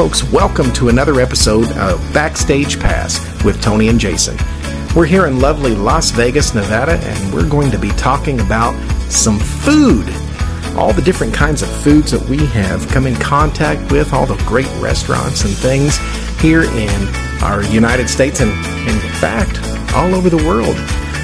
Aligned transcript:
Folks, 0.00 0.24
welcome 0.32 0.72
to 0.72 0.88
another 0.88 1.20
episode 1.20 1.70
of 1.72 2.00
Backstage 2.14 2.80
Pass 2.80 3.20
with 3.44 3.60
Tony 3.60 3.88
and 3.88 4.00
Jason. 4.00 4.34
We're 4.96 5.04
here 5.04 5.26
in 5.26 5.40
lovely 5.40 5.74
Las 5.74 6.10
Vegas, 6.10 6.54
Nevada, 6.54 6.92
and 6.92 7.34
we're 7.34 7.46
going 7.46 7.70
to 7.70 7.78
be 7.78 7.90
talking 7.90 8.40
about 8.40 8.72
some 9.10 9.38
food. 9.38 10.08
All 10.74 10.94
the 10.94 11.02
different 11.02 11.34
kinds 11.34 11.60
of 11.60 11.68
foods 11.82 12.12
that 12.12 12.28
we 12.30 12.46
have 12.46 12.88
come 12.88 13.06
in 13.06 13.14
contact 13.16 13.92
with, 13.92 14.14
all 14.14 14.24
the 14.24 14.42
great 14.46 14.74
restaurants 14.80 15.44
and 15.44 15.52
things 15.52 15.98
here 16.40 16.62
in 16.62 17.08
our 17.42 17.62
United 17.64 18.08
States 18.08 18.40
and, 18.40 18.52
in 18.88 18.98
fact, 19.20 19.60
all 19.94 20.14
over 20.14 20.30
the 20.30 20.42
world. 20.48 20.78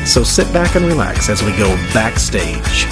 So 0.06 0.22
sit 0.22 0.52
back 0.52 0.74
and 0.76 0.84
relax 0.84 1.30
as 1.30 1.42
we 1.42 1.56
go 1.56 1.74
backstage. 1.94 2.86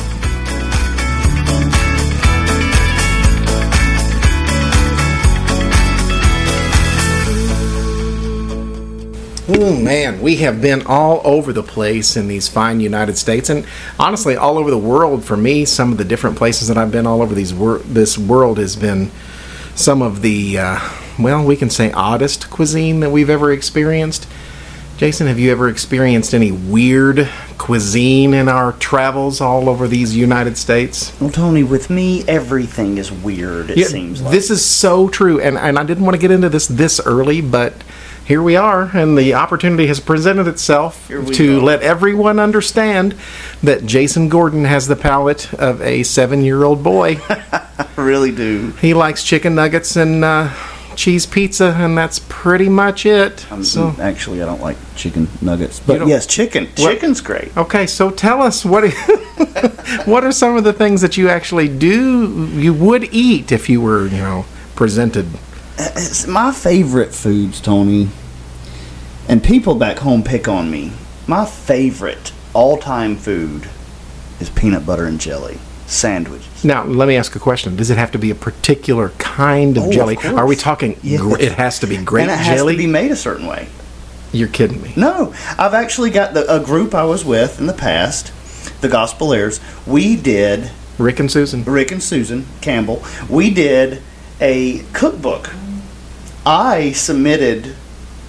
Oh 9.57 9.77
man, 9.77 10.21
we 10.21 10.37
have 10.37 10.61
been 10.61 10.83
all 10.85 11.21
over 11.25 11.53
the 11.53 11.63
place 11.63 12.17
in 12.17 12.27
these 12.27 12.49
fine 12.49 12.81
United 12.81 13.17
States, 13.17 13.49
and 13.49 13.65
honestly, 14.01 14.37
all 14.37 14.59
over 14.59 14.69
the 14.69 14.77
world. 14.79 15.25
For 15.25 15.37
me, 15.37 15.65
some 15.65 15.93
of 15.93 15.99
the 15.99 16.05
different 16.05 16.37
places 16.37 16.67
that 16.69 16.77
I've 16.77 16.91
been 16.91 17.07
all 17.07 17.23
over 17.23 17.37
these 17.37 17.55
wor- 17.55 17.79
this 17.79 18.19
world 18.19 18.59
has 18.59 18.75
been 18.75 19.13
some 19.77 20.03
of 20.03 20.23
the 20.23 20.59
uh, 20.59 20.81
well, 21.21 21.45
we 21.45 21.55
can 21.55 21.71
say 21.71 21.93
oddest 21.93 22.51
cuisine 22.51 22.99
that 23.01 23.11
we've 23.11 23.31
ever 23.31 23.53
experienced. 23.53 24.27
Jason, 24.97 25.29
have 25.29 25.39
you 25.39 25.53
ever 25.53 25.69
experienced 25.69 26.35
any 26.35 26.51
weird 26.53 27.29
cuisine 27.59 28.35
in 28.35 28.49
our 28.49 28.73
travels 28.75 29.41
all 29.41 29.69
over 29.69 29.87
these 29.89 30.17
United 30.17 30.57
States? 30.57 31.13
Well, 31.21 31.31
Tony, 31.31 31.63
with 31.63 31.91
me, 31.91 32.25
everything 32.29 32.99
is 32.99 33.11
weird. 33.11 33.71
It 33.71 33.77
Yeah, 33.79 33.87
seems 33.87 34.21
like 34.21 34.33
this 34.33 34.51
is 34.51 34.65
so 34.65 35.09
true, 35.09 35.41
and 35.41 35.57
and 35.57 35.79
I 35.79 35.85
didn't 35.85 36.05
want 36.05 36.15
to 36.17 36.21
get 36.21 36.33
into 36.33 36.49
this 36.49 36.67
this 36.67 37.01
early, 37.07 37.41
but 37.41 37.75
here 38.25 38.43
we 38.43 38.57
are, 38.57 38.91
and 38.95 39.19
the 39.19 39.35
opportunity 39.35 39.87
has 39.87 40.01
presented 40.01 40.49
itself 40.49 41.09
to 41.09 41.61
go. 41.61 41.65
let 41.65 41.83
everyone 41.83 42.39
understand 42.39 43.15
that 43.63 43.85
Jason 43.85 44.29
Gordon 44.29 44.65
has 44.65 44.89
the 44.89 44.97
palate 44.97 45.53
of 45.55 45.83
a 45.83 46.03
seven-year-old 46.03 46.83
boy. 46.83 47.21
I 47.29 47.87
really 47.97 48.33
do. 48.33 48.71
he 48.81 48.95
likes 48.95 49.25
chicken 49.25 49.55
nuggets 49.55 49.97
and 49.97 50.25
uh, 50.25 50.55
cheese 50.97 51.27
pizza, 51.27 51.75
and 51.77 51.99
that's 51.99 52.19
pretty 52.29 52.71
much 52.71 53.05
it. 53.05 53.51
Um, 53.53 53.63
so. 53.63 53.95
actually, 54.01 54.41
I 54.43 54.47
don't 54.47 54.63
like 54.63 54.79
chicken 54.97 55.29
nuggets, 55.43 55.81
but 55.81 56.07
yes, 56.07 56.27
chicken. 56.27 56.69
Chicken's 56.77 57.21
great. 57.21 57.55
Okay, 57.57 57.87
so 57.87 58.11
tell 58.11 58.41
us 58.41 58.65
what 58.65 58.91
what 60.07 60.25
are 60.25 60.33
some 60.33 60.57
of 60.57 60.65
the 60.65 60.73
things 60.73 61.03
that 61.03 61.17
you 61.17 61.29
actually 61.29 61.69
do 61.69 62.49
you 62.55 62.73
would 62.73 63.05
eat 63.13 63.53
if 63.53 63.69
you 63.69 63.81
were 63.81 64.07
you 64.07 64.19
know 64.19 64.47
presented 64.77 65.27
It's 65.79 66.27
my 66.27 66.53
favorite 66.53 67.15
foods, 67.15 67.61
Tony. 67.61 68.09
And 69.29 69.43
people 69.43 69.75
back 69.75 69.99
home 69.99 70.23
pick 70.23 70.49
on 70.49 70.71
me. 70.71 70.93
My 71.27 71.45
favorite 71.47 72.33
all-time 72.53 73.17
food 73.17 73.69
is 74.41 74.51
peanut 74.51 74.85
butter 74.87 75.07
and 75.07 75.19
jelly 75.21 75.59
sandwiches. 75.87 76.65
Now, 76.65 76.85
let 76.85 77.09
me 77.09 77.17
ask 77.17 77.35
a 77.35 77.39
question. 77.39 77.77
Does 77.77 77.91
it 77.91 77.99
have 77.99 78.13
to 78.13 78.19
be 78.19 78.31
a 78.31 78.35
particular 78.35 79.11
kind 79.19 79.77
of 79.77 79.85
Oh, 79.85 79.93
jelly? 79.93 80.17
course. 80.17 80.35
Are 80.35 80.47
we 80.47 80.57
talking? 80.57 80.99
Yes. 81.03 81.21
It 81.41 81.53
has 81.53 81.79
to 81.81 81.87
be 81.87 81.97
grape 81.99 82.23
and 82.23 82.31
it 82.33 82.39
has 82.39 82.59
jelly. 82.59 82.75
to 82.75 82.79
be 82.79 82.87
made 82.87 83.11
a 83.11 83.17
certain 83.17 83.47
way. 83.47 83.69
You're 84.33 84.49
kidding 84.49 84.83
me. 84.83 84.93
No, 84.97 85.33
I've 85.59 85.75
actually 85.75 86.11
got 86.11 86.35
the, 86.35 86.53
a 86.53 86.59
group 86.63 86.95
I 86.95 87.05
was 87.05 87.25
with 87.25 87.61
in 87.61 87.67
the 87.67 87.73
past, 87.75 88.33
the 88.81 88.89
Gospel 88.89 89.33
Heirs. 89.33 89.61
We 89.87 90.17
did 90.17 90.71
Rick 90.99 91.21
and 91.21 91.31
Susan. 91.31 91.65
Rick 91.65 91.93
and 91.93 92.03
Susan 92.03 92.47
Campbell, 92.61 93.03
we 93.29 93.51
did 93.51 94.03
a 94.41 94.81
cookbook. 94.93 95.51
I 96.47 96.93
submitted 96.93 97.75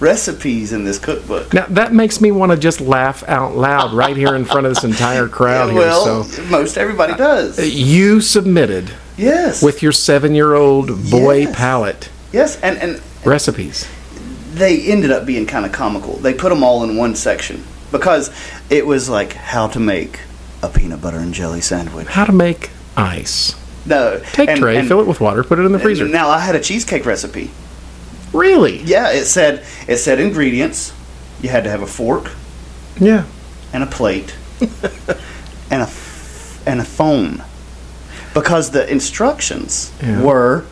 recipes 0.00 0.72
in 0.72 0.84
this 0.84 0.98
cookbook. 0.98 1.52
Now 1.54 1.66
that 1.70 1.92
makes 1.92 2.20
me 2.20 2.30
want 2.30 2.52
to 2.52 2.58
just 2.58 2.80
laugh 2.80 3.22
out 3.28 3.56
loud 3.56 3.92
right 3.94 4.16
here 4.16 4.34
in 4.34 4.44
front 4.44 4.66
of 4.66 4.74
this 4.74 4.84
entire 4.84 5.26
crowd 5.28 5.70
here. 5.70 5.78
well, 5.80 6.24
So 6.24 6.42
most 6.44 6.76
everybody 6.76 7.14
does. 7.14 7.58
Uh, 7.58 7.62
you 7.62 8.20
submitted 8.20 8.90
yes. 9.16 9.62
with 9.62 9.82
your 9.82 9.92
seven-year-old 9.92 11.10
boy 11.10 11.38
Yes. 11.40 11.56
palate 11.56 12.08
yes, 12.32 12.60
and 12.60 12.76
and 12.78 13.00
recipes. 13.24 13.86
they 14.52 14.82
ended 14.82 15.10
up 15.10 15.24
being 15.26 15.46
kind 15.46 15.64
of 15.64 15.72
comical. 15.72 16.16
They 16.16 16.34
put 16.34 16.50
them 16.50 16.62
all 16.62 16.84
in 16.84 16.96
one 16.96 17.14
section 17.14 17.64
because 17.90 18.30
it 18.68 18.86
was 18.86 19.08
like 19.08 19.32
how 19.32 19.66
to 19.68 19.80
make 19.80 20.20
a 20.62 20.68
peanut 20.68 21.00
butter 21.00 21.18
and 21.18 21.32
jelly 21.32 21.60
sandwich. 21.62 22.06
How 22.08 22.24
to 22.26 22.32
make 22.32 22.70
ice? 22.96 23.54
No, 23.86 24.20
Take 24.32 24.50
and- 24.50 24.58
tray, 24.60 24.76
and- 24.76 24.88
fill 24.88 25.00
it 25.00 25.06
with 25.06 25.20
water, 25.20 25.42
put 25.44 25.58
it 25.58 25.62
in 25.64 25.72
the 25.72 25.78
freezer. 25.78 26.06
Now 26.06 26.28
I 26.28 26.40
had 26.40 26.54
a 26.54 26.60
cheesecake 26.60 27.06
recipe. 27.06 27.50
Really? 28.32 28.78
Yeah, 28.82 29.10
it 29.10 29.24
said 29.26 29.64
it 29.88 29.96
said 29.98 30.20
ingredients. 30.20 30.92
You 31.42 31.48
had 31.50 31.64
to 31.64 31.70
have 31.70 31.82
a 31.82 31.86
fork 31.86 32.30
Yeah. 32.98 33.24
and 33.72 33.82
a 33.82 33.86
plate 33.86 34.34
and 35.70 35.82
a 35.82 35.86
f- 35.86 36.62
and 36.66 36.80
a 36.80 36.84
phone 36.84 37.42
because 38.34 38.70
the 38.70 38.90
instructions 38.90 39.92
Yeah. 40.02 40.22
were 40.22 40.64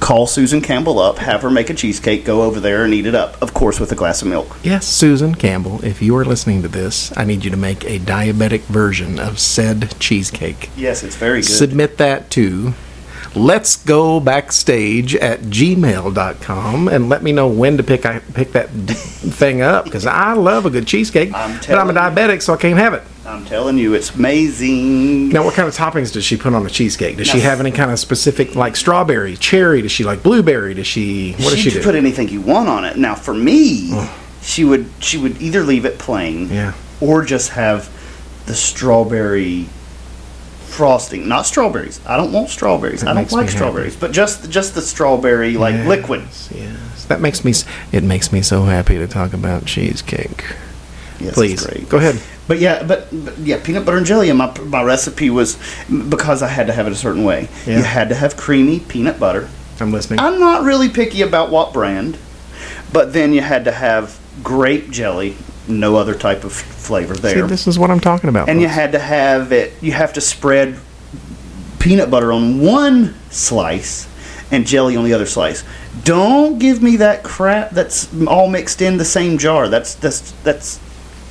call 0.00 0.26
Susan 0.26 0.60
Campbell 0.60 0.98
up, 0.98 1.16
have 1.18 1.40
her 1.40 1.50
make 1.50 1.70
a 1.70 1.74
cheesecake, 1.74 2.26
go 2.26 2.42
over 2.42 2.60
there 2.60 2.84
and 2.84 2.92
eat 2.92 3.06
it 3.06 3.14
up, 3.14 3.40
of 3.40 3.54
course 3.54 3.80
with 3.80 3.90
a 3.90 3.94
glass 3.94 4.20
of 4.20 4.28
milk. 4.28 4.54
Yes, 4.62 4.86
Susan 4.86 5.34
Campbell, 5.34 5.82
if 5.82 6.02
you 6.02 6.14
are 6.16 6.26
listening 6.26 6.60
to 6.60 6.68
this, 6.68 7.10
I 7.16 7.24
need 7.24 7.42
you 7.44 7.50
to 7.50 7.56
make 7.56 7.84
a 7.84 7.98
diabetic 8.00 8.60
version 8.62 9.18
of 9.18 9.38
said 9.38 9.94
cheesecake. 10.00 10.68
Yes, 10.76 11.02
it's 11.02 11.16
very 11.16 11.40
good. 11.40 11.48
Submit 11.48 11.96
that 11.98 12.28
to 12.32 12.74
let's 13.36 13.76
go 13.76 14.20
backstage 14.20 15.14
at 15.16 15.40
gmail.com 15.40 16.88
and 16.88 17.08
let 17.08 17.22
me 17.22 17.32
know 17.32 17.48
when 17.48 17.76
to 17.76 17.82
pick 17.82 18.06
I 18.06 18.18
pick 18.20 18.52
that 18.52 18.68
d- 18.86 18.94
thing 18.94 19.62
up 19.62 19.84
because 19.84 20.06
I 20.06 20.32
love 20.34 20.66
a 20.66 20.70
good 20.70 20.86
cheesecake, 20.86 21.32
I'm 21.34 21.58
but 21.58 21.70
I'm 21.78 21.90
a 21.90 21.92
telling 21.92 22.16
you. 22.16 22.22
diabetic, 22.22 22.42
so 22.42 22.54
I 22.54 22.56
can't 22.56 22.78
have 22.78 22.94
it. 22.94 23.02
I'm 23.26 23.44
telling 23.46 23.78
you, 23.78 23.94
it's 23.94 24.14
amazing. 24.14 25.30
Now, 25.30 25.44
what 25.44 25.54
kind 25.54 25.66
of 25.66 25.74
toppings 25.74 26.12
does 26.12 26.24
she 26.24 26.36
put 26.36 26.52
on 26.54 26.64
a 26.66 26.68
cheesecake? 26.70 27.16
Does 27.16 27.26
she 27.28 27.40
have 27.40 27.58
any 27.58 27.70
kind 27.70 27.90
of 27.90 27.98
specific, 27.98 28.54
like 28.54 28.76
strawberry, 28.76 29.36
cherry? 29.36 29.80
Does 29.80 29.92
she 29.92 30.04
like 30.04 30.22
blueberry? 30.22 30.74
Does 30.74 30.86
she? 30.86 31.32
What 31.32 31.50
does 31.50 31.58
she 31.58 31.70
do? 31.70 31.82
put 31.82 31.94
anything 31.94 32.28
you 32.28 32.42
want 32.42 32.68
on 32.68 32.84
it. 32.84 32.98
Now, 32.98 33.14
for 33.14 33.32
me, 33.34 33.98
she 34.42 34.62
would 34.64 34.86
she 35.00 35.16
would 35.16 35.40
either 35.40 35.62
leave 35.62 35.86
it 35.86 35.98
plain, 35.98 36.50
Yeah. 36.50 36.74
or 37.00 37.24
just 37.24 37.50
have 37.52 37.88
the 38.46 38.54
strawberry 38.54 39.66
frosting. 40.74 41.28
Not 41.28 41.46
strawberries. 41.46 42.00
I 42.06 42.16
don't 42.16 42.32
want 42.32 42.50
strawberries. 42.50 43.00
That 43.02 43.10
I 43.10 43.14
don't 43.14 43.32
like 43.32 43.46
happy. 43.46 43.56
strawberries, 43.56 43.96
but 43.96 44.12
just 44.12 44.50
just 44.50 44.74
the 44.74 44.82
strawberry 44.82 45.56
like 45.56 45.74
Yes, 45.74 45.86
liquid. 45.88 46.22
Yes, 46.50 47.04
that 47.06 47.20
makes 47.20 47.44
me. 47.44 47.52
It 47.92 48.02
makes 48.04 48.32
me 48.32 48.42
so 48.42 48.64
happy 48.64 48.96
to 48.98 49.06
talk 49.06 49.32
about 49.32 49.64
cheesecake. 49.66 50.44
Yes, 51.20 51.34
Please 51.34 51.64
great. 51.64 51.88
go 51.88 51.98
ahead. 51.98 52.20
But 52.46 52.58
yeah, 52.58 52.82
but, 52.82 53.08
but 53.24 53.38
yeah, 53.38 53.58
peanut 53.62 53.86
butter 53.86 53.96
and 53.96 54.04
jelly. 54.06 54.28
And 54.28 54.38
my 54.38 54.52
my 54.60 54.82
recipe 54.82 55.30
was 55.30 55.56
because 56.10 56.42
I 56.42 56.48
had 56.48 56.66
to 56.66 56.72
have 56.72 56.86
it 56.86 56.92
a 56.92 56.96
certain 56.96 57.24
way. 57.24 57.48
Yeah. 57.66 57.78
You 57.78 57.82
had 57.84 58.08
to 58.10 58.14
have 58.14 58.36
creamy 58.36 58.80
peanut 58.80 59.18
butter. 59.18 59.48
I'm 59.80 59.92
listening. 59.92 60.20
I'm 60.20 60.38
not 60.38 60.62
really 60.64 60.88
picky 60.88 61.22
about 61.22 61.50
what 61.50 61.72
brand, 61.72 62.18
but 62.92 63.12
then 63.12 63.32
you 63.32 63.40
had 63.40 63.64
to 63.64 63.72
have 63.72 64.18
grape 64.42 64.90
jelly, 64.90 65.36
no 65.68 65.96
other 65.96 66.14
type 66.14 66.44
of 66.44 66.52
flavor 66.52 67.14
See, 67.14 67.20
there. 67.22 67.46
this 67.46 67.66
is 67.66 67.78
what 67.78 67.90
I'm 67.90 68.00
talking 68.00 68.28
about. 68.28 68.48
and 68.48 68.60
you 68.60 68.68
had 68.68 68.92
to 68.92 68.98
have 68.98 69.52
it, 69.52 69.72
you 69.82 69.92
have 69.92 70.12
to 70.14 70.20
spread 70.20 70.76
peanut 71.78 72.10
butter 72.10 72.32
on 72.32 72.60
one 72.60 73.14
slice 73.30 74.08
and 74.50 74.66
jelly 74.66 74.96
on 74.96 75.04
the 75.04 75.12
other 75.14 75.26
slice. 75.26 75.64
Don't 76.04 76.58
give 76.58 76.82
me 76.82 76.96
that 76.96 77.22
crap 77.22 77.70
that's 77.70 78.08
all 78.26 78.48
mixed 78.48 78.82
in 78.82 78.96
the 78.98 79.04
same 79.04 79.38
jar. 79.38 79.68
That's 79.68 79.94
that's 79.94 80.32
that's 80.42 80.78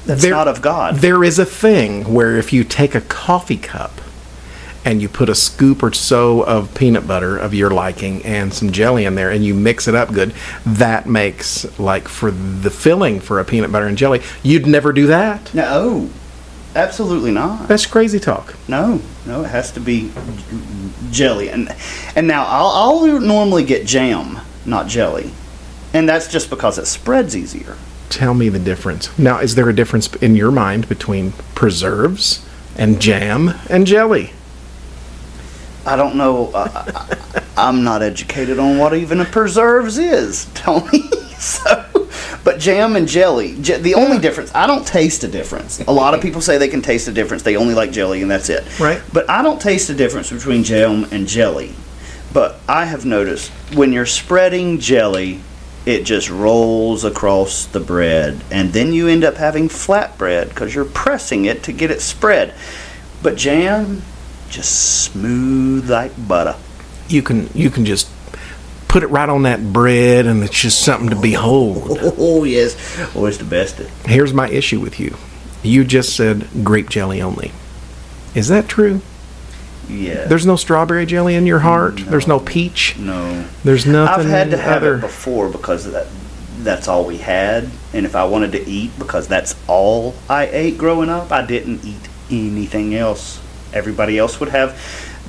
that's 0.06 0.22
There- 0.22 0.32
not 0.32 0.48
of 0.48 0.62
God. 0.62 0.96
There 0.98 1.24
is 1.24 1.40
a 1.40 1.46
thing 1.46 2.14
where 2.14 2.36
if 2.38 2.52
you 2.54 2.64
take 2.64 2.96
a 2.96 3.02
coffee 3.02 3.58
cup 3.58 3.92
and 4.86 5.02
you 5.02 5.10
put 5.10 5.30
a 5.30 5.36
scoop 5.36 5.82
or 5.84 5.94
so 5.94 6.42
of 6.44 6.74
peanut 6.76 7.08
butter 7.08 7.38
of 7.38 7.54
your 7.54 7.70
liking 7.70 8.24
and 8.26 8.54
some 8.54 8.72
jelly 8.72 9.06
in 9.06 9.16
there 9.16 9.32
and 9.32 9.44
you 9.46 9.54
mix 9.54 9.88
it 9.88 9.96
up 9.96 10.12
good, 10.14 10.34
that 10.66 11.08
makes 11.08 11.80
like 11.80 12.08
for 12.08 12.32
the 12.32 12.70
filling 12.70 13.20
for 13.20 13.40
a 13.40 13.46
peanut 13.46 13.72
butter 13.72 13.88
and 13.88 13.98
jelly. 13.98 14.22
You'd 14.42 14.68
never 14.68 14.92
do 14.92 15.08
that. 15.08 15.54
no, 15.54 15.64
oh, 15.68 16.10
absolutely 16.76 17.32
not. 17.32 17.68
That's 17.68 17.86
crazy 17.86 18.20
talk. 18.20 18.56
No, 18.68 19.02
no, 19.26 19.44
it 19.44 19.50
has 19.50 19.72
to 19.74 19.80
be 19.80 20.12
jelly. 21.12 21.50
And 21.50 21.74
and 22.16 22.28
now 22.28 22.46
I'll, 22.46 22.68
I'll 22.68 23.20
normally 23.20 23.64
get 23.64 23.86
jam, 23.86 24.40
not 24.66 24.88
jelly, 24.88 25.32
and 25.94 26.08
that's 26.08 26.28
just 26.28 26.50
because 26.50 26.78
it 26.78 26.86
spreads 26.88 27.36
easier. 27.36 27.78
Tell 28.10 28.36
me 28.36 28.50
the 28.50 28.60
difference. 28.60 29.18
Now, 29.18 29.40
is 29.40 29.56
there 29.56 29.68
a 29.70 29.74
difference 29.74 30.14
in 30.18 30.36
your 30.36 30.52
mind 30.52 30.88
between 30.88 31.32
preserves 31.56 32.46
and 32.78 33.02
jam 33.02 33.56
and 33.72 33.88
jelly? 33.88 34.34
I 35.86 35.96
don't 35.96 36.16
know. 36.16 36.48
Uh, 36.54 36.70
I, 36.96 37.44
I'm 37.58 37.84
not 37.84 38.02
educated 38.02 38.58
on 38.60 38.78
what 38.78 38.94
even 38.96 39.20
a 39.20 39.26
preserves 39.26 39.98
is, 39.98 40.46
Tony. 40.54 41.10
so, 41.38 42.08
but 42.44 42.60
jam 42.60 42.96
and 42.96 43.08
jelly, 43.08 43.58
j- 43.62 43.80
the 43.80 43.96
only 43.96 44.18
difference. 44.20 44.54
I 44.56 44.66
don't 44.66 44.86
taste 44.88 45.24
a 45.24 45.28
difference. 45.28 45.82
A 45.82 45.92
lot 45.92 46.14
of 46.14 46.22
people 46.22 46.42
say 46.42 46.58
they 46.58 46.68
can 46.70 46.82
taste 46.82 47.08
a 47.08 47.12
difference. 47.12 47.44
They 47.44 47.58
only 47.58 47.74
like 47.74 47.92
jelly, 47.92 48.22
and 48.22 48.32
that's 48.32 48.50
it. 48.50 48.80
Right. 48.80 49.02
But 49.12 49.30
I 49.30 49.42
don't 49.42 49.62
taste 49.62 49.90
a 49.90 49.94
difference 49.94 50.32
between 50.32 50.64
jam 50.64 51.06
and 51.12 51.28
jelly. 51.28 51.74
But 52.34 52.60
I 52.68 52.86
have 52.86 53.06
noticed 53.06 53.52
when 53.76 53.94
you're 53.94 54.06
spreading 54.08 54.80
jelly, 54.80 55.42
it 55.86 56.04
just 56.06 56.30
rolls 56.30 57.04
across 57.04 57.66
the 57.66 57.80
bread, 57.82 58.42
and 58.50 58.72
then 58.74 58.94
you 58.94 59.08
end 59.10 59.24
up 59.24 59.36
having 59.36 59.70
flat 59.70 60.18
bread 60.18 60.50
because 60.50 60.74
you're 60.74 60.86
pressing 60.86 61.46
it 61.46 61.62
to 61.64 61.74
get 61.74 61.92
it 61.92 62.02
spread. 62.02 62.54
But 63.22 63.36
jam, 63.36 64.02
just 64.54 65.04
smooth 65.04 65.90
like 65.90 66.12
butter. 66.28 66.56
You 67.08 67.22
can 67.22 67.50
you 67.54 67.70
can 67.70 67.86
just 67.86 68.08
put 68.88 69.04
it 69.04 69.08
right 69.08 69.28
on 69.30 69.44
that 69.44 69.74
bread, 69.74 70.26
and 70.26 70.44
it's 70.44 70.60
just 70.60 70.82
something 70.84 71.10
to 71.10 71.16
behold. 71.16 71.98
Oh 72.18 72.44
yes, 72.44 72.76
oh 73.16 73.26
it's 73.26 73.38
the 73.38 73.44
best. 73.44 73.78
Here's 74.06 74.34
my 74.34 74.48
issue 74.50 74.80
with 74.80 75.00
you. 75.00 75.16
You 75.64 75.84
just 75.84 76.16
said 76.16 76.48
grape 76.64 76.90
jelly 76.90 77.22
only. 77.22 77.52
Is 78.36 78.48
that 78.50 78.68
true? 78.68 79.02
Yeah. 79.90 80.26
There's 80.26 80.46
no 80.46 80.56
strawberry 80.56 81.06
jelly 81.06 81.36
in 81.36 81.46
your 81.46 81.60
heart. 81.60 81.98
There's 81.98 82.28
no 82.28 82.38
No. 82.38 82.44
peach. 82.46 82.96
no. 82.98 83.46
There's 83.64 83.86
nothing 83.86 84.26
I've 84.26 84.32
had 84.32 84.52
to 84.52 84.58
have 84.58 84.78
other. 84.78 84.96
it 84.96 85.02
before 85.02 85.50
because 85.50 85.92
that 85.92 86.08
that's 86.60 86.88
all 86.88 87.06
we 87.06 87.18
had, 87.18 87.70
and 87.94 88.06
if 88.06 88.16
I 88.16 88.24
wanted 88.26 88.54
to 88.54 88.66
eat 88.70 88.92
because 88.98 89.28
that's 89.28 89.56
all 89.68 90.16
I 90.30 90.46
ate 90.48 90.78
growing 90.78 91.10
up, 91.10 91.32
I 91.32 91.46
didn't 91.46 91.84
eat 91.84 92.08
anything 92.32 92.96
else. 92.96 93.40
Everybody 93.74 94.18
else 94.18 94.40
would 94.40 94.50
have 94.50 94.78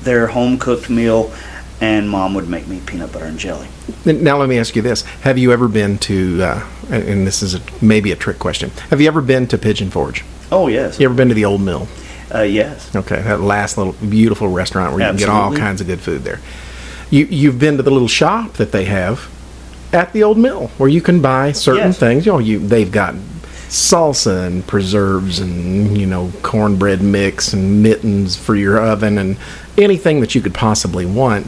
their 0.03 0.27
home 0.27 0.57
cooked 0.57 0.89
meal, 0.89 1.33
and 1.81 2.09
mom 2.09 2.33
would 2.35 2.47
make 2.47 2.67
me 2.67 2.81
peanut 2.85 3.11
butter 3.11 3.25
and 3.25 3.37
jelly. 3.39 3.67
Now 4.05 4.37
let 4.37 4.49
me 4.49 4.57
ask 4.59 4.75
you 4.75 4.81
this: 4.81 5.01
Have 5.21 5.37
you 5.37 5.51
ever 5.51 5.67
been 5.67 5.97
to? 5.99 6.43
Uh, 6.43 6.67
and 6.89 7.25
this 7.25 7.41
is 7.41 7.55
a, 7.55 7.61
maybe 7.81 8.11
a 8.11 8.15
trick 8.15 8.39
question. 8.39 8.69
Have 8.89 9.01
you 9.01 9.07
ever 9.07 9.21
been 9.21 9.47
to 9.47 9.57
Pigeon 9.57 9.89
Forge? 9.89 10.23
Oh 10.51 10.67
yes, 10.67 10.99
You 10.99 11.05
ever 11.05 11.15
been 11.15 11.29
to 11.29 11.33
the 11.33 11.45
Old 11.45 11.61
Mill? 11.61 11.87
uh, 12.33 12.41
yes, 12.41 12.95
Okay, 12.95 13.21
that 13.21 13.39
last 13.41 13.77
little 13.77 13.93
beautiful 13.93 14.47
restaurant 14.47 14.91
where 14.93 15.01
you 15.01 15.07
can 15.07 15.17
get 15.17 15.29
all 15.29 15.55
kinds 15.55 15.81
of 15.81 15.87
good 15.87 15.99
food 15.99 16.23
there. 16.23 16.39
You 17.09 17.25
you've 17.25 17.57
been 17.59 17.77
to 17.77 17.83
the 17.83 17.91
little 17.91 18.07
shop 18.07 18.53
that 18.53 18.71
they 18.71 18.85
have 18.85 19.27
at 19.93 20.11
the 20.13 20.23
Old 20.23 20.37
Mill 20.37 20.67
where 20.77 20.89
you 20.89 21.01
can 21.01 21.21
buy 21.21 21.51
certain 21.51 21.87
Yes. 21.87 21.97
things. 21.99 22.25
You 22.25 22.33
know, 22.33 22.39
you 22.39 22.59
they've 22.59 22.91
got 22.91 23.15
salsa 23.67 24.45
and 24.47 24.65
preserves 24.67 25.39
and 25.39 25.97
you 25.97 26.05
know 26.05 26.31
cornbread 26.41 27.01
mix 27.01 27.53
and 27.53 27.81
mittens 27.81 28.35
for 28.35 28.55
your 28.55 28.79
oven 28.79 29.17
and 29.17 29.37
anything 29.77 30.19
that 30.21 30.35
you 30.35 30.41
could 30.41 30.53
possibly 30.53 31.05
want. 31.05 31.47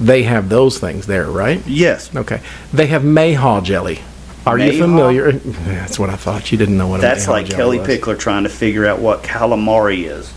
They 0.00 0.22
have 0.22 0.48
those 0.48 0.78
things 0.78 1.06
there, 1.06 1.30
right? 1.30 1.64
yes. 1.66 2.14
Okay. 2.16 2.40
They 2.72 2.86
have 2.86 3.02
Mayhaw 3.02 3.62
jelly. 3.62 4.00
Are 4.46 4.58
you 4.58 4.80
familiar? 4.80 5.32
That's 5.32 5.98
what 5.98 6.08
I 6.08 6.16
thought. 6.16 6.50
You 6.50 6.56
didn't 6.56 6.78
know 6.78 6.88
what 6.88 7.02
That's 7.02 7.26
Mayhaw 7.26 7.28
like 7.28 7.50
Kellie 7.50 7.78
was. 7.78 7.86
Pickler 7.86 8.18
trying 8.18 8.44
to 8.44 8.48
figure 8.48 8.86
out 8.86 8.98
what 8.98 9.22
calamari 9.22 10.04
is. 10.04 10.32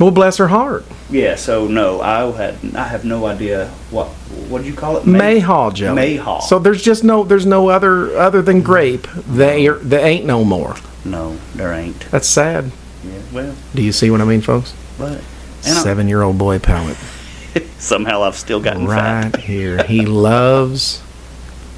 Well, 0.00 0.10
bless 0.10 0.38
her 0.38 0.48
heart. 0.48 0.84
Yeah, 1.10 1.36
so 1.36 1.68
no, 1.68 2.00
I 2.00 2.30
had 2.32 2.74
I 2.74 2.88
have 2.88 3.04
no 3.04 3.26
idea 3.26 3.68
what 3.90 4.08
what 4.48 4.62
do 4.62 4.68
you 4.68 4.74
call 4.74 4.96
it? 4.96 5.06
May- 5.06 5.40
Mayhaw 5.40 5.72
jelly. 5.74 6.18
Mayhaw. 6.18 6.42
So 6.42 6.58
there's 6.58 6.82
just 6.82 7.04
no 7.04 7.24
there's 7.24 7.46
no 7.46 7.68
other 7.68 8.16
other 8.16 8.42
than 8.42 8.60
grape. 8.62 9.06
They 9.28 9.68
there 9.68 10.04
ain't 10.06 10.24
no 10.26 10.44
more. 10.44 10.76
No, 11.04 11.36
there 11.54 11.72
ain't. 11.72 12.00
That's 12.10 12.28
sad. 12.28 12.70
Yeah, 13.04 13.18
well, 13.32 13.54
Do 13.74 13.82
you 13.82 13.92
see 13.92 14.10
what 14.10 14.20
I 14.20 14.24
mean, 14.24 14.40
folks? 14.40 14.74
but 14.98 15.20
Seven 15.60 16.08
year 16.08 16.22
old 16.22 16.36
boy 16.38 16.58
palate 16.58 16.96
somehow 17.78 18.22
I've 18.22 18.36
still 18.36 18.60
gotten 18.60 18.86
fat. 18.86 19.34
right 19.34 19.36
here. 19.42 19.82
He 19.84 20.06
loves 20.06 21.02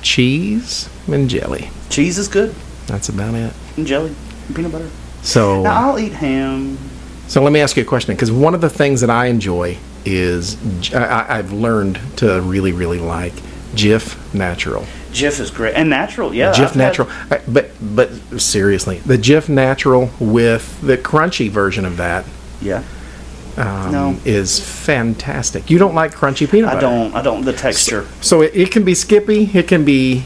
cheese 0.02 0.88
and 1.08 1.28
jelly. 1.28 1.70
Cheese 1.90 2.18
is 2.18 2.28
good, 2.28 2.54
That's 2.86 3.08
about 3.08 3.34
it. 3.34 3.52
and 3.76 3.86
jelly, 3.86 4.14
and 4.46 4.56
peanut 4.56 4.72
butter. 4.72 4.90
So 5.22 5.62
Now 5.62 5.90
I'll 5.90 5.98
eat 5.98 6.12
ham. 6.12 6.78
So 7.28 7.42
let 7.42 7.52
me 7.52 7.60
ask 7.60 7.76
you 7.76 7.82
a 7.82 7.86
question 7.86 8.14
because 8.14 8.30
one 8.30 8.54
of 8.54 8.60
the 8.60 8.70
things 8.70 9.00
that 9.00 9.10
I 9.10 9.26
enjoy 9.26 9.78
is 10.06 10.56
I, 10.94 11.36
have 11.36 11.52
learned 11.52 11.98
to 12.18 12.40
really, 12.40 12.72
really 12.72 12.98
like 12.98 13.32
Jif 13.74 14.16
Natural. 14.34 14.84
Jif 15.12 15.40
is 15.40 15.50
great 15.50 15.74
and 15.74 15.90
natural. 15.90 16.32
Yeah, 16.34 16.52
Jif 16.52 16.60
I've 16.60 16.68
had- 16.70 16.76
Natural, 16.76 17.08
I- 17.30 17.40
but 17.48 17.70
but 17.80 18.10
seriously, 18.40 18.98
the 19.00 19.18
Jif 19.18 19.48
Natural 19.48 20.10
with 20.20 20.80
the 20.80 20.96
crunchy 20.96 21.50
version 21.50 21.84
of 21.84 21.96
that 21.96 22.24
yeah, 22.60 22.82
um, 23.56 23.92
No. 23.92 24.16
is 24.24 24.60
fantastic. 24.60 25.70
You 25.70 25.78
don't 25.78 25.94
like 25.94 26.14
crunchy 26.14 26.50
peanut 26.50 26.72
butter? 26.72 26.86
I 26.86 26.90
don't. 26.90 27.14
I 27.14 27.22
don't. 27.22 27.44
The 27.44 27.52
texture. 27.52 28.06
So 28.20 28.42
it, 28.42 28.52
it 28.54 28.70
can 28.70 28.84
be 28.84 28.94
Skippy, 28.94 29.50
it 29.54 29.66
can 29.68 29.84
be 29.84 30.24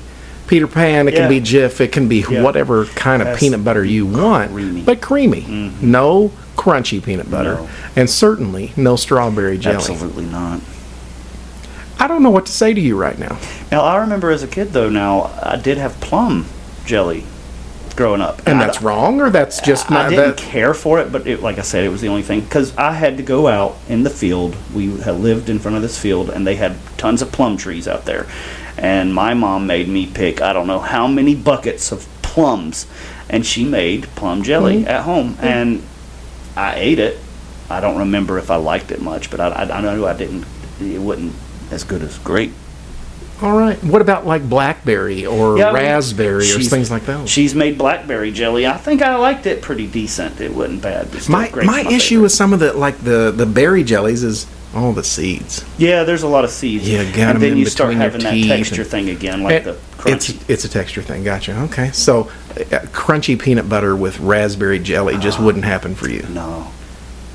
Peter 0.50 0.67
Pan, 0.67 1.06
it 1.06 1.14
can 1.14 1.29
be 1.29 1.41
Jif, 1.41 1.81
it 1.81 1.93
can 1.93 2.08
be 2.08 2.25
Yeah. 2.29 2.43
whatever 2.43 2.85
kind 2.87 3.23
of 3.23 3.29
Has 3.29 3.38
peanut 3.38 3.62
butter 3.64 3.85
you 3.85 4.05
want, 4.05 4.50
creamy. 4.50 4.81
Mm-hmm. 4.81 4.85
but 4.85 5.00
creamy. 5.00 5.73
No 5.81 6.32
crunchy 6.56 7.00
peanut 7.00 7.31
butter, 7.31 7.55
No. 7.55 7.69
and 7.94 8.11
certainly 8.11 8.73
no 8.76 8.97
strawberry 8.97 9.58
jelly. 9.58 9.76
Absolutely 9.76 10.25
not. 10.25 10.58
I 12.00 12.08
don't 12.08 12.25
know 12.25 12.31
what 12.31 12.47
to 12.47 12.52
say 12.52 12.75
to 12.75 12.81
you 12.81 12.97
right 12.97 13.17
now. 13.17 13.38
Now 13.70 13.82
I 13.82 13.99
remember 13.99 14.32
as 14.32 14.43
a 14.43 14.49
kid 14.49 14.73
though. 14.73 14.91
Now 14.91 15.31
I 15.41 15.55
did 15.55 15.79
have 15.79 16.00
plum 16.00 16.47
jelly 16.85 17.23
growing 17.94 18.20
up, 18.20 18.43
And 18.44 18.58
I 18.61 18.67
that's 18.67 18.79
don't- 18.79 18.87
wrong, 18.88 19.20
or 19.20 19.31
that's 19.31 19.61
just 19.61 19.88
I 19.93 19.94
not 19.94 20.11
didn't 20.11 20.37
that. 20.37 20.37
care 20.38 20.75
for 20.75 20.99
it, 20.99 21.12
but 21.12 21.29
it, 21.29 21.43
like 21.44 21.58
I 21.61 21.62
said, 21.62 21.85
it 21.85 21.91
was 21.91 22.00
the 22.00 22.08
only 22.08 22.23
thing 22.23 22.41
because 22.41 22.76
I 22.76 22.94
had 22.94 23.19
to 23.19 23.23
go 23.23 23.46
out 23.46 23.76
in 23.88 24.03
the 24.03 24.11
field. 24.11 24.56
We 24.75 24.99
had 24.99 25.20
lived 25.20 25.49
in 25.49 25.61
front 25.61 25.76
of 25.76 25.82
this 25.82 25.96
field, 25.96 26.29
and 26.29 26.44
they 26.44 26.56
had 26.56 26.75
tons 26.96 27.23
of 27.23 27.31
plum 27.31 27.56
trees 27.56 27.87
out 27.87 28.05
there. 28.05 28.26
And 28.81 29.15
my 29.15 29.35
mom 29.35 29.67
made 29.67 29.88
me 29.88 30.06
pick 30.06 30.41
I 30.41 30.53
don't 30.55 30.67
know 30.67 30.79
how 30.81 31.06
many 31.06 31.35
buckets 31.35 31.93
of 31.93 32.09
plums, 32.23 32.87
and 33.29 33.44
she 33.44 33.65
made 33.65 34.05
plum 34.17 34.43
jelly 34.43 34.79
Mm-hmm. 34.79 34.88
at 34.88 35.03
home, 35.03 35.37
and 35.41 35.82
I 36.56 36.77
ate 36.77 36.99
it. 36.99 37.19
I 37.69 37.81
don't 37.81 37.99
remember 37.99 38.38
if 38.38 38.50
I 38.50 38.56
liked 38.56 38.91
it 38.91 39.00
much, 39.03 39.31
but 39.31 39.38
I, 39.38 39.49
I, 39.49 39.79
I 39.79 39.81
know 39.82 40.06
I 40.06 40.15
didn't. 40.17 40.44
It 40.81 40.99
wasn't 41.00 41.35
as 41.71 41.85
good 41.85 42.03
as 42.03 42.19
grape. 42.19 42.53
All 43.43 43.56
right. 43.56 43.82
What 43.85 44.03
about 44.03 44.27
like 44.27 44.47
blackberry 44.49 45.25
or 45.25 45.56
Yeah, 45.56 45.73
raspberry 45.73 46.50
or 46.53 46.59
things 46.59 46.91
like 46.91 47.05
that? 47.06 47.29
She's 47.29 47.55
made 47.55 47.79
blackberry 47.79 48.32
jelly. 48.32 48.67
I 48.67 48.77
think 48.77 49.00
I 49.03 49.17
liked 49.17 49.47
it 49.47 49.62
pretty 49.62 49.87
decent. 49.87 50.41
It 50.41 50.55
wasn't 50.55 50.82
bad. 50.82 51.09
My 51.29 51.49
grape's 51.49 51.67
my 51.67 51.81
issue 51.82 51.99
favorite. 52.17 52.23
with 52.23 52.32
some 52.32 52.53
of 52.53 52.61
the 52.61 52.73
like 52.75 52.99
the 52.99 53.31
the 53.35 53.47
berry 53.47 53.82
jellies 53.85 54.23
is 54.23 54.47
all 54.75 54.93
the 54.93 55.02
seeds. 55.05 55.64
Yeah, 55.78 56.05
there's 56.05 56.22
a 56.22 56.28
lot 56.28 56.44
of 56.44 56.50
seeds. 56.50 56.88
Yeah, 56.88 57.02
got 57.05 57.17
and 57.19 57.20
'em 57.37 57.40
then 57.40 57.52
in 57.52 57.58
you 57.58 57.67
start 57.67 57.94
having 57.94 58.20
that 58.22 58.46
texture 58.46 58.84
thing 58.84 59.10
again, 59.10 59.43
like 59.43 59.55
It- 59.56 59.65
the 59.65 59.77
it's 60.06 60.29
crunchy. 60.31 60.41
it's 60.48 60.65
a 60.65 60.69
texture 60.69 61.03
thing. 61.03 61.24
Gotcha. 61.24 61.58
Okay. 61.62 61.91
So 61.93 62.31
uh, 62.56 62.62
crunchy 62.93 63.39
peanut 63.39 63.69
butter 63.69 63.96
with 63.96 64.20
raspberry 64.20 64.79
jelly 64.79 65.17
just 65.19 65.39
Ah. 65.41 65.44
wouldn't 65.44 65.65
happen 65.65 65.94
for 65.94 66.08
you. 66.08 66.24
no, 66.31 66.69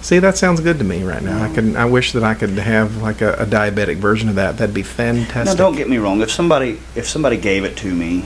See, 0.01 0.19
that 0.19 0.37
sounds 0.37 0.59
good 0.61 0.77
to 0.77 0.83
me 0.83 1.01
right 1.01 1.23
now. 1.23 1.43
I 1.43 1.51
can. 1.51 1.75
I 1.75 1.85
wish 1.85 2.11
that 2.11 2.23
I 2.23 2.35
could 2.35 2.51
have 2.51 3.01
like 3.01 3.21
a, 3.21 3.33
a 3.33 3.45
diabetic 3.45 3.97
version 3.97 4.29
of 4.29 4.35
that. 4.35 4.57
That'd 4.59 4.75
be 4.75 4.83
fantastic. 4.83 5.45
now 5.45 5.53
don't 5.55 5.75
get 5.75 5.89
me 5.89 5.97
wrong. 5.97 6.21
If 6.21 6.29
somebody 6.31 6.77
if 6.95 7.07
somebody 7.09 7.37
gave 7.37 7.63
it 7.63 7.75
to 7.77 7.91
me, 7.91 8.23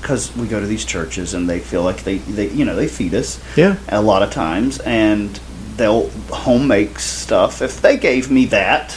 because 0.00 0.34
we 0.36 0.46
go 0.46 0.60
to 0.60 0.66
these 0.66 0.84
churches 0.84 1.32
and 1.34 1.48
they 1.48 1.58
feel 1.58 1.82
like 1.82 2.04
they, 2.04 2.18
they 2.18 2.48
you 2.50 2.64
know 2.66 2.76
they 2.76 2.86
feed 2.86 3.14
us 3.14 3.40
Yeah. 3.56 3.76
a 3.88 4.02
lot 4.02 4.22
of 4.22 4.30
times 4.30 4.78
and 4.80 5.40
they'll 5.78 6.10
home 6.30 6.66
make 6.68 6.98
stuff. 6.98 7.62
If 7.62 7.80
they 7.80 7.96
gave 7.96 8.30
me 8.30 8.46
that, 8.46 8.96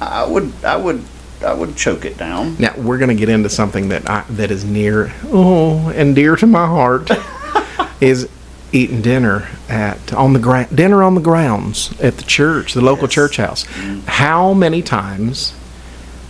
I 0.00 0.24
would 0.24 0.52
I 0.64 0.76
would 0.76 1.02
I 1.44 1.54
would 1.54 1.74
choke 1.76 2.04
it 2.04 2.16
down. 2.18 2.56
Now 2.58 2.74
we're 2.76 2.98
going 2.98 3.08
to 3.08 3.14
get 3.14 3.28
into 3.28 3.48
something 3.48 3.88
that 3.88 4.08
I, 4.08 4.24
that 4.30 4.50
is 4.50 4.64
near 4.64 5.12
oh 5.26 5.88
and 5.90 6.14
dear 6.14 6.36
to 6.36 6.46
my 6.46 6.66
heart 6.66 7.10
is 8.00 8.28
eating 8.72 9.02
dinner 9.02 9.48
at 9.68 10.12
on 10.12 10.32
the 10.32 10.38
gra- 10.38 10.68
dinner 10.72 11.02
on 11.02 11.14
the 11.16 11.20
grounds 11.20 11.98
at 12.00 12.16
the 12.18 12.22
church, 12.24 12.74
the 12.74 12.80
local 12.80 13.04
Yes. 13.04 13.14
church 13.14 13.36
house. 13.38 13.62
How 14.06 14.52
many 14.54 14.82
times? 14.82 15.54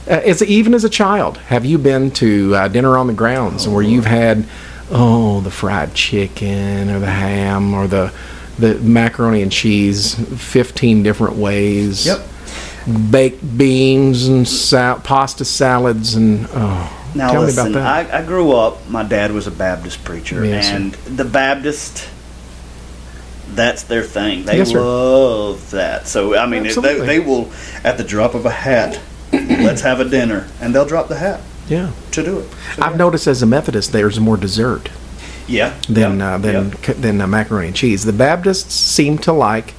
Uh, 0.09 0.15
as 0.25 0.43
even 0.43 0.73
as 0.75 0.83
a 0.85 0.89
child, 0.89 1.37
have 1.37 1.65
you 1.67 1.77
been 1.77 2.11
to 2.13 2.55
uh, 2.55 2.69
dinner 2.69 2.97
on 2.97 3.07
the 3.07 3.13
grounds 3.13 3.69
where 3.69 3.83
you've 3.83 4.07
had 4.07 4.45
oh 4.91 5.41
the 5.41 5.51
fried 5.51 5.95
chicken 5.95 6.89
or 6.91 6.99
the 6.99 7.11
ham 7.11 7.75
or 7.75 7.87
the 7.87 8.13
the 8.61 8.75
macaroni 8.77 9.43
and 9.43 9.51
cheese, 9.51 10.15
fifteen 10.15 11.03
different 11.03 11.37
ways 11.37 12.07
Yep. 12.07 12.21
baked 13.11 13.59
beans 13.59 14.27
and 14.29 14.47
sal- 14.47 15.01
pasta 15.01 15.45
salads 15.45 16.15
and 16.15 16.47
oh, 16.53 17.11
Now 17.15 17.33
tell 17.33 17.43
listen, 17.43 17.65
me 17.65 17.71
about 17.79 18.09
that. 18.09 18.15
I, 18.15 18.23
I 18.23 18.27
grew 18.27 18.53
up. 18.53 18.89
My 18.89 19.03
dad 19.03 19.33
was 19.33 19.47
a 19.47 19.51
Baptist 19.51 20.05
preacher, 20.05 20.45
Yes, 20.45 20.69
sir. 20.69 20.77
and 20.77 20.93
the 20.93 21.25
Baptist. 21.25 22.09
That's 23.53 23.83
their 23.83 24.03
thing. 24.05 24.45
They 24.45 24.59
Yes, 24.59 24.71
sir. 24.71 24.81
love 24.81 25.71
that. 25.73 26.07
So 26.07 26.37
I 26.37 26.47
mean, 26.47 26.63
they, 26.63 27.01
they 27.01 27.19
will, 27.19 27.51
at 27.83 27.99
the 27.99 28.05
drop 28.05 28.35
of 28.35 28.47
a 28.47 28.51
hat, 28.51 29.01
let's 29.33 29.81
have 29.83 29.99
a 30.01 30.05
dinner, 30.09 30.47
and 30.61 30.73
they'll 30.75 30.87
drop 30.87 31.09
the 31.09 31.17
hat 31.19 31.41
yeah, 31.69 31.91
to 32.13 32.23
do 32.23 32.39
it. 32.41 32.49
So, 32.77 32.83
I've 32.83 32.93
yeah. 32.93 32.97
noticed 32.99 33.27
as 33.27 33.43
a 33.43 33.47
Methodist, 33.47 33.91
there's 33.93 34.21
more 34.21 34.37
dessert 34.37 34.89
Yeah. 35.51 35.79
than 35.89 36.19
yeah, 36.19 36.35
uh, 36.35 36.39
than 36.39 36.69
yeah. 36.71 36.93
than 36.95 37.21
uh, 37.21 37.27
macaroni 37.27 37.69
and 37.69 37.77
cheese. 37.77 38.05
The 38.05 38.13
Baptists 38.13 38.75
seem 38.75 39.19
to 39.19 39.33
like 39.33 39.75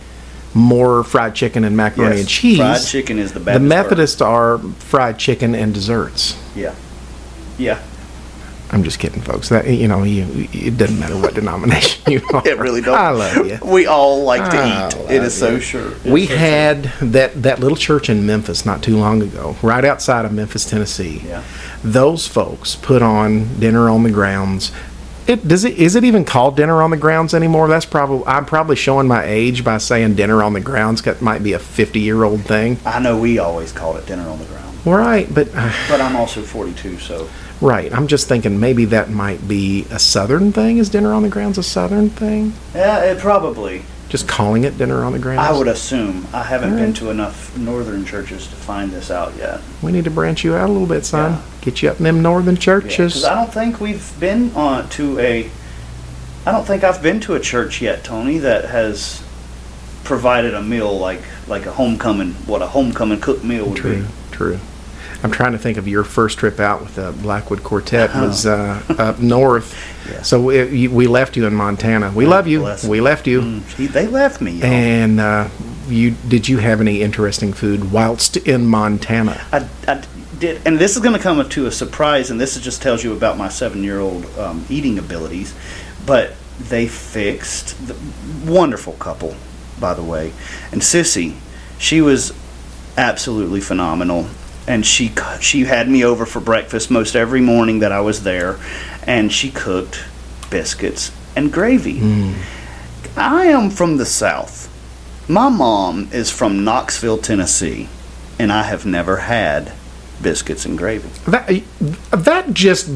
more 0.53 1.03
fried 1.03 1.33
chicken 1.33 1.63
and 1.63 1.77
macaroni 1.77 2.11
Yes, 2.17 2.19
and 2.21 2.29
cheese. 2.29 2.57
Fried 2.57 2.85
chicken 2.85 3.19
is 3.19 3.31
the 3.33 3.39
Baptist. 3.39 3.63
the. 3.63 3.67
Methodists 3.67 4.21
are 4.21 4.57
fried 4.59 5.17
chicken 5.17 5.55
and 5.55 5.73
desserts. 5.73 6.37
Yeah. 6.55 6.75
Yeah. 7.57 7.81
I'm 8.73 8.83
just 8.83 8.99
kidding, 8.99 9.21
folks. 9.21 9.49
That 9.49 9.67
you 9.67 9.87
know, 9.89 10.03
you, 10.03 10.25
it 10.53 10.77
doesn't 10.77 10.97
matter 10.97 11.17
what 11.17 11.33
denomination 11.41 12.09
you 12.11 12.21
are. 12.33 12.47
It 12.47 12.57
really 12.57 12.79
don't. 12.81 12.97
I 12.97 13.09
love 13.09 13.45
you. 13.45 13.59
We 13.65 13.85
all 13.85 14.23
like 14.23 14.49
to 14.51 14.57
I 14.57 14.87
eat. 14.87 14.95
love 14.97 15.11
It 15.11 15.23
is 15.23 15.33
so 15.37 15.51
you. 15.55 15.59
sure. 15.59 15.91
We 16.05 16.27
had 16.27 16.83
that 17.01 17.43
that 17.43 17.59
little 17.59 17.75
church 17.77 18.09
in 18.09 18.25
Memphis 18.25 18.65
not 18.65 18.81
too 18.81 18.95
long 18.97 19.21
ago, 19.21 19.57
right 19.61 19.83
outside 19.83 20.23
of 20.23 20.31
Memphis, 20.31 20.65
Tennessee. 20.65 21.21
Yeah. 21.25 21.43
Those 21.83 22.27
folks 22.27 22.75
put 22.77 23.01
on 23.01 23.59
dinner 23.59 23.89
on 23.89 24.03
the 24.03 24.11
grounds. 24.11 24.71
It 25.27 25.47
does 25.47 25.63
it 25.65 25.77
is 25.77 25.95
it 25.95 26.03
even 26.03 26.25
called 26.25 26.57
dinner 26.57 26.81
on 26.81 26.89
the 26.91 26.97
grounds 26.97 27.33
anymore? 27.33 27.67
That's 27.67 27.85
probably 27.85 28.25
I'm 28.25 28.45
probably 28.45 28.75
showing 28.75 29.07
my 29.07 29.23
age 29.23 29.63
by 29.63 29.77
saying 29.77 30.15
dinner 30.15 30.43
on 30.43 30.53
the 30.53 30.59
grounds. 30.59 31.01
That 31.03 31.21
might 31.21 31.43
be 31.43 31.53
a 31.53 31.59
50 31.59 31.99
year 31.99 32.23
old 32.23 32.41
thing. 32.41 32.77
I 32.85 32.99
know 32.99 33.17
we 33.19 33.39
always 33.39 33.71
called 33.71 33.97
it 33.97 34.05
dinner 34.05 34.27
on 34.27 34.39
the 34.39 34.45
ground, 34.45 34.77
Right, 34.85 35.31
but 35.33 35.47
uh, 35.55 35.71
but 35.89 36.01
I'm 36.01 36.15
also 36.15 36.41
42, 36.41 36.97
so 36.97 37.29
right. 37.61 37.93
I'm 37.93 38.07
just 38.07 38.27
thinking 38.27 38.59
maybe 38.59 38.85
that 38.85 39.09
might 39.09 39.47
be 39.47 39.85
a 39.91 39.99
southern 39.99 40.51
thing. 40.51 40.77
Is 40.79 40.89
dinner 40.89 41.13
on 41.13 41.21
the 41.23 41.29
grounds 41.29 41.57
a 41.59 41.63
southern 41.63 42.09
thing? 42.09 42.53
yeah, 42.73 43.03
it 43.03 43.19
probably. 43.19 43.83
Just 44.12 44.27
calling 44.27 44.65
it 44.65 44.77
dinner 44.77 45.06
on 45.06 45.13
the 45.13 45.20
grounds. 45.20 45.39
I 45.39 45.58
would 45.58 45.70
assume. 45.70 46.27
I 46.34 46.44
haven't 46.44 46.75
been 46.75 46.91
to 46.96 47.12
enough 47.12 47.58
northern 47.58 48.03
churches 48.03 48.46
to 48.48 48.56
find 48.56 48.91
this 48.91 49.10
out 49.10 49.38
yet. 49.38 49.62
We 49.82 49.94
need 49.94 50.03
to 50.03 50.12
branch 50.12 50.44
you 50.44 50.53
out 50.53 50.68
a 50.68 50.72
little 50.74 50.86
bit, 50.86 51.06
son. 51.06 51.32
Yeah. 51.32 51.41
Get 51.62 51.82
you 51.82 51.89
up 51.89 51.98
in 52.00 52.03
them 52.03 52.22
northern 52.22 52.58
churches. 52.58 53.24
I 53.24 53.34
don't 53.36 53.53
think 53.53 53.80
we've 53.80 54.13
been 54.20 54.51
on 54.53 54.89
to 54.89 55.18
a. 55.18 55.50
I 56.46 56.51
don't 56.51 56.65
think 56.65 56.84
I've 56.84 57.01
been 57.01 57.22
to 57.22 57.36
a 57.36 57.39
church 57.39 57.82
yet, 57.82 58.03
Tony, 58.03 58.39
that 58.39 58.65
has 58.65 59.24
provided 60.03 60.56
a 60.56 60.62
meal 60.62 60.98
like 61.00 61.22
like 61.48 61.65
a 61.65 61.72
homecoming. 61.72 62.34
What 62.48 62.62
a 62.62 62.68
homecoming 62.68 63.22
cooked 63.22 63.46
meal 63.46 63.68
would 63.70 63.77
True, 63.77 64.01
be. 64.01 64.08
true. 64.32 64.60
I'm 65.23 65.31
trying 65.31 65.51
to 65.51 65.57
think 65.59 65.77
of 65.77 65.87
your 65.87 66.03
first 66.03 66.37
trip 66.39 66.59
out 66.59 66.81
with 66.81 66.95
the 66.95 67.11
Blackwood 67.21 67.63
Quartet 67.63 68.09
Uh-huh. 68.09 68.25
was 68.27 68.45
uh, 68.45 68.81
up 68.97 69.19
north. 69.19 69.75
Yeah. 70.09 70.21
So 70.23 70.41
we, 70.41 70.63
you, 70.69 70.91
we 70.91 71.07
left 71.07 71.37
you 71.37 71.45
in 71.45 71.53
Montana. 71.53 72.11
We 72.11 72.25
love 72.25 72.47
you. 72.47 72.61
We 72.87 73.01
left 73.01 73.27
you. 73.27 73.41
Mm, 73.41 73.73
he- 73.77 73.87
they 73.87 74.07
left 74.07 74.41
me. 74.41 74.51
y'all. 74.53 74.65
And 74.65 75.19
uh, 75.19 75.49
you 75.87 76.11
did 76.27 76.47
you 76.49 76.57
have 76.57 76.81
any 76.81 77.01
interesting 77.01 77.53
food 77.53 77.91
whilst 77.91 78.37
in 78.37 78.65
Montana? 78.65 79.39
I, 79.51 79.67
I 79.87 80.03
did, 80.39 80.61
and 80.65 80.79
this 80.79 80.95
is 80.95 81.01
going 81.03 81.15
to 81.15 81.21
come 81.21 81.47
to 81.47 81.65
a 81.67 81.71
surprise, 81.71 82.31
and 82.31 82.39
this 82.41 82.59
just 82.59 82.81
tells 82.81 83.03
you 83.03 83.13
about 83.13 83.37
my 83.37 83.49
seven-year-old 83.49 84.25
um, 84.39 84.65
eating 84.69 84.97
abilities. 84.97 85.53
But 86.05 86.33
they 86.59 86.87
fixed 86.87 87.75
the 87.87 87.95
wonderful 88.51 88.93
couple, 88.93 89.35
by 89.79 89.93
the 89.93 90.01
way, 90.03 90.33
and 90.71 90.81
Sissy, 90.81 91.35
she 91.77 92.01
was 92.01 92.33
absolutely 92.97 93.61
phenomenal, 93.61 94.27
and 94.68 94.86
she 94.86 95.12
she 95.39 95.65
had 95.65 95.89
me 95.89 96.03
over 96.03 96.25
for 96.25 96.39
breakfast 96.39 96.91
most 96.91 97.15
every 97.15 97.41
morning 97.41 97.80
that 97.80 97.91
I 97.91 98.01
was 98.01 98.24
there, 98.24 98.60
and 99.08 99.32
she 99.32 99.50
cooked 99.51 100.03
biscuits 100.50 101.12
and 101.36 101.51
gravy. 101.51 102.00
Mm. 102.00 102.34
I 103.18 103.46
am 103.48 103.70
from 103.70 103.98
the 103.98 104.06
South. 104.06 104.68
My 105.30 105.50
mom 105.50 106.10
is 106.12 106.30
from 106.30 106.63
Knoxville, 106.63 107.18
Tennessee, 107.20 107.88
and 108.39 108.51
I 108.51 108.63
have 108.63 108.86
never 108.86 109.18
had 109.18 109.72
biscuits 110.22 110.65
and 110.65 110.77
gravy. 110.77 111.10
That 111.30 111.63
that 112.12 112.53
just 112.53 112.89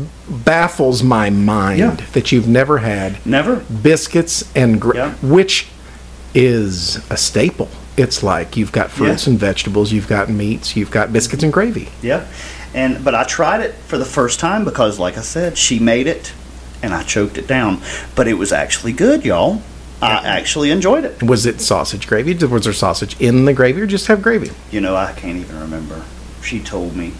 baffles 0.46 1.02
my 1.02 1.30
mind 1.30 1.80
Yeah. 1.80 1.96
that 2.14 2.32
you've 2.32 2.48
never 2.48 2.78
had 2.80 3.26
Never. 3.26 3.58
biscuits 3.82 4.44
and 4.56 4.80
gravy, 4.80 5.00
Yeah. 5.00 5.14
which 5.22 5.68
is 6.34 7.00
a 7.10 7.18
staple. 7.18 7.70
It's 7.98 8.22
like 8.24 8.58
you've 8.58 8.72
got 8.72 8.92
fruits 8.92 9.26
Yeah. 9.26 9.32
and 9.32 9.40
vegetables, 9.40 9.92
you've 9.92 10.08
got 10.08 10.30
meats, 10.30 10.76
you've 10.76 10.92
got 10.92 11.14
biscuits 11.14 11.44
and 11.44 11.54
gravy. 11.54 11.90
Yeah. 12.02 12.26
And 12.74 13.04
but 13.06 13.16
I 13.16 13.24
tried 13.24 13.62
it 13.62 13.74
for 13.74 13.98
the 13.98 14.06
first 14.06 14.40
time 14.40 14.66
because 14.66 15.00
like 15.00 15.18
I 15.18 15.22
said, 15.22 15.58
she 15.58 15.80
made 15.80 16.08
it 16.08 16.34
and 16.84 16.94
I 16.94 17.04
choked 17.04 17.38
it 17.38 17.48
down. 17.48 17.82
But 18.16 18.28
it 18.28 18.34
was 18.34 18.52
actually 18.52 18.92
good, 18.94 19.24
y'all. 19.26 19.62
I 20.02 20.28
actually 20.28 20.72
enjoyed 20.72 21.06
it. 21.06 21.24
Was 21.24 21.46
it 21.46 21.62
sausage 21.62 22.06
gravy? 22.06 22.34
Was 22.46 22.66
there 22.66 22.74
sausage 22.74 23.20
in 23.20 23.46
the 23.46 23.54
gravy 23.54 23.82
or 23.82 23.88
just 23.88 24.08
have 24.08 24.22
gravy? 24.22 24.52
You 24.70 24.82
know, 24.82 24.96
I 24.96 25.14
can't 25.14 25.38
even 25.38 25.58
remember. 25.60 26.04
She 26.44 26.60
told 26.60 26.96
me, 26.98 27.14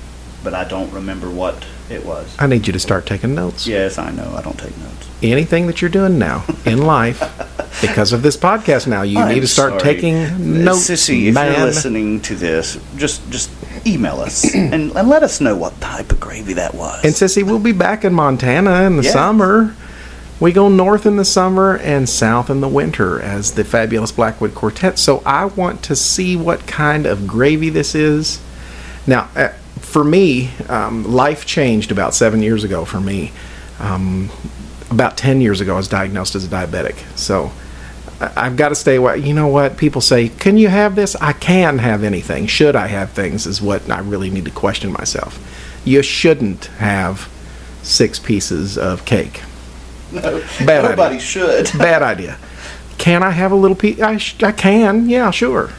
but 0.44 0.54
I 0.54 0.66
don't 0.66 0.92
remember 0.92 1.30
what 1.30 1.66
it 1.90 2.06
was. 2.06 2.36
I 2.38 2.48
need 2.48 2.68
you 2.68 2.74
to 2.74 2.80
start 2.80 3.06
taking 3.06 3.34
notes. 3.34 3.66
Yes, 3.66 3.98
I 3.98 4.12
know. 4.12 4.36
I 4.36 4.42
don't 4.42 4.60
take 4.60 4.78
notes. 4.78 5.10
Anything 5.24 5.68
that 5.68 5.82
you're 5.82 5.90
doing 5.90 6.20
now 6.20 6.44
in 6.66 6.80
life, 6.86 7.22
because 7.82 8.14
of 8.14 8.22
this 8.22 8.38
podcast 8.38 8.88
now, 8.88 9.02
you 9.02 9.16
need 9.26 9.36
I'm 9.36 9.42
to 9.42 9.48
start 9.48 9.80
sorry. 9.82 9.94
taking 9.96 10.64
notes, 10.64 10.90
Sissy, 10.90 11.26
if 11.28 11.34
man. 11.34 11.54
you're 11.56 11.66
listening 11.66 12.22
to 12.22 12.36
this, 12.36 12.78
just 12.98 13.28
just 13.32 13.50
email 13.86 14.20
us 14.20 14.54
and, 14.56 14.74
and 14.74 15.08
let 15.10 15.24
us 15.24 15.40
know 15.42 15.56
what 15.56 15.80
type 15.82 16.12
of 16.12 16.20
gravy 16.20 16.54
that 16.54 16.74
was. 16.74 17.04
And 17.04 17.14
Sissy, 17.14 17.44
we'll 17.44 17.60
be 17.60 17.72
back 17.72 18.04
in 18.06 18.14
Montana 18.14 18.84
in 18.84 18.98
the 18.98 19.04
Yeah. 19.04 19.12
summer. 19.12 19.76
We 20.40 20.52
go 20.52 20.68
north 20.68 21.06
in 21.06 21.16
the 21.16 21.24
summer 21.26 21.78
and 21.78 22.10
south 22.10 22.50
in 22.50 22.60
the 22.60 22.68
winter 22.68 23.22
as 23.22 23.54
the 23.54 23.64
fabulous 23.64 24.12
Blackwood 24.12 24.54
Quartet. 24.54 25.00
So 25.00 25.22
I 25.26 25.46
want 25.46 25.82
to 25.84 25.96
see 25.96 26.36
what 26.36 26.68
kind 26.68 27.06
of 27.06 27.26
gravy 27.26 27.70
this 27.70 27.96
is. 27.96 28.42
Now, 29.08 29.30
uh, 29.36 29.50
for 29.80 30.04
me, 30.04 30.50
um, 30.68 31.06
life 31.10 31.46
changed 31.46 31.90
about 31.90 32.14
seven 32.14 32.42
years 32.42 32.66
ago 32.66 32.84
for 32.84 33.00
me. 33.00 33.32
Um, 33.80 34.30
about 34.92 35.16
10 35.16 35.40
years 35.40 35.62
ago, 35.62 35.76
I 35.76 35.78
was 35.78 35.88
diagnosed 35.88 36.36
as 36.36 36.44
a 36.44 36.50
diabetic. 36.50 36.96
So 37.18 37.52
I've 38.36 38.56
got 38.58 38.70
to 38.70 38.76
stay 38.76 38.96
away. 38.96 39.18
You 39.20 39.34
know 39.34 39.48
what? 39.48 39.78
People 39.78 40.02
say, 40.02 40.30
Can 40.30 40.58
you 40.58 40.68
have 40.68 40.96
this? 40.96 41.16
I 41.18 41.34
can 41.34 41.78
have 41.80 42.04
anything. 42.04 42.48
Should 42.48 42.76
I 42.76 42.88
have 42.88 43.12
things? 43.12 43.46
Is 43.46 43.62
what 43.62 43.90
I 43.90 44.00
really 44.00 44.30
need 44.30 44.46
to 44.46 44.52
question 44.52 44.92
myself. 44.92 45.40
You 45.86 46.02
shouldn't 46.02 46.66
have 46.78 47.30
six 47.84 48.18
pieces 48.20 48.78
of 48.78 49.06
cake. 49.06 49.42
no, 50.12 50.42
Bad 50.66 50.84
nobody 50.84 51.16
idea. 51.16 51.20
should. 51.20 51.72
Bad 51.78 52.02
idea. 52.02 52.38
Can 52.98 53.22
I 53.24 53.32
have 53.32 53.52
a 53.52 53.56
little 53.56 53.76
piece? 53.76 54.00
I, 54.02 54.18
sh- 54.18 54.42
I 54.42 54.52
can. 54.52 55.10
Yeah, 55.10 55.30
sure. 55.32 55.72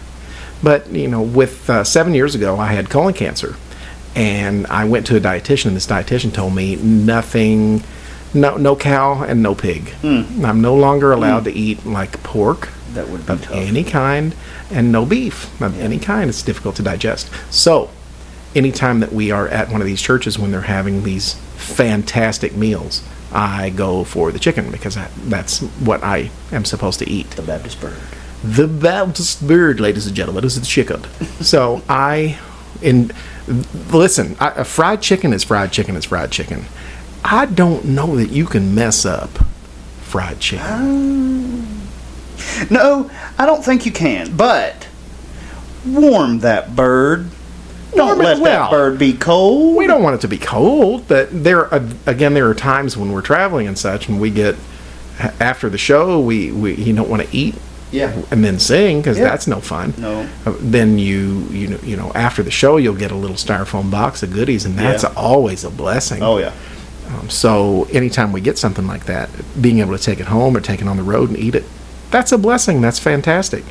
But, 0.63 0.89
you 0.91 1.09
know, 1.09 1.23
with 1.23 1.69
uh, 1.69 1.83
seven 1.85 2.15
years 2.15 2.35
ago, 2.35 2.57
I 2.59 2.69
had 2.73 2.89
colon 2.91 3.15
cancer. 3.15 3.57
And 4.15 4.67
I 4.69 4.85
went 4.85 5.07
to 5.09 5.17
a 5.17 5.21
dietitian, 5.21 5.67
and 5.67 5.77
this 5.77 5.87
dietitian 5.87 6.33
told 6.33 6.55
me 6.55 6.77
nothing, 6.77 7.83
no, 8.35 8.57
no 8.57 8.77
cow 8.77 9.23
and 9.23 9.43
no 9.43 9.55
pig. 9.55 9.91
Hmm. 10.03 10.45
I'm 10.45 10.61
no 10.61 10.75
longer 10.75 11.13
allowed 11.13 11.45
to 11.45 11.51
hmm. 11.51 11.59
eat 11.59 11.87
like 11.87 12.23
pork 12.23 12.71
That 12.95 13.09
would 13.09 13.27
be 13.27 13.33
of 13.33 13.43
tough. 13.43 13.55
any 13.55 13.85
kind 13.85 14.35
and 14.71 14.91
no 14.91 15.07
beef 15.07 15.61
of 15.61 15.79
any 15.81 15.99
kind. 15.99 16.29
It's 16.29 16.43
difficult 16.43 16.77
to 16.77 16.83
digest. 16.83 17.31
So, 17.51 17.91
anytime 18.55 19.01
that 19.01 19.13
we 19.13 19.31
are 19.31 19.49
at 19.49 19.71
one 19.71 19.81
of 19.81 19.87
these 19.87 20.03
churches 20.03 20.39
when 20.39 20.51
they're 20.51 20.63
having 20.63 21.03
these 21.03 21.35
fantastic 21.57 22.55
meals, 22.55 23.03
I 23.33 23.71
go 23.71 24.05
for 24.05 24.33
the 24.33 24.39
chicken 24.39 24.71
because 24.71 24.97
I, 24.97 25.09
that's 25.25 25.61
what 25.61 26.03
I 26.03 26.31
am 26.53 26.65
supposed 26.65 26.99
to 27.01 27.09
eat. 27.09 27.31
the 27.31 27.43
Baptist 27.43 27.81
bird. 27.81 27.99
The 28.43 28.69
Baptist 28.69 29.47
bird, 29.47 29.81
ladies 29.81 30.07
and 30.07 30.15
gentlemen, 30.15 30.45
is 30.45 30.59
the 30.59 30.65
chicken. 30.67 31.03
so 31.41 31.83
I, 31.89 32.39
in 32.81 33.13
listen, 33.91 34.37
I, 34.41 34.51
a 34.51 34.65
fried 34.65 35.03
chicken 35.03 35.33
is 35.33 35.45
fried 35.45 35.73
chicken 35.73 35.97
is 35.97 36.05
fried 36.05 36.31
chicken. 36.31 36.65
I 37.29 37.47
don't 37.47 37.85
know 37.87 38.17
that 38.17 38.31
you 38.31 38.47
can 38.47 38.75
mess 38.75 39.05
up 39.05 39.31
fried 40.03 40.39
chicken. 40.41 41.67
No, 42.71 43.11
I 43.39 43.45
don't 43.47 43.65
think 43.65 43.85
you 43.85 43.93
can. 43.93 44.37
But 44.37 44.87
warm 45.85 46.39
that 46.41 46.77
bird. 46.77 47.29
Don't 47.95 48.19
let 48.19 48.39
well. 48.39 48.65
that 48.65 48.71
bird 48.71 48.99
be 48.99 49.13
cold. 49.15 49.77
We 49.77 49.87
don't 49.87 50.03
want 50.03 50.15
it 50.17 50.21
to 50.21 50.29
be 50.29 50.39
cold, 50.39 51.09
but 51.09 51.29
there 51.33 51.65
again 52.07 52.35
there 52.35 52.49
are 52.49 52.55
times 52.55 52.97
when 52.97 53.11
we're 53.11 53.23
traveling 53.23 53.67
and 53.67 53.79
such, 53.79 54.09
and 54.09 54.21
we 54.21 54.31
get 54.31 54.55
after 55.41 55.69
the 55.71 55.79
show 55.79 56.21
we, 56.21 56.53
we 56.53 56.75
you 56.75 56.95
don't 56.95 57.09
want 57.09 57.23
to 57.23 57.37
eat 57.37 57.55
Yeah. 57.91 58.13
and 58.31 58.45
then 58.45 58.59
sing 58.59 59.01
because 59.01 59.17
Yeah. 59.19 59.25
that's 59.25 59.47
no 59.47 59.61
fun. 59.61 59.95
No. 59.97 60.29
Uh, 60.45 60.53
Then 60.61 60.99
you 60.99 61.47
you 61.51 61.69
know 61.69 61.79
you 61.83 61.97
know 61.97 62.13
after 62.15 62.43
the 62.43 62.51
show 62.51 62.77
you'll 62.77 62.95
get 62.97 63.11
a 63.11 63.17
little 63.17 63.37
styrofoam 63.37 63.91
box 63.91 64.23
of 64.23 64.31
goodies, 64.33 64.65
and 64.67 64.79
that's 64.79 65.03
Yeah. 65.03 65.13
always 65.17 65.65
a 65.65 65.71
blessing. 65.71 66.23
Oh 66.23 66.37
yeah. 66.39 66.53
Um, 67.09 67.31
so 67.31 67.85
anytime 67.93 68.33
we 68.33 68.41
get 68.41 68.59
something 68.59 68.87
like 68.87 69.07
that, 69.07 69.31
being 69.61 69.79
able 69.81 69.97
to 69.97 70.03
take 70.03 70.21
it 70.21 70.27
home 70.27 70.57
or 70.57 70.61
take 70.61 70.81
it 70.81 70.89
on 70.89 70.97
the 70.97 71.03
road 71.03 71.29
and 71.31 71.39
eat 71.39 71.55
it, 71.55 71.65
that's 72.11 72.33
a 72.33 72.39
blessing. 72.39 72.81
That's 72.81 72.99
fantastic. 72.99 73.65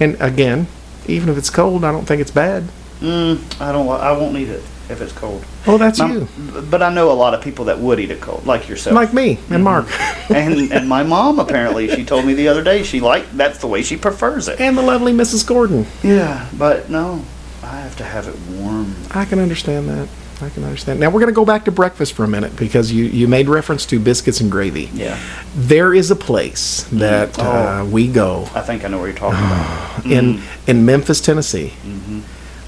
And 0.00 0.16
again, 0.20 0.66
even 1.06 1.28
if 1.28 1.36
it's 1.36 1.50
cold, 1.50 1.84
I 1.84 1.92
don't 1.92 2.06
think 2.06 2.20
it's 2.20 2.30
bad. 2.30 2.64
Mm, 3.00 3.60
I 3.60 3.72
don't. 3.72 3.88
I 3.88 4.12
won't 4.12 4.36
eat 4.36 4.48
it 4.48 4.62
if 4.90 5.00
it's 5.02 5.12
cold. 5.12 5.44
Oh, 5.66 5.76
that's 5.78 5.98
My- 5.98 6.12
you, 6.12 6.28
But 6.70 6.82
I 6.82 6.92
know 6.92 7.12
a 7.12 7.14
lot 7.14 7.34
of 7.34 7.42
people 7.42 7.66
that 7.66 7.78
would 7.78 8.00
eat 8.00 8.10
it 8.10 8.20
cold, 8.20 8.46
like 8.46 8.68
yourself. 8.68 8.94
like 8.94 9.12
me 9.12 9.38
and 9.50 9.62
Mark, 9.62 9.86
and 10.30 10.72
and 10.72 10.88
my 10.88 11.02
mom 11.02 11.38
apparently 11.38 11.88
she 11.94 12.04
told 12.04 12.24
me 12.24 12.32
the 12.34 12.48
other 12.48 12.62
day 12.64 12.82
she 12.82 13.00
like 13.00 13.30
that's 13.32 13.58
the 13.58 13.66
way 13.66 13.82
she 13.82 13.96
prefers 13.96 14.48
it. 14.48 14.60
and 14.60 14.76
the 14.76 14.82
lovely 14.82 15.12
Mrs. 15.12 15.46
Gordon. 15.46 15.86
Yeah, 16.02 16.48
but 16.56 16.88
no, 16.90 17.22
I 17.62 17.76
have 17.80 17.96
to 17.98 18.04
have 18.04 18.26
it 18.28 18.36
warm. 18.58 18.94
I 19.10 19.24
can 19.26 19.38
understand 19.38 19.88
that. 19.90 20.08
I 20.42 20.48
can 20.50 20.64
understand. 20.64 21.00
Now 21.00 21.08
we're 21.10 21.20
going 21.20 21.32
to 21.32 21.36
go 21.36 21.44
back 21.44 21.64
to 21.64 21.72
breakfast 21.72 22.12
for 22.12 22.24
a 22.24 22.28
minute 22.28 22.54
because 22.56 22.92
you, 22.92 23.04
you 23.04 23.26
made 23.28 23.48
reference 23.48 23.84
to 23.86 23.98
biscuits 23.98 24.40
and 24.40 24.50
gravy. 24.50 24.88
Yeah, 24.94 25.18
There 25.54 25.92
is 25.94 26.10
a 26.10 26.16
place 26.16 26.84
that 26.92 27.38
uh, 27.38 27.80
Oh. 27.82 27.84
we 27.86 28.08
go 28.08 28.48
I 28.54 28.60
think 28.60 28.84
I 28.84 28.88
know 28.88 28.98
what 28.98 29.06
you're 29.06 29.14
talking 29.16 29.38
about. 29.38 30.06
in 30.06 30.40
in 30.66 30.84
Memphis, 30.86 31.20
Tennessee, 31.20 31.72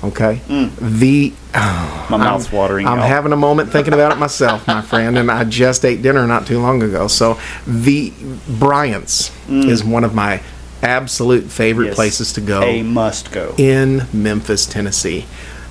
Okay, 0.03 0.41
the 0.81 1.33
oh, 1.55 2.07
My 2.11 2.17
mouth's 2.27 2.47
I'm- 2.47 2.57
watering, 2.57 2.87
I'm 2.87 2.99
y'all. 2.99 3.07
having 3.07 3.33
a 3.33 3.37
moment 3.37 3.71
thinking 3.71 3.93
about 3.93 4.12
it 4.12 4.19
myself, 4.19 4.67
my 4.67 4.81
friend, 4.81 5.19
and 5.19 5.31
I 5.31 5.45
just 5.45 5.85
ate 5.85 6.00
dinner 6.00 6.27
not 6.27 6.47
too 6.47 6.59
long 6.59 6.83
ago. 6.83 7.07
So 7.07 7.39
the 7.67 8.12
Bryant's 8.49 9.31
is 9.49 9.85
one 9.85 10.03
of 10.05 10.15
my 10.15 10.41
absolute 10.83 11.45
favorite 11.50 11.85
Mm. 11.85 11.89
Yes. 11.89 11.95
places 11.97 12.33
to 12.33 12.41
go 12.41 12.62
A 12.62 12.83
must 12.83 13.31
go. 13.31 13.55
in 13.59 14.07
Memphis, 14.15 14.65
Tennessee. 14.65 15.27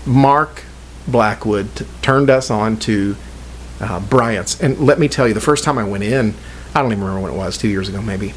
Mark 0.06 0.64
Blackwood 1.12 1.76
t- 1.76 1.86
turned 2.02 2.30
us 2.30 2.50
on 2.50 2.78
to 2.78 3.16
uh, 3.82 4.00
Bryant's, 4.00 4.62
and 4.62 4.78
let 4.80 5.00
me 5.00 5.08
tell 5.08 5.28
you, 5.28 5.34
the 5.34 5.40
first 5.42 5.64
time 5.64 5.78
I 5.78 5.84
went 5.84 6.04
in, 6.04 6.34
I 6.76 6.82
don't 6.82 6.92
even 6.92 7.04
remember 7.04 7.22
when 7.28 7.34
it 7.34 7.38
was, 7.38 7.58
two 7.58 7.68
years 7.70 7.90
ago 7.90 8.02
maybe. 8.02 8.34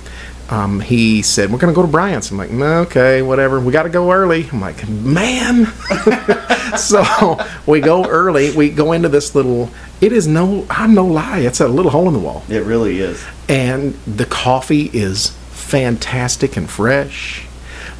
Um, 0.51 0.81
he 0.81 1.23
said, 1.23 1.51
"We're 1.51 1.59
going 1.59 1.73
to 1.73 1.77
go 1.77 1.87
to 1.87 1.91
Bryant's." 1.91 2.31
I'm 2.31 2.37
like, 2.37 2.51
"Mm, 2.51 2.87
"Okay, 2.87 3.23
whatever. 3.23 3.59
We 3.61 3.73
got 3.73 3.85
to 3.85 3.89
go 3.89 4.13
early." 4.13 4.49
I'm 4.53 4.61
like, 4.61 4.87
"Man!" 4.89 5.67
so 6.77 7.39
we 7.67 7.81
go 7.81 8.05
early. 8.07 8.51
We 8.55 8.69
go 8.71 8.93
into 8.93 9.09
this 9.09 9.35
little. 9.35 9.71
It 10.01 10.13
is 10.13 10.27
no, 10.27 10.67
I'm 10.69 10.95
no 10.95 11.07
lie. 11.07 11.39
It's 11.41 11.61
a 11.61 11.69
little 11.69 11.91
hole 11.93 12.09
in 12.09 12.13
the 12.13 12.19
wall 12.21 12.43
It 12.49 12.65
really 12.65 12.99
is. 12.99 13.25
and 13.49 13.95
the 14.07 14.27
coffee 14.27 14.91
is 14.93 15.31
fantastic 15.53 16.57
and 16.57 16.69
fresh. 16.69 17.47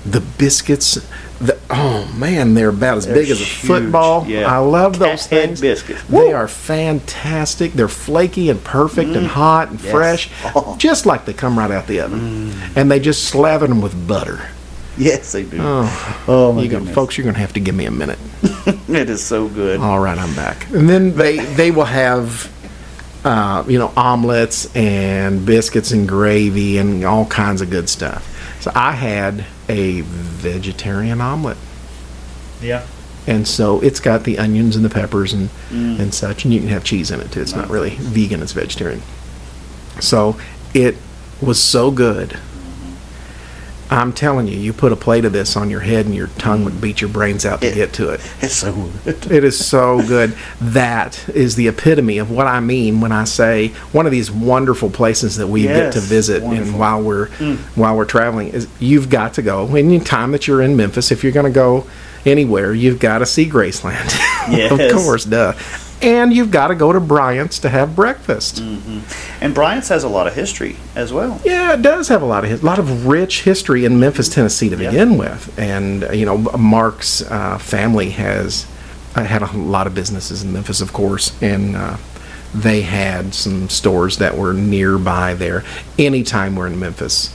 The 0.05 0.21
biscuits, 0.21 0.99
the 1.43 1.59
oh 1.71 2.13
man, 2.17 2.55
they're 2.55 2.69
about 2.69 2.99
as 2.99 3.07
They're 3.07 3.15
big 3.15 3.31
as 3.31 3.41
a 3.41 3.45
huge, 3.45 3.67
football. 3.69 4.27
yeah. 4.27 4.47
I 4.53 4.59
love 4.59 4.99
those 4.99 5.27
Cathead 5.27 5.29
things. 5.29 5.61
biscuits. 5.61 6.03
They 6.05 6.17
Woo! 6.17 6.31
Mm. 6.31 6.35
are 6.37 6.49
fantastic. 6.49 7.73
They're 7.73 7.89
flaky 7.89 8.49
and 8.51 8.63
perfect 8.63 9.11
and 9.17 9.27
hot 9.27 9.71
and 9.71 9.81
Yes. 9.81 9.91
fresh, 9.91 10.31
Oh. 10.55 10.77
just 10.79 11.05
like 11.07 11.25
they 11.25 11.33
come 11.33 11.59
right 11.59 11.71
out 11.71 11.87
the 11.87 12.01
oven. 12.01 12.53
Mm. 12.53 12.77
And 12.77 12.91
they 12.91 13.01
just 13.01 13.25
slather 13.25 13.67
them 13.67 13.81
with 13.81 14.07
butter. 14.07 14.41
Yes, 14.99 15.33
they 15.33 15.43
do. 15.45 15.57
Oh, 15.61 16.23
Oh, 16.29 16.53
my 16.53 16.63
you 16.63 16.69
gonna, 16.69 16.93
folks, 16.93 17.17
you're 17.17 17.25
gonna 17.25 17.39
have 17.39 17.55
to 17.55 17.61
give 17.61 17.75
me 17.75 17.87
a 17.87 17.91
minute. 17.91 18.19
It 18.89 19.09
is 19.11 19.23
so 19.25 19.49
good. 19.49 19.81
All 19.81 19.99
right, 19.99 20.19
I'm 20.19 20.35
back. 20.35 20.67
And 20.73 20.89
then 20.89 21.17
they 21.17 21.39
they 21.39 21.71
will 21.71 21.87
have, 21.87 22.51
uh, 23.25 23.65
you 23.67 23.79
know, 23.79 23.91
omelets 23.97 24.67
and 24.77 25.45
biscuits 25.47 25.91
and 25.93 26.07
gravy 26.07 26.77
and 26.79 27.05
all 27.05 27.25
kinds 27.27 27.63
of 27.63 27.71
good 27.71 27.89
stuff. 27.89 28.29
So 28.61 28.71
I 28.75 28.93
had 28.93 29.45
a 29.69 30.01
vegetarian 30.03 31.21
omelet, 31.21 31.57
Yeah. 32.61 32.83
and 33.27 33.47
so 33.47 33.81
it's 33.81 34.01
got 34.01 34.25
the 34.25 34.39
onions 34.39 34.77
and 34.77 34.85
the 34.85 34.91
peppers 34.91 35.33
and 35.33 35.49
Mm. 35.71 35.99
and 36.01 36.15
such, 36.15 36.45
and 36.45 36.53
you 36.53 36.61
can 36.61 36.69
have 36.69 36.85
cheese 36.85 37.11
in 37.11 37.21
it 37.21 37.31
too. 37.33 37.41
It's 37.41 37.55
not 37.55 37.71
really 37.71 37.97
vegan; 38.01 38.43
it's 38.43 38.53
vegetarian. 38.53 39.03
So 40.01 40.37
it 40.75 40.97
was 41.41 41.59
so 41.61 41.91
good. 41.91 42.39
I'm 43.99 44.13
telling 44.13 44.49
you, 44.49 44.57
you 44.59 44.73
put 44.73 44.93
a 44.93 44.97
plate 44.97 45.25
of 45.25 45.33
this 45.33 45.57
on 45.57 45.71
your 45.71 45.81
head, 45.81 46.07
and 46.07 46.15
your 46.15 46.29
tongue 46.39 46.65
would 46.65 46.81
beat 46.81 47.01
your 47.01 47.11
brains 47.11 47.45
out 47.47 47.61
to 47.61 47.69
It- 47.69 47.75
get 47.75 47.93
to 47.95 48.11
it. 48.11 48.21
It's 48.41 48.55
so 48.55 48.73
good. 49.05 49.27
It 49.33 49.45
is 49.45 49.65
so 49.65 50.03
good. 50.07 50.35
That 50.61 51.29
is 51.29 51.57
the 51.57 51.69
epitome 51.69 52.19
of 52.19 52.31
what 52.31 52.47
I 52.47 52.61
mean 52.61 53.01
when 53.01 53.13
I 53.13 53.25
say 53.25 53.69
one 53.93 54.07
of 54.07 54.13
these 54.13 54.31
wonderful 54.31 54.91
places 54.91 55.37
that 55.37 55.47
we 55.49 55.63
get 55.63 55.93
to 55.95 56.01
visit 56.01 56.43
wonderful. 56.43 56.65
Mm. 56.67 56.71
and 56.73 56.79
while 56.81 57.03
we're 57.03 57.27
while 57.75 57.97
we're 57.97 58.05
traveling 58.05 58.49
is 58.49 58.67
you've 58.81 59.11
got 59.11 59.35
to 59.35 59.43
go. 59.43 59.75
Any 59.75 60.01
time 60.01 60.33
that 60.33 60.47
you're 60.47 60.63
in 60.63 60.77
Memphis, 60.77 61.11
if 61.13 61.23
you're 61.23 61.33
going 61.33 61.47
to 61.47 61.53
go 61.53 61.87
anywhere, 62.25 62.73
you've 62.73 62.99
got 63.01 63.19
to 63.19 63.27
see 63.27 63.47
Graceland. 63.49 64.19
Yes. 64.51 64.73
of 64.73 65.05
course, 65.05 65.25
duh. 65.25 65.53
And 66.03 66.33
you've 66.33 66.51
got 66.51 66.69
to 66.69 66.75
go 66.75 66.93
to 66.93 66.99
Bryant's 67.01 67.59
to 67.61 67.69
have 67.69 67.95
breakfast. 67.95 68.61
And 69.41 69.55
Bryant's 69.55 69.89
has 69.89 70.03
a 70.05 70.09
lot 70.09 70.27
of 70.27 70.35
history 70.35 70.77
as 70.97 71.13
well. 71.13 71.41
Yeah, 71.45 71.75
it 71.75 71.83
does 71.83 72.09
have 72.09 72.23
a 72.23 72.27
lot 72.27 72.45
of 72.45 72.65
lot 72.65 72.79
of 72.79 73.07
rich 73.07 73.43
history 73.43 73.85
in 73.85 74.01
Memphis, 74.01 74.29
Tennessee 74.29 74.69
to 74.69 74.77
Yeah. 74.77 74.91
begin 74.91 75.17
with, 75.17 75.57
and 75.59 76.07
you 76.13 76.27
know 76.27 76.39
Mark's 76.59 77.23
uh, 77.23 77.59
family 77.59 78.11
has 78.11 78.67
uh, 79.15 79.23
had 79.25 79.43
a 79.43 79.53
lot 79.57 79.87
of 79.87 79.95
businesses 79.95 80.43
in 80.43 80.53
Memphis, 80.53 80.81
of 80.81 80.93
course, 80.93 81.41
and 81.43 81.77
uh, 81.77 81.97
they 82.55 82.83
had 82.83 83.33
some 83.35 83.69
stores 83.69 84.19
that 84.19 84.37
were 84.37 84.53
nearby 84.53 85.35
there. 85.35 85.63
Anytime 85.99 86.57
we're 86.57 86.67
in 86.67 86.79
Memphis, 86.81 87.31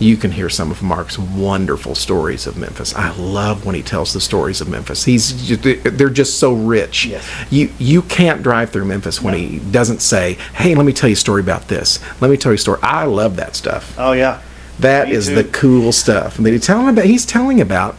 you 0.00 0.16
can 0.16 0.32
hear 0.32 0.48
some 0.48 0.70
of 0.70 0.82
Mark's 0.82 1.18
wonderful 1.18 1.94
stories 1.94 2.46
of 2.46 2.56
Memphis. 2.56 2.94
I 2.94 3.10
love 3.16 3.64
when 3.66 3.74
he 3.74 3.82
tells 3.82 4.12
the 4.12 4.20
stories 4.20 4.60
of 4.60 4.68
Memphis. 4.68 5.04
He's 5.04 5.58
they're 5.60 6.08
just 6.10 6.38
so 6.40 6.52
rich. 6.54 7.04
Yes. 7.06 7.24
You 7.50 7.70
you 7.78 8.02
can't 8.02 8.42
drive 8.42 8.70
through 8.70 8.86
Memphis 8.86 9.20
when 9.22 9.34
he 9.34 9.58
doesn't 9.70 10.00
say, 10.00 10.34
"Hey, 10.54 10.74
let 10.74 10.86
me 10.86 10.92
tell 10.92 11.08
you 11.10 11.14
a 11.14 11.16
story 11.16 11.42
about 11.42 11.68
this. 11.68 12.00
Let 12.20 12.30
me 12.30 12.36
tell 12.36 12.50
you 12.52 12.56
a 12.56 12.58
story." 12.58 12.80
I 12.82 13.04
love 13.04 13.36
that 13.36 13.54
stuff. 13.54 13.94
Oh 13.98 14.12
yeah. 14.12 14.40
That 14.80 15.08
Me 15.08 15.14
is 15.14 15.28
too. 15.28 15.34
the 15.34 15.44
cool 15.44 15.92
stuff. 15.92 16.38
And 16.38 16.46
he's 16.46 16.64
telling 16.66 16.88
about 16.88 17.04
he's 17.04 17.26
telling 17.26 17.60
about 17.60 17.96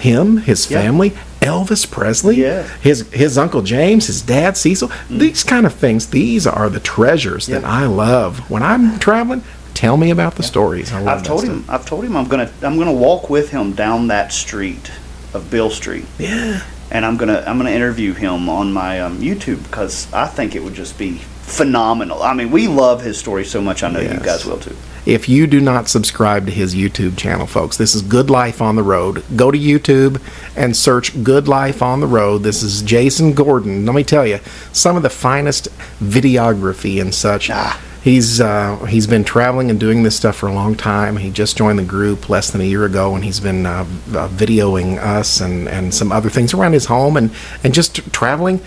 him, 0.00 0.38
his 0.38 0.68
Yeah. 0.68 0.82
family, 0.82 1.12
Elvis 1.40 1.88
Presley, 1.88 2.40
Yeah. 2.40 2.64
his 2.80 3.04
his 3.12 3.38
uncle 3.38 3.62
James, 3.62 4.08
his 4.08 4.20
dad 4.22 4.56
Cecil. 4.56 4.88
Mm. 5.08 5.18
These 5.20 5.44
kind 5.44 5.66
of 5.66 5.74
things. 5.74 6.06
These 6.06 6.48
are 6.48 6.68
the 6.68 6.80
treasures 6.80 7.46
that 7.46 7.64
I 7.64 7.86
love 7.86 8.40
when 8.50 8.64
I'm 8.64 8.98
traveling. 8.98 9.42
Tell 9.74 9.96
me 9.96 10.10
about 10.10 10.36
the 10.36 10.42
stories. 10.42 10.92
I 10.92 11.00
love 11.00 11.18
I've 11.18 11.22
told 11.24 11.40
stuff. 11.42 11.52
him. 11.54 11.64
I've 11.68 11.84
told 11.86 12.04
him 12.04 12.16
I'm 12.16 12.26
gonna 12.28 12.50
I'm 12.62 12.78
gonna 12.78 12.92
walk 12.92 13.28
with 13.28 13.50
him 13.50 13.72
down 13.72 14.06
that 14.08 14.32
street 14.32 14.90
of 15.34 15.50
Beale 15.50 15.70
Street, 15.70 16.06
Yeah. 16.18 16.62
and 16.90 17.04
I'm 17.04 17.16
gonna 17.16 17.42
I'm 17.46 17.58
gonna 17.58 17.70
interview 17.70 18.14
him 18.14 18.48
on 18.48 18.72
my 18.72 19.00
um, 19.00 19.18
YouTube 19.18 19.62
because 19.64 20.10
I 20.12 20.26
think 20.26 20.54
it 20.54 20.62
would 20.62 20.74
just 20.74 20.96
be 20.96 21.18
phenomenal. 21.18 22.22
I 22.22 22.32
mean, 22.34 22.50
we 22.50 22.68
love 22.68 23.02
his 23.02 23.18
story 23.18 23.44
so 23.44 23.60
much. 23.60 23.82
I 23.82 23.90
know 23.90 24.00
you 24.00 24.18
guys 24.20 24.46
will 24.46 24.58
too. 24.58 24.76
If 25.06 25.28
you 25.28 25.46
do 25.46 25.60
not 25.60 25.88
subscribe 25.88 26.46
to 26.46 26.52
his 26.52 26.74
YouTube 26.74 27.18
channel, 27.18 27.46
folks, 27.46 27.76
this 27.76 27.94
is 27.94 28.00
Good 28.00 28.30
Life 28.30 28.62
on 28.62 28.74
the 28.76 28.82
Road. 28.82 29.22
Go 29.36 29.50
to 29.50 29.58
YouTube 29.58 30.18
and 30.56 30.74
search 30.74 31.22
Good 31.22 31.46
Life 31.46 31.82
on 31.82 32.00
the 32.00 32.06
Road. 32.06 32.38
This 32.42 32.62
is 32.62 32.80
Jason 32.80 33.34
Gordon. 33.34 33.84
Let 33.84 33.94
me 33.94 34.02
tell 34.04 34.26
you, 34.26 34.38
some 34.72 34.96
of 34.96 35.02
the 35.02 35.10
finest 35.10 35.68
videography 36.02 37.02
and 37.02 37.14
such. 37.14 37.50
Ah. 37.50 37.78
He's 38.04 38.38
uh, 38.38 38.84
he's 38.84 39.06
been 39.06 39.24
traveling 39.24 39.70
and 39.70 39.80
doing 39.80 40.02
this 40.02 40.14
stuff 40.14 40.36
for 40.36 40.46
a 40.46 40.52
long 40.52 40.74
time. 40.74 41.16
He 41.16 41.30
just 41.30 41.56
joined 41.56 41.78
the 41.78 41.84
group 41.84 42.28
less 42.28 42.50
than 42.50 42.60
a 42.60 42.64
year 42.64 42.84
ago, 42.84 43.14
and 43.14 43.24
he's 43.24 43.40
been 43.40 43.64
uh, 43.64 43.80
uh, 43.80 44.28
videoing 44.28 44.98
us 44.98 45.40
and, 45.40 45.66
and 45.70 45.94
some 45.94 46.12
other 46.12 46.28
things 46.28 46.52
around 46.52 46.74
his 46.74 46.84
home 46.84 47.16
and, 47.16 47.30
and 47.64 47.72
just 47.72 48.12
traveling. 48.12 48.60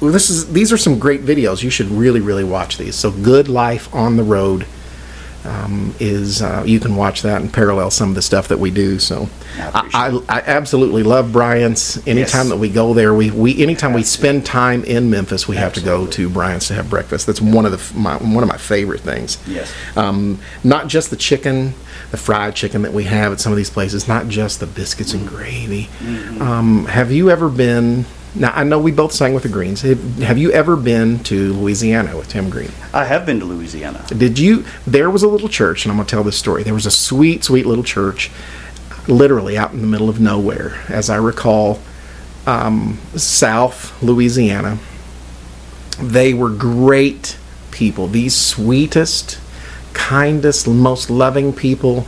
This 0.00 0.30
is 0.30 0.52
these 0.52 0.72
are 0.72 0.76
some 0.76 1.00
great 1.00 1.22
videos. 1.22 1.64
You 1.64 1.70
should 1.70 1.88
really 1.88 2.20
really 2.20 2.44
watch 2.44 2.78
these. 2.78 2.94
So, 2.94 3.10
Good 3.10 3.48
Life 3.48 3.92
on 3.92 4.16
the 4.16 4.22
Road 4.22 4.66
um, 5.44 5.94
is 5.98 6.42
uh, 6.42 6.62
you 6.66 6.80
can 6.80 6.96
watch 6.96 7.22
that 7.22 7.40
and 7.40 7.52
parallel 7.52 7.90
some 7.90 8.10
of 8.10 8.14
the 8.14 8.22
stuff 8.22 8.48
that 8.48 8.58
we 8.58 8.70
do. 8.70 8.98
So 8.98 9.28
I 9.58 9.88
I, 9.94 10.38
I, 10.38 10.40
absolutely 10.42 11.02
love 11.02 11.32
Bryant's. 11.32 11.96
Anytime 12.06 12.20
Yes. 12.20 12.48
that 12.50 12.58
we 12.58 12.68
go 12.68 12.92
there, 12.94 13.14
we, 13.14 13.30
we 13.30 13.62
anytime 13.62 13.92
we 13.92 14.02
spend 14.02 14.44
time 14.44 14.84
in 14.84 15.10
Memphis, 15.10 15.48
we 15.48 15.56
have 15.56 15.72
to 15.74 15.80
go 15.80 16.06
to 16.08 16.28
Bryant's 16.28 16.68
to 16.68 16.74
have 16.74 16.90
breakfast. 16.90 17.26
That's 17.26 17.40
one 17.40 17.64
of 17.66 17.72
the 17.72 17.98
my, 17.98 18.16
one 18.16 18.42
of 18.42 18.48
my 18.48 18.58
favorite 18.58 19.00
things. 19.00 19.38
Yes. 19.46 19.72
Um, 19.96 20.38
not 20.62 20.88
just 20.88 21.10
the 21.10 21.16
chicken, 21.16 21.74
the 22.10 22.16
fried 22.16 22.54
chicken 22.54 22.82
that 22.82 22.92
we 22.92 23.04
have 23.04 23.32
at 23.32 23.40
some 23.40 23.52
of 23.52 23.56
these 23.56 23.70
places. 23.70 24.06
Not 24.06 24.28
just 24.28 24.60
the 24.60 24.66
biscuits 24.66 25.14
and 25.14 25.26
gravy. 25.26 25.88
Mm-hmm. 26.00 26.42
Um, 26.42 26.84
have 26.86 27.10
you 27.10 27.30
ever 27.30 27.48
been? 27.48 28.04
Now 28.34 28.52
I 28.54 28.64
know 28.64 28.78
we 28.78 28.92
both 28.92 29.12
sang 29.12 29.34
with 29.34 29.42
the 29.42 29.48
Greenes. 29.48 29.82
Have, 29.82 30.18
have 30.18 30.38
you 30.38 30.52
ever 30.52 30.76
been 30.76 31.18
to 31.24 31.52
Louisiana 31.54 32.16
with 32.16 32.28
Tim 32.28 32.48
Greene? 32.48 32.70
I 32.94 33.04
have 33.04 33.26
been 33.26 33.40
to 33.40 33.46
Louisiana. 33.46 34.04
Did 34.08 34.38
you? 34.38 34.64
There 34.86 35.10
was 35.10 35.22
a 35.22 35.28
little 35.28 35.48
church, 35.48 35.84
and 35.84 35.90
I'm 35.90 35.98
going 35.98 36.06
to 36.06 36.10
tell 36.10 36.22
this 36.22 36.38
story. 36.38 36.62
There 36.62 36.74
was 36.74 36.86
a 36.86 36.90
sweet, 36.90 37.44
sweet 37.44 37.66
little 37.66 37.84
church, 37.84 38.30
literally 39.08 39.58
out 39.58 39.72
in 39.72 39.80
the 39.80 39.86
middle 39.86 40.08
of 40.08 40.20
nowhere, 40.20 40.80
as 40.88 41.10
I 41.10 41.16
recall, 41.16 41.80
um, 42.46 42.98
South 43.16 44.00
Louisiana. 44.02 44.78
They 46.00 46.32
were 46.32 46.50
great 46.50 47.36
people, 47.72 48.06
the 48.06 48.28
sweetest, 48.28 49.40
kindest, 49.92 50.68
most 50.68 51.10
loving 51.10 51.52
people 51.52 52.06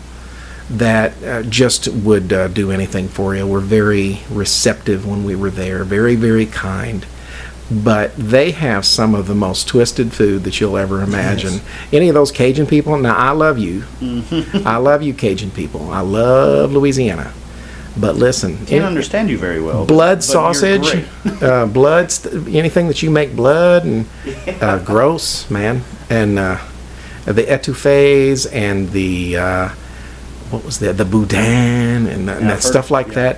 that 0.78 1.22
uh, 1.24 1.42
just 1.42 1.88
would 1.88 2.32
uh, 2.32 2.48
do 2.48 2.70
anything 2.70 3.08
for 3.08 3.34
you. 3.34 3.46
Were 3.46 3.60
very 3.60 4.20
receptive 4.30 5.06
when 5.06 5.24
we 5.24 5.36
were 5.36 5.50
there, 5.50 5.84
very, 5.84 6.14
very 6.16 6.46
kind. 6.46 7.04
But 7.70 8.14
they 8.16 8.50
have 8.50 8.84
some 8.84 9.14
of 9.14 9.26
the 9.26 9.34
most 9.34 9.66
twisted 9.68 10.12
food 10.12 10.44
that 10.44 10.60
you'll 10.60 10.76
ever 10.76 11.02
imagine. 11.02 11.60
Any 11.92 12.08
of 12.08 12.14
those 12.14 12.30
Cajun 12.30 12.66
people, 12.66 12.98
now 12.98 13.14
I 13.16 13.30
love 13.30 13.58
you. 13.58 13.84
I 14.66 14.76
love 14.76 15.02
you, 15.02 15.14
Cajun 15.14 15.50
people. 15.52 15.90
I 15.90 16.00
love 16.00 16.72
Louisiana. 16.72 17.32
But 17.96 18.16
listen, 18.16 18.56
Can't 18.58 18.72
any- 18.72 18.84
understand 18.84 19.30
you 19.30 19.38
very 19.38 19.60
well. 19.62 19.86
blood 19.86 20.18
but 20.18 20.24
sausage, 20.24 21.04
uh, 21.42 21.66
blood, 21.66 22.10
st- 22.10 22.48
anything 22.54 22.88
that 22.88 23.02
you 23.02 23.10
make 23.10 23.34
blood 23.36 23.84
and 23.84 24.06
uh, 24.60 24.78
gross, 24.78 25.50
man. 25.50 25.82
And 26.10 26.38
uh, 26.38 26.58
the 27.26 27.42
etouffees 27.44 28.50
and 28.52 28.90
the 28.90 29.36
uh, 29.36 29.68
what 30.52 30.64
was 30.64 30.78
that? 30.80 30.96
The 30.98 31.04
boudin 31.04 32.06
and, 32.06 32.28
and 32.28 32.48
that 32.48 32.62
stuff 32.62 32.90
like 32.90 33.08
yeah. 33.08 33.14
that. 33.14 33.36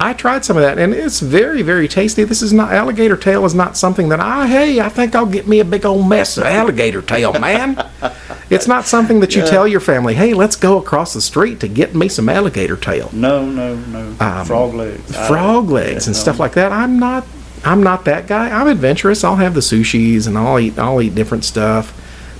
I 0.00 0.12
tried 0.12 0.44
some 0.44 0.56
of 0.56 0.62
that, 0.62 0.78
and 0.78 0.94
it's 0.94 1.18
very, 1.18 1.62
very 1.62 1.88
tasty. 1.88 2.22
This 2.22 2.40
is 2.40 2.52
not 2.52 2.72
alligator 2.72 3.16
tail 3.16 3.44
is 3.44 3.54
not 3.54 3.76
something 3.76 4.10
that 4.10 4.20
I 4.20 4.46
hey 4.46 4.80
I 4.80 4.88
think 4.88 5.16
I'll 5.16 5.26
get 5.26 5.48
me 5.48 5.58
a 5.58 5.64
big 5.64 5.84
old 5.84 6.08
mess 6.08 6.36
of 6.38 6.44
alligator 6.44 7.02
tail, 7.02 7.32
man. 7.32 7.84
it's 8.50 8.68
not 8.68 8.86
something 8.86 9.18
that 9.20 9.34
you 9.34 9.42
Yeah. 9.42 9.50
tell 9.50 9.66
your 9.66 9.80
family. 9.80 10.14
Hey, 10.14 10.34
let's 10.34 10.54
go 10.54 10.78
across 10.78 11.14
the 11.14 11.20
street 11.20 11.58
to 11.60 11.68
get 11.68 11.96
me 11.96 12.08
some 12.08 12.28
alligator 12.28 12.76
tail, 12.76 13.10
No, 13.12 13.44
no, 13.44 13.74
no. 13.74 14.14
Um, 14.20 14.46
frog 14.46 14.74
legs. 14.74 15.16
Frog 15.26 15.68
legs, 15.68 16.06
yeah, 16.06 16.10
and 16.10 16.16
no. 16.16 16.22
stuff 16.22 16.38
like 16.38 16.52
that. 16.52 16.70
I'm 16.70 16.98
not. 17.00 17.26
I'm 17.64 17.82
not 17.82 18.04
that 18.04 18.28
guy. 18.28 18.50
I'm 18.50 18.68
adventurous. 18.68 19.24
I'll 19.24 19.34
have 19.36 19.54
the 19.54 19.60
sushis 19.60 20.28
and 20.28 20.38
I'll 20.38 20.60
eat. 20.60 20.78
I'll 20.78 21.02
eat 21.02 21.16
different 21.16 21.42
stuff, 21.44 21.92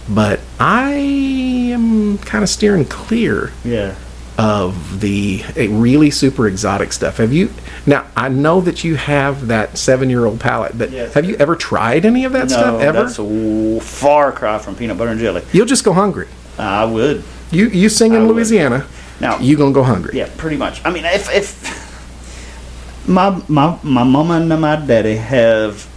but 0.08 0.38
I 0.60 0.92
am 0.92 2.18
kind 2.18 2.44
of 2.44 2.48
steering 2.48 2.84
clear 2.84 3.52
Yeah. 3.64 3.96
Of 4.38 5.00
the 5.00 5.42
really 5.56 6.10
super 6.10 6.46
exotic 6.46 6.92
stuff. 6.92 7.16
Have 7.16 7.32
you? 7.32 7.50
Now 7.86 8.06
I 8.16 8.28
know 8.28 8.60
that 8.60 8.84
you 8.84 8.94
have 8.94 9.48
that 9.48 9.76
seven-year-old 9.76 10.38
palate, 10.38 10.78
but 10.78 10.90
Yes. 10.92 11.12
have 11.14 11.24
you 11.24 11.34
ever 11.36 11.56
tried 11.56 12.06
any 12.06 12.24
of 12.24 12.32
that 12.32 12.48
no, 12.48 12.56
stuff 12.56 12.80
ever? 12.80 13.02
that's 13.04 13.18
a 13.18 13.80
far 13.80 14.30
cry 14.32 14.58
from 14.58 14.76
peanut 14.76 14.96
butter 14.96 15.10
and 15.10 15.20
jelly. 15.20 15.42
You'll 15.52 15.66
just 15.66 15.84
go 15.84 15.92
hungry. 15.92 16.28
I 16.56 16.84
would. 16.84 17.24
You 17.50 17.66
you 17.68 17.88
sing 17.88 18.12
I 18.12 18.16
in 18.16 18.26
would. 18.28 18.36
Louisiana, 18.36 18.86
Now, 19.20 19.38
you 19.38 19.56
gonna 19.56 19.72
go 19.72 19.82
hungry. 19.82 20.16
Yeah, 20.16 20.28
pretty 20.36 20.56
much. 20.56 20.80
I 20.84 20.90
mean, 20.90 21.04
if 21.04 21.34
if 21.34 23.08
my 23.08 23.42
my 23.48 23.76
my 23.82 24.04
mama 24.04 24.34
and 24.34 24.48
my 24.60 24.76
daddy 24.76 25.16
have 25.16 25.88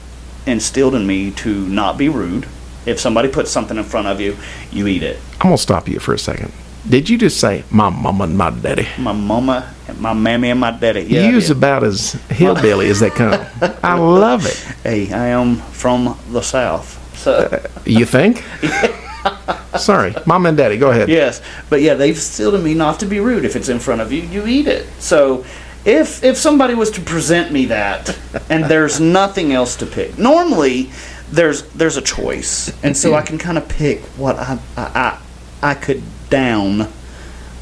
instilled 0.47 0.95
in 0.95 1.05
me 1.05 1.29
to 1.31 1.67
not 1.67 1.97
be 1.97 2.09
rude. 2.09 2.47
If 2.83 2.99
somebody 2.99 3.29
puts 3.29 3.51
something 3.51 3.77
in 3.77 3.83
front 3.83 4.07
of 4.07 4.19
you, 4.19 4.35
you 4.71 4.87
eat 4.87 5.03
it. 5.03 5.19
I'm 5.33 5.47
gonna 5.49 5.57
stop 5.59 5.87
you 5.87 5.99
for 5.99 6.15
a 6.15 6.19
second. 6.19 6.51
Did 6.87 7.09
you 7.09 7.17
just 7.17 7.39
say 7.39 7.63
my 7.69 7.89
mama 7.89 8.23
and 8.23 8.37
my 8.37 8.49
daddy? 8.49 8.87
My 8.97 9.11
mama, 9.11 9.71
and 9.87 9.99
my 9.99 10.13
mammy, 10.13 10.49
and 10.49 10.59
my 10.59 10.71
daddy. 10.71 11.01
Yeah, 11.03 11.29
You's 11.29 11.49
about 11.51 11.83
as 11.83 12.13
hillbilly 12.29 12.89
as 12.89 12.99
they 12.99 13.11
come. 13.11 13.45
I 13.83 13.97
love 13.97 14.45
it. 14.45 14.57
hey, 14.83 15.11
I 15.13 15.27
am 15.27 15.57
from 15.57 16.17
the 16.31 16.41
south. 16.41 16.97
So 17.17 17.33
uh, 17.33 17.67
You 17.85 18.05
think? 18.05 18.43
Sorry, 19.77 20.15
mom 20.25 20.47
and 20.47 20.57
daddy. 20.57 20.77
Go 20.77 20.89
ahead. 20.89 21.07
yes, 21.07 21.41
but 21.69 21.81
yeah, 21.81 21.93
they've 21.93 22.17
still 22.17 22.55
in 22.55 22.63
me 22.63 22.73
not 22.73 22.99
to 23.01 23.05
be 23.05 23.19
rude. 23.19 23.45
If 23.45 23.55
it's 23.55 23.69
in 23.69 23.79
front 23.79 24.01
of 24.01 24.11
you, 24.11 24.21
you 24.23 24.47
eat 24.47 24.67
it. 24.67 24.87
So. 24.99 25.45
If, 25.83 26.23
if 26.23 26.37
somebody 26.37 26.75
was 26.75 26.91
to 26.91 27.01
present 27.01 27.51
me 27.51 27.65
that 27.65 28.15
and 28.51 28.65
there's 28.65 28.99
nothing 29.19 29.51
else 29.51 29.75
to 29.77 29.87
pick 29.87 30.15
normally 30.15 30.91
there's 31.31 31.63
there's 31.69 31.97
a 31.97 32.03
choice 32.03 32.69
and 32.83 32.95
so 32.95 33.15
I 33.15 33.23
can 33.23 33.39
kind 33.39 33.57
of 33.57 33.67
pick 33.67 34.01
what 34.15 34.35
I, 34.35 34.59
I 34.77 35.19
I 35.63 35.69
I 35.71 35.73
could 35.73 36.03
down 36.31 36.87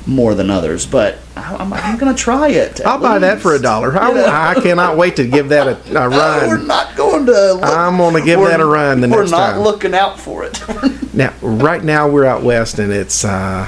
more 0.08 0.34
than 0.34 0.50
others 0.50 0.86
but 0.86 1.18
I, 1.36 1.56
I'm, 1.58 1.74
I'm 1.74 1.98
gonna 1.98 2.16
try 2.16 2.48
it 2.50 2.80
I'll 2.86 3.00
buy 3.00 3.20
that 3.20 3.42
for 3.42 3.54
a 3.54 3.60
dollar. 3.62 3.96
I, 4.00 4.08
You 4.10 4.16
know? 4.16 4.26
I 4.28 4.54
cannot 4.56 4.98
wait 4.98 5.18
to 5.18 5.28
give 5.28 5.50
that 5.50 5.68
a, 5.68 5.72
a 6.06 6.10
We're 6.50 6.58
not 6.58 6.96
going 6.96 7.26
to. 7.26 7.54
Look, 7.54 7.64
I'm 7.64 7.98
gonna 7.98 8.24
give 8.24 8.40
that 8.40 8.60
a 8.62 8.66
run 8.66 9.02
the 9.02 9.08
next 9.08 9.30
time. 9.32 9.58
We're 9.58 9.64
not 9.64 9.64
looking 9.64 9.94
out 9.94 10.20
for 10.20 10.44
it. 10.46 10.64
Now, 11.14 11.34
right 11.42 11.84
now 11.84 12.08
we're 12.08 12.24
out 12.24 12.44
west, 12.44 12.80
and 12.80 12.94
it's 12.94 13.26
uh, 13.26 13.68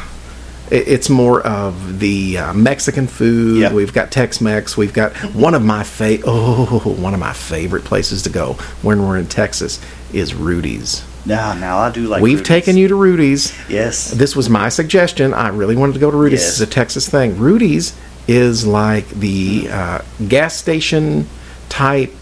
it- 0.69 0.87
it's 0.87 1.09
more 1.09 1.41
of 1.41 1.99
the 1.99 2.37
uh, 2.37 2.53
Mexican 2.53 3.07
food. 3.07 3.59
Yeah. 3.59 3.73
We've 3.73 3.91
got 3.91 4.09
Tex-Mex. 4.11 4.77
We've 4.77 4.93
got 4.93 5.13
one 5.35 5.53
of 5.53 5.61
my 5.63 5.83
fa- 5.83 6.19
oh 6.25 6.79
one 6.99 7.13
of 7.13 7.19
my 7.19 7.33
favorite 7.33 7.83
places 7.83 8.21
to 8.23 8.29
go 8.29 8.53
when 8.83 9.05
we're 9.05 9.17
in 9.17 9.25
Texas 9.27 9.81
is 10.13 10.33
Rudy's. 10.33 11.03
Now, 11.25 11.53
now 11.53 11.77
I 11.77 11.91
do 11.91 12.07
like. 12.07 12.21
We've 12.21 12.39
Rudy's. 12.39 12.47
taken 12.47 12.77
you 12.77 12.87
to 12.87 12.95
Rudy's. 12.95 13.53
Yes. 13.69 14.11
This 14.11 14.35
was 14.35 14.49
my 14.49 14.69
suggestion. 14.69 15.33
I 15.33 15.49
really 15.49 15.75
wanted 15.75 15.93
to 15.93 15.99
go 15.99 16.11
to 16.11 16.17
Rudy's. 16.17 16.39
Yes. 16.41 16.47
This 16.49 16.55
is 16.55 16.61
a 16.61 16.67
Texas 16.71 17.09
thing. 17.09 17.37
Rudy's 17.37 17.95
is 18.27 18.65
like 18.67 19.07
the 19.09 19.67
uh, 19.69 20.01
gas 20.27 20.55
station 20.55 21.27
type 21.69 22.13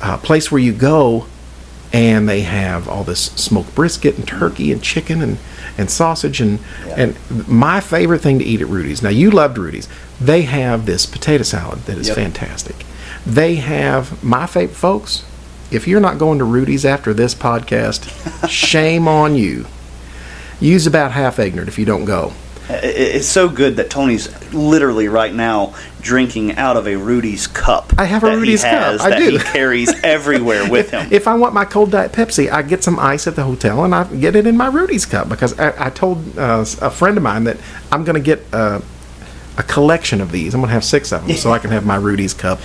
uh, 0.00 0.16
place 0.18 0.50
where 0.50 0.60
you 0.60 0.72
go 0.72 1.26
and 1.92 2.28
they 2.28 2.40
have 2.42 2.88
all 2.88 3.04
this 3.04 3.26
smoked 3.32 3.74
brisket 3.74 4.16
and 4.16 4.26
turkey 4.26 4.72
and 4.72 4.82
chicken 4.82 5.20
and, 5.20 5.38
and 5.76 5.90
sausage 5.90 6.40
and 6.40 6.58
Yeah. 6.86 6.94
and 6.96 7.48
my 7.48 7.80
favorite 7.80 8.20
thing 8.20 8.38
to 8.38 8.44
eat 8.44 8.60
at 8.62 8.68
Rudy's. 8.68 9.02
Now 9.02 9.10
you 9.10 9.30
loved 9.30 9.58
Rudy's. 9.58 9.88
They 10.20 10.42
have 10.42 10.86
this 10.86 11.04
potato 11.04 11.42
salad 11.42 11.80
that 11.80 11.98
is 11.98 12.08
Yep. 12.08 12.16
fantastic. 12.16 12.76
They 13.26 13.56
have 13.56 14.22
my 14.24 14.46
favorite 14.46 14.74
folks. 14.76 15.24
If 15.72 15.88
you're 15.88 16.00
not 16.00 16.18
going 16.18 16.38
to 16.38 16.44
Rudy's 16.44 16.84
after 16.84 17.14
this 17.14 17.34
podcast, 17.34 18.48
shame 18.48 19.08
on 19.08 19.34
you. 19.34 19.66
Use 20.60 20.86
about 20.86 21.12
half 21.12 21.38
ignorant 21.38 21.68
if 21.68 21.78
you 21.78 21.84
don't 21.84 22.04
go. 22.04 22.32
It's 22.68 23.26
so 23.26 23.48
good 23.48 23.76
that 23.76 23.90
Tony's 23.90 24.52
literally 24.54 25.08
right 25.08 25.34
now 25.34 25.74
drinking 26.00 26.56
out 26.56 26.76
of 26.76 26.86
a 26.86 26.96
Rudy's 26.96 27.46
cup. 27.46 27.92
I 27.98 28.04
have 28.04 28.22
a 28.22 28.36
Rudy's 28.36 28.62
cup. 28.62 29.00
I 29.00 29.10
that 29.10 29.18
do. 29.18 29.30
he 29.30 29.38
carries 29.38 29.92
everywhere 30.04 30.68
with 30.70 30.90
him. 30.90 31.08
If 31.10 31.26
I 31.26 31.34
want 31.34 31.54
my 31.54 31.64
cold 31.64 31.90
diet 31.90 32.12
Pepsi, 32.12 32.50
I 32.50 32.62
get 32.62 32.84
some 32.84 32.98
ice 32.98 33.26
at 33.26 33.34
the 33.36 33.42
hotel 33.42 33.84
and 33.84 33.94
I 33.94 34.04
get 34.04 34.36
it 34.36 34.46
in 34.46 34.56
my 34.56 34.68
Rudy's 34.68 35.06
cup 35.06 35.28
because 35.28 35.58
I, 35.58 35.86
I 35.86 35.90
told 35.90 36.38
uh, 36.38 36.64
a 36.80 36.90
friend 36.90 37.16
of 37.16 37.22
mine 37.22 37.44
that 37.44 37.58
I'm 37.90 38.04
going 38.04 38.14
to 38.14 38.24
get 38.24 38.42
uh, 38.52 38.80
a 39.58 39.62
collection 39.64 40.20
of 40.20 40.32
these. 40.32 40.54
I'm 40.54 40.60
going 40.60 40.68
to 40.68 40.74
have 40.74 40.84
six 40.84 41.12
of 41.12 41.26
them 41.26 41.36
so 41.36 41.52
I 41.52 41.58
can 41.58 41.70
have 41.70 41.84
my 41.84 41.96
Rudy's 41.96 42.34
cup 42.34 42.60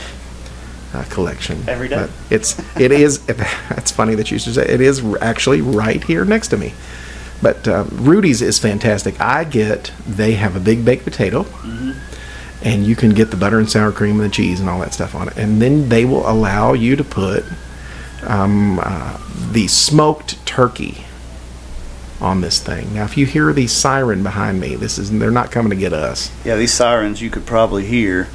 uh, 0.94 1.04
collection 1.10 1.64
Every 1.68 1.88
day. 1.88 1.96
But 1.98 2.10
it's 2.30 2.60
it 2.80 2.92
is 2.92 3.22
it's 3.30 3.92
funny 3.92 4.16
that 4.16 4.32
you 4.32 4.40
should 4.40 4.56
say 4.56 4.66
it 4.66 4.82
is 4.82 5.04
actually 5.22 5.62
right 5.62 6.04
here 6.04 6.26
next 6.26 6.50
to 6.50 6.58
me. 6.58 6.74
But 7.42 7.68
uh, 7.68 7.86
Rudy's 7.92 8.42
is 8.42 8.58
fantastic. 8.60 9.20
I 9.22 9.44
get 9.44 9.92
they 10.08 10.34
have 10.34 10.56
a 10.56 10.60
big 10.60 10.84
baked 10.86 11.04
potato. 11.04 11.46
and 12.64 12.86
you 12.86 12.96
can 12.96 13.12
get 13.12 13.30
the 13.30 13.38
butter 13.38 13.60
and 13.60 13.70
sour 13.70 13.92
cream 13.92 14.20
and 14.20 14.30
the 14.32 14.34
cheese 14.34 14.60
and 14.60 14.68
all 14.68 14.80
that 14.80 14.92
stuff 14.94 15.14
on 15.14 15.28
it. 15.28 15.38
And 15.38 15.62
then 15.62 15.90
they 15.90 16.06
will 16.06 16.28
allow 16.28 16.74
you 16.74 16.96
to 16.96 17.04
put 17.04 17.46
um, 18.24 18.80
uh, 18.82 19.20
the 19.52 19.68
smoked 19.68 20.44
turkey 20.46 21.06
on 22.20 22.42
this 22.42 22.60
thing. 22.60 22.94
Now, 22.96 23.04
if 23.04 23.16
you 23.16 23.28
hear 23.28 23.54
the 23.54 23.68
siren 23.68 24.24
behind 24.24 24.60
me, 24.60 24.76
this 24.76 24.98
is 24.98 25.12
they're 25.18 25.30
not 25.30 25.52
coming 25.52 25.70
to 25.70 25.76
get 25.76 25.94
us. 25.94 26.32
yeah, 26.44 26.56
these 26.56 26.74
sirens 26.74 27.22
you 27.22 27.30
could 27.30 27.46
probably 27.46 27.86
hear, 27.86 28.28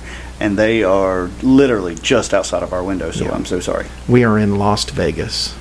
and 0.43 0.59
they 0.59 0.83
are 0.83 1.31
literally 1.43 1.95
just 1.95 2.35
outside 2.35 2.65
of 2.65 2.73
our 2.73 2.83
window. 2.83 3.13
So 3.13 3.25
Yeah. 3.25 3.33
I'm 3.33 3.47
so 3.47 3.61
sorry. 3.61 3.87
We 4.09 4.25
are 4.25 4.37
in 4.39 4.59
Las 4.59 4.85
Vegas. 4.91 5.55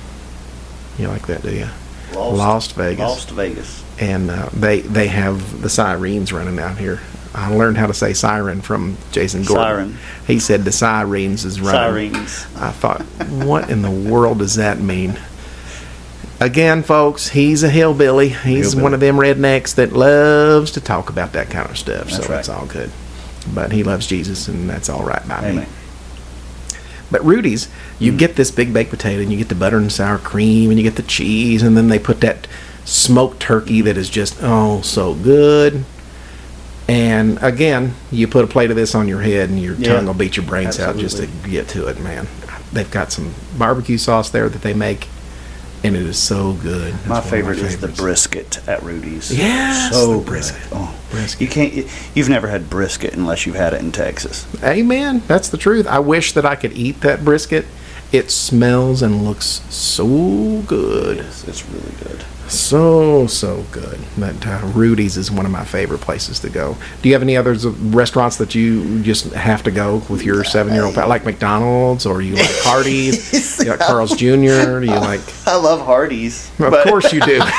You 0.98 1.06
like 1.08 1.26
that, 1.28 1.42
do 1.42 1.54
you? 1.54 1.68
Lost 2.14 2.74
Vegas. 2.74 2.98
Lost 2.98 3.30
Vegas. 3.30 3.82
And 3.98 4.30
uh, 4.30 4.48
they 4.52 4.80
they 4.80 5.06
have 5.06 5.62
the 5.62 5.70
sirens 5.70 6.32
running 6.32 6.58
out 6.58 6.78
here. 6.78 7.00
I 7.34 7.54
learned 7.54 7.78
how 7.78 7.86
to 7.86 7.94
say 7.94 8.12
siren 8.12 8.60
from 8.60 8.98
Jason 9.12 9.44
Gordon. 9.44 9.64
Siren. 9.64 9.98
He 10.26 10.38
said 10.38 10.64
the 10.64 10.72
sirens 10.72 11.44
is 11.46 11.60
running. 11.60 12.12
Sirens. 12.12 12.46
I 12.56 12.72
thought, 12.72 13.00
what 13.46 13.70
in 13.70 13.80
the 13.80 13.90
world 13.90 14.40
does 14.40 14.56
that 14.56 14.78
mean? 14.80 15.18
Again, 16.40 16.82
folks, 16.82 17.28
he's 17.28 17.62
a 17.62 17.70
hillbilly. 17.70 18.30
He's 18.30 18.72
Hillbilly. 18.72 18.82
one 18.82 18.94
of 18.94 19.00
them 19.00 19.16
rednecks 19.16 19.76
that 19.76 19.92
loves 19.92 20.72
to 20.72 20.80
talk 20.80 21.08
about 21.08 21.32
that 21.34 21.50
kind 21.50 21.70
of 21.70 21.78
stuff. 21.78 22.10
That's 22.10 22.26
so 22.26 22.32
right. 22.32 22.40
it's 22.40 22.48
all 22.48 22.66
good. 22.66 22.90
But 23.44 23.72
he 23.72 23.82
loves 23.82 24.06
Jesus, 24.06 24.48
and 24.48 24.68
that's 24.68 24.88
all 24.88 25.04
right 25.04 25.26
by 25.26 25.52
me. 25.52 25.66
But 27.10 27.24
Rudy's, 27.24 27.68
you 27.98 28.12
mm. 28.12 28.18
get 28.18 28.36
this 28.36 28.50
big 28.50 28.72
baked 28.72 28.90
potato, 28.90 29.20
and 29.20 29.30
you 29.30 29.38
get 29.38 29.48
the 29.48 29.54
butter 29.54 29.76
and 29.76 29.92
sour 29.92 30.18
cream, 30.18 30.70
and 30.70 30.78
you 30.78 30.82
get 30.82 30.96
the 30.96 31.02
cheese, 31.02 31.62
and 31.62 31.76
then 31.76 31.88
they 31.88 31.98
put 31.98 32.20
that 32.20 32.48
smoked 32.84 33.40
turkey 33.40 33.80
that 33.82 33.96
is 33.96 34.08
just 34.08 34.38
oh 34.42 34.80
so 34.82 35.14
good. 35.14 35.84
And 36.88 37.42
again, 37.42 37.94
you 38.10 38.26
put 38.26 38.44
a 38.44 38.48
plate 38.48 38.70
of 38.70 38.76
this 38.76 38.94
on 38.94 39.08
your 39.08 39.20
head, 39.20 39.50
and 39.50 39.62
your 39.62 39.74
Yeah. 39.76 39.94
tongue 39.94 40.06
will 40.06 40.14
beat 40.14 40.36
your 40.36 40.46
brains 40.46 40.80
out 40.80 40.98
just 40.98 41.18
to 41.18 41.28
get 41.48 41.68
to 41.68 41.86
it, 41.86 42.00
man. 42.00 42.26
They've 42.72 42.90
got 42.90 43.12
some 43.12 43.34
barbecue 43.56 43.98
sauce 43.98 44.30
there 44.30 44.48
that 44.48 44.62
they 44.62 44.74
make, 44.74 45.08
and 45.84 45.96
it 45.96 46.02
is 46.02 46.18
so 46.18 46.52
good. 46.54 46.92
That's 46.92 47.06
My 47.06 47.14
one 47.16 47.24
of 47.24 47.30
favorite 47.30 47.58
is 47.58 47.80
the 47.80 47.88
brisket 47.88 48.66
at 48.68 48.82
Rudy's. 48.82 49.36
Yes, 49.36 49.92
so 49.92 50.12
the 50.12 50.16
good. 50.18 50.26
brisket. 50.26 50.62
Oh, 50.72 50.98
Brisket. 51.10 51.40
You 51.40 51.48
can't. 51.48 51.88
You've 52.14 52.28
never 52.28 52.48
had 52.48 52.70
brisket 52.70 53.14
unless 53.14 53.44
you've 53.46 53.56
had 53.56 53.74
it 53.74 53.80
in 53.80 53.92
Texas. 53.92 54.46
Amen. 54.62 55.22
That's 55.26 55.48
the 55.48 55.58
truth. 55.58 55.86
I 55.86 55.98
wish 55.98 56.32
that 56.32 56.46
I 56.46 56.54
could 56.56 56.72
eat 56.72 57.00
that 57.02 57.24
brisket. 57.24 57.66
It 58.12 58.30
smells 58.30 59.00
and 59.02 59.24
looks 59.24 59.62
so 59.70 60.62
good. 60.66 61.18
It's, 61.18 61.48
it's 61.48 61.64
really 61.68 61.94
good. 62.04 62.24
So, 62.50 63.26
so 63.26 63.64
good. 63.72 63.98
But 64.18 64.46
uh, 64.46 64.60
Rudy's 64.74 65.16
is 65.16 65.30
one 65.30 65.46
of 65.46 65.52
my 65.52 65.64
favorite 65.64 66.02
places 66.02 66.38
to 66.40 66.50
go. 66.50 66.76
Do 67.00 67.08
you 67.08 67.14
have 67.14 67.22
any 67.22 67.36
other 67.38 67.54
restaurants 67.54 68.36
that 68.36 68.54
you 68.54 69.02
just 69.02 69.32
have 69.32 69.62
to 69.62 69.70
go 69.70 70.02
with 70.10 70.22
your 70.24 70.44
seven 70.44 70.74
year 70.74 70.84
old? 70.84 70.94
Like 70.96 71.24
McDonald's 71.24 72.04
or 72.04 72.20
you 72.20 72.34
like 72.34 72.50
Hardee's? 72.50 73.58
you 73.64 73.70
like 73.70 73.80
Carl's 73.80 74.10
Jr.? 74.14 74.80
Do 74.80 74.82
you 74.82 74.98
like. 74.98 75.20
I 75.46 75.56
love 75.56 75.80
Hardee's. 75.86 76.50
Of 76.60 76.74
course 76.84 77.12
you 77.12 77.20
do. 77.20 77.40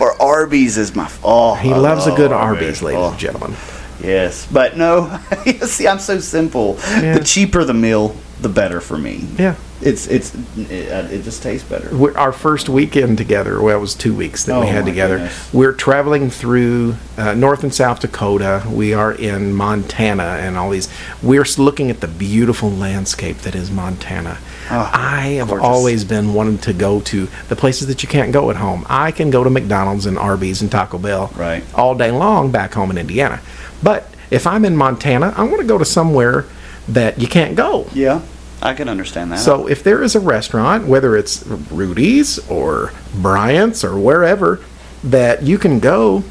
Or 0.00 0.12
Arby's 0.22 0.78
is 0.78 0.94
my. 0.94 1.04
f- 1.06 1.18
Oh, 1.24 1.54
He 1.56 1.74
loves 1.74 2.06
a 2.06 2.14
good 2.14 2.30
love 2.30 2.40
Arby's, 2.40 2.80
it. 2.80 2.84
ladies 2.84 3.00
Oh, 3.02 3.10
and 3.10 3.18
gentlemen. 3.18 3.56
Yes, 4.00 4.46
but 4.50 4.76
no. 4.76 5.18
See, 5.64 5.86
I'm 5.88 5.98
so 5.98 6.20
simple. 6.20 6.76
Yeah. 6.88 7.18
The 7.18 7.24
cheaper 7.24 7.64
the 7.64 7.74
meal, 7.74 8.14
the 8.40 8.48
better 8.48 8.80
for 8.80 8.96
me. 8.96 9.26
Yeah. 9.36 9.56
It's 9.82 10.06
it's 10.08 10.34
it, 10.58 10.92
uh, 10.92 11.08
it 11.10 11.22
just 11.22 11.42
tastes 11.42 11.66
better. 11.66 11.88
We're, 11.96 12.16
our 12.16 12.32
first 12.32 12.68
weekend 12.68 13.16
together, 13.16 13.62
well, 13.62 13.76
it 13.76 13.80
was 13.80 13.94
two 13.94 14.14
weeks 14.14 14.44
that 14.44 14.60
we 14.60 14.66
Oh, 14.66 14.70
had 14.70 14.84
together. 14.84 15.16
goodness. 15.16 15.54
We're 15.54 15.72
traveling 15.72 16.28
through 16.28 16.96
uh, 17.16 17.32
North 17.34 17.62
and 17.62 17.74
South 17.74 18.00
Dakota. 18.00 18.62
We 18.68 18.92
are 18.92 19.12
in 19.12 19.54
Montana 19.54 20.22
and 20.40 20.58
all 20.58 20.68
these. 20.70 20.88
We're 21.22 21.46
looking 21.56 21.90
at 21.90 22.00
the 22.00 22.08
beautiful 22.08 22.70
landscape 22.70 23.38
that 23.38 23.54
is 23.54 23.70
Montana. 23.70 24.36
Ah, 24.68 24.90
I 24.92 25.26
have 25.38 25.48
gorgeous. 25.48 25.64
always 25.66 26.04
been 26.04 26.34
wanting 26.34 26.58
to 26.58 26.72
go 26.74 27.00
to 27.00 27.26
the 27.48 27.56
places 27.56 27.86
that 27.88 28.02
you 28.02 28.08
can't 28.08 28.32
go 28.32 28.50
at 28.50 28.56
home. 28.56 28.84
I 28.88 29.10
can 29.12 29.30
go 29.30 29.42
to 29.42 29.50
McDonald's 29.50 30.04
and 30.06 30.18
Arby's 30.18 30.60
and 30.62 30.70
Taco 30.70 30.98
Bell 30.98 31.32
Right. 31.36 31.64
all 31.74 31.94
day 31.94 32.10
long 32.10 32.50
back 32.52 32.74
home 32.74 32.90
in 32.90 32.98
Indiana. 32.98 33.40
But 33.82 34.08
if 34.30 34.46
I'm 34.46 34.64
in 34.66 34.76
Montana, 34.76 35.32
I 35.36 35.42
want 35.44 35.58
to 35.60 35.66
go 35.66 35.78
to 35.78 35.84
somewhere 35.86 36.44
that 36.86 37.18
you 37.18 37.26
can't 37.26 37.56
go. 37.56 37.86
Yeah, 37.94 38.20
I 38.62 38.74
can 38.74 38.88
understand 38.88 39.32
that. 39.32 39.38
So 39.38 39.66
if 39.66 39.82
there 39.82 40.02
is 40.02 40.14
a 40.14 40.20
restaurant, 40.20 40.86
whether 40.86 41.16
it's 41.16 41.46
Rudy's 41.46 42.38
or 42.50 42.92
Bryant's 43.14 43.84
or 43.84 43.98
wherever, 43.98 44.60
that 45.04 45.42
you 45.42 45.58
can 45.58 45.78
go, 45.78 46.24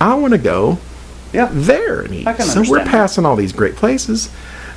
I 0.00 0.14
want 0.14 0.32
to 0.32 0.38
go 0.38 0.78
yeah, 1.32 1.48
there 1.50 2.02
and 2.02 2.14
eat. 2.14 2.24
So 2.24 2.30
we're 2.30 2.40
understand 2.40 2.68
that. 2.68 2.86
passing 2.88 3.26
all 3.26 3.36
these 3.36 3.52
great 3.52 3.76
places. 3.76 4.30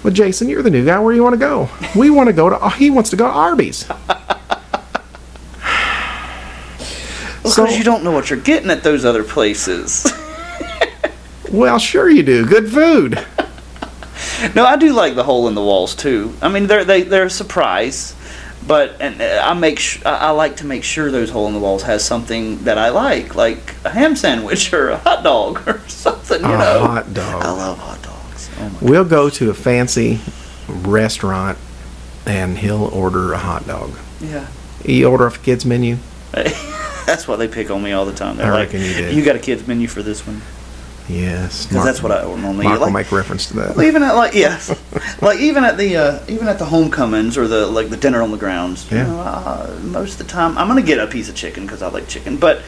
But 0.03 0.13
Jason, 0.13 0.49
you're 0.49 0.63
the 0.63 0.69
new 0.69 0.85
guy. 0.85 0.99
Where 0.99 1.11
do 1.11 1.17
you 1.17 1.23
want 1.23 1.33
to 1.33 1.39
go? 1.39 1.69
We 1.95 2.09
want 2.09 2.27
to 2.27 2.33
go 2.33 2.49
to. 2.49 2.59
Oh, 2.59 2.69
he 2.69 2.89
wants 2.89 3.09
to 3.11 3.15
go 3.15 3.25
to 3.25 3.33
Arby's. 3.33 3.83
because 7.43 7.55
so- 7.55 7.67
you 7.67 7.83
don't 7.83 8.03
know 8.03 8.11
what 8.11 8.29
you're 8.29 8.39
getting 8.39 8.69
at 8.69 8.83
those 8.83 9.05
other 9.05 9.23
places. 9.23 10.11
Well, 11.51 11.79
sure 11.79 12.09
you 12.09 12.23
do. 12.23 12.45
Good 12.45 12.69
food. 12.69 13.23
No, 14.53 14.65
I 14.65 14.75
do 14.77 14.93
like 14.93 15.15
the 15.15 15.23
hole 15.23 15.47
in 15.47 15.55
the 15.55 15.61
walls 15.63 15.95
too. 15.95 16.33
I 16.41 16.49
mean, 16.49 16.67
they're 16.67 16.83
they, 16.85 17.01
they're 17.03 17.25
a 17.25 17.29
surprise, 17.29 18.15
but 18.67 18.95
and 18.99 19.21
uh, 19.21 19.41
I 19.43 19.53
make 19.53 19.79
sh- 19.79 20.01
I 20.05 20.31
like 20.31 20.57
to 20.57 20.65
make 20.65 20.83
sure 20.83 21.09
those 21.11 21.29
hole 21.29 21.47
in 21.47 21.53
the 21.53 21.59
walls 21.59 21.83
has 21.83 22.03
something 22.03 22.63
that 22.65 22.77
I 22.77 22.89
like, 22.89 23.35
like 23.35 23.75
a 23.85 23.89
ham 23.89 24.15
sandwich 24.15 24.71
or 24.77 24.89
a 24.89 24.97
hot 24.97 25.23
dog 25.23 25.67
or 25.67 25.79
something. 25.87 26.41
You 26.41 26.47
A 26.47 26.57
know, 26.57 26.79
hot 26.87 27.13
dog. 27.13 27.43
I 27.43 27.51
love 27.51 27.77
hot 27.77 28.01
dogs. 28.03 28.49
Oh 28.59 28.77
We'll 28.81 29.05
go 29.05 29.29
to 29.29 29.49
a 29.49 29.53
fancy 29.53 30.19
restaurant, 30.67 31.57
and 32.25 32.57
he'll 32.57 32.85
order 32.85 33.33
a 33.33 33.37
hot 33.37 33.65
dog. 33.67 33.91
yeah. 34.19 34.47
You 34.83 35.07
order 35.09 35.25
off 35.25 35.37
a 35.37 35.39
kids 35.39 35.65
menu. 35.65 35.97
That's 36.31 37.27
why 37.27 37.35
they 37.37 37.47
pick 37.47 37.71
on 37.71 37.81
me 37.81 37.91
all 37.91 38.05
the 38.05 38.13
time. 38.13 38.37
They're 38.37 38.47
I 38.47 38.49
like, 38.51 38.65
reckon 38.67 38.81
you 38.81 38.93
did. 38.93 39.15
You 39.15 39.23
got 39.25 39.35
a 39.35 39.39
kids 39.39 39.67
menu 39.67 39.87
for 39.87 40.03
this 40.03 40.25
one?" 40.27 40.41
Yes, 41.07 41.67
Because 41.67 41.83
that's 41.85 42.01
what 42.01 42.11
I 42.11 42.23
normally 42.23 42.63
Mark 42.65 42.79
will 42.79 42.85
like. 42.87 42.93
make 42.93 43.11
reference 43.11 43.45
to 43.47 43.53
that. 43.57 43.77
Even 43.83 44.01
at 44.01 44.13
like 44.15 44.33
yes, 44.33 44.69
like 45.21 45.39
even 45.39 45.63
at 45.63 45.77
the 45.77 45.95
uh, 45.97 46.19
even 46.27 46.47
at 46.47 46.57
the 46.57 46.65
homecomings 46.65 47.37
or 47.37 47.47
the 47.47 47.67
like 47.67 47.89
the 47.89 47.97
dinner 47.97 48.21
on 48.23 48.31
the 48.31 48.37
grounds. 48.37 48.89
You 48.91 48.97
Yeah. 48.97 49.03
know, 49.07 49.19
uh, 49.19 49.79
most 49.83 50.13
of 50.13 50.17
the 50.19 50.31
time 50.33 50.57
I'm 50.57 50.67
gonna 50.67 50.81
get 50.81 50.97
a 50.99 51.05
piece 51.07 51.29
of 51.29 51.35
chicken 51.35 51.65
because 51.65 51.83
I 51.83 51.89
like 51.89 52.07
chicken, 52.07 52.37
but 52.37 52.61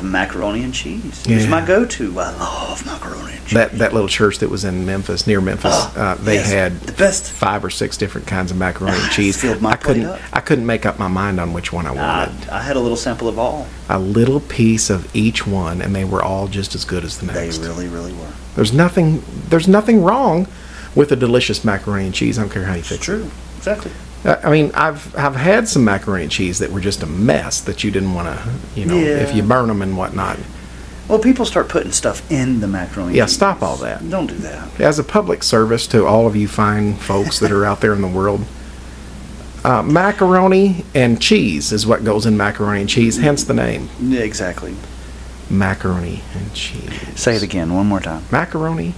the 0.00 0.06
macaroni 0.06 0.62
and 0.64 0.72
cheese 0.72 1.26
is 1.26 1.44
Yeah. 1.44 1.48
my 1.50 1.60
go-to. 1.64 2.18
I 2.18 2.30
love 2.32 2.84
macaroni 2.86 3.32
and 3.34 3.40
cheese. 3.44 3.54
that 3.54 3.78
that 3.78 3.92
little 3.92 4.08
church 4.08 4.38
that 4.38 4.48
was 4.48 4.64
in 4.64 4.86
Memphis, 4.86 5.26
near 5.26 5.40
Memphis, 5.40 5.72
Oh, 5.74 5.92
uh, 5.96 6.14
they 6.14 6.34
yes, 6.36 6.50
had 6.50 6.80
the 6.80 6.92
best. 6.92 7.30
five 7.30 7.64
or 7.64 7.70
six 7.70 7.96
different 7.96 8.26
kinds 8.26 8.50
of 8.50 8.56
macaroni 8.56 8.96
and 8.98 9.10
cheese. 9.12 9.36
Filled 9.36 9.60
my 9.60 9.72
I 9.72 9.76
couldn't 9.76 10.06
up. 10.06 10.18
I 10.32 10.40
couldn't 10.40 10.66
make 10.66 10.86
up 10.86 10.98
my 10.98 11.08
mind 11.08 11.38
on 11.38 11.52
which 11.52 11.72
one 11.72 11.86
I 11.86 11.90
I, 11.90 11.92
wanted. 11.92 12.48
I 12.50 12.62
had 12.62 12.76
a 12.76 12.80
little 12.80 12.96
sample 12.96 13.28
of 13.28 13.38
all. 13.38 13.66
a 13.88 13.98
little 13.98 14.40
piece 14.40 14.88
of 14.90 15.14
each 15.14 15.46
one, 15.46 15.82
and 15.82 15.94
they 15.94 16.04
were 16.04 16.22
all 16.22 16.48
just 16.48 16.74
as 16.74 16.84
good 16.84 17.04
as 17.04 17.18
the 17.18 17.26
next. 17.26 17.58
They 17.58 17.66
really, 17.68 17.88
really 17.88 18.12
were. 18.12 18.32
There's 18.56 18.72
nothing 18.72 19.22
there's 19.50 19.68
nothing 19.68 20.02
wrong 20.02 20.46
with 20.94 21.12
a 21.12 21.16
delicious 21.16 21.64
macaroni 21.64 22.06
and 22.06 22.14
cheese. 22.14 22.38
I 22.38 22.42
don't 22.42 22.50
care 22.50 22.64
how 22.64 22.74
you 22.74 22.82
fix 22.82 23.00
it. 23.02 23.04
True. 23.04 23.30
Exactly. 23.58 23.90
Uh, 24.24 24.36
I 24.44 24.50
mean, 24.50 24.70
I've 24.74 25.14
I've 25.16 25.34
had 25.36 25.66
some 25.68 25.84
macaroni 25.84 26.24
and 26.24 26.32
cheese 26.32 26.58
that 26.58 26.70
were 26.70 26.80
just 26.80 27.02
a 27.02 27.06
mess 27.06 27.60
that 27.62 27.82
you 27.84 27.90
didn't 27.90 28.12
want 28.14 28.28
to, 28.28 28.50
you 28.78 28.84
know, 28.86 28.96
if 28.98 29.34
you 29.34 29.42
burn 29.42 29.68
them 29.68 29.80
and 29.82 29.96
whatnot. 29.96 30.38
Well, 31.08 31.18
people 31.18 31.44
start 31.44 31.68
putting 31.68 31.90
stuff 31.90 32.30
in 32.30 32.60
the 32.60 32.68
macaroni. 32.68 33.08
and 33.08 33.16
Yeah, 33.16 33.24
cheese. 33.24 33.34
stop 33.34 33.62
all 33.62 33.76
that. 33.78 34.08
Don't 34.08 34.26
do 34.28 34.36
that. 34.36 34.78
As 34.80 34.98
a 34.98 35.04
public 35.04 35.42
service 35.42 35.86
to 35.88 36.06
all 36.06 36.26
of 36.26 36.36
you 36.36 36.46
fine 36.46 36.94
folks 36.94 37.38
that 37.40 37.50
are 37.50 37.64
out 37.64 37.80
there 37.80 37.92
in 37.94 38.00
the 38.02 38.06
world, 38.08 38.44
uh, 39.64 39.82
macaroni 39.82 40.84
and 40.94 41.20
cheese 41.20 41.72
is 41.72 41.86
what 41.86 42.04
goes 42.04 42.26
in 42.26 42.36
macaroni 42.36 42.82
and 42.82 42.88
cheese, 42.90 43.16
hence 43.16 43.42
the 43.44 43.54
name 43.54 43.88
Yeah, 44.00 44.20
exactly. 44.20 44.76
macaroni 45.48 46.22
and 46.34 46.54
cheese. 46.54 46.92
Say 47.18 47.34
it 47.36 47.42
again 47.42 47.74
one 47.74 47.86
more 47.86 48.00
time. 48.00 48.22
Macaroni 48.30 48.94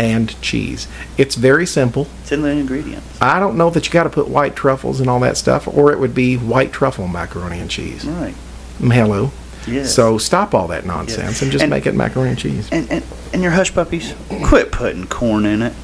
and 0.00 0.40
cheese. 0.40 0.88
It's 1.18 1.34
very 1.34 1.66
simple. 1.66 2.06
It's 2.22 2.32
in 2.32 2.40
the 2.40 2.48
ingredients. 2.48 3.20
I 3.20 3.38
don't 3.38 3.56
know 3.58 3.68
that 3.70 3.86
you 3.86 3.92
got 3.92 4.04
to 4.04 4.10
put 4.10 4.28
white 4.28 4.56
truffles 4.56 4.98
and 4.98 5.10
all 5.10 5.20
that 5.20 5.36
stuff, 5.36 5.68
or 5.68 5.92
it 5.92 5.98
would 6.00 6.14
be 6.14 6.36
white 6.38 6.72
truffle 6.72 7.06
macaroni 7.06 7.60
and 7.60 7.70
cheese. 7.70 8.06
Right. 8.06 8.34
Mm, 8.80 8.92
Hello. 8.94 9.30
Yes. 9.66 9.94
So 9.94 10.16
stop 10.16 10.54
all 10.54 10.68
that 10.68 10.86
nonsense 10.86 11.42
and 11.42 11.52
just 11.52 11.62
And- 11.62 11.70
make 11.70 11.86
it 11.86 11.94
macaroni 11.94 12.30
and 12.30 12.38
cheese. 12.38 12.68
And, 12.72 12.90
and 12.90 13.04
and 13.34 13.42
your 13.42 13.52
hush 13.52 13.72
puppies, 13.74 14.14
quit 14.44 14.72
putting 14.72 15.06
corn 15.06 15.44
in 15.44 15.60
it. 15.62 15.74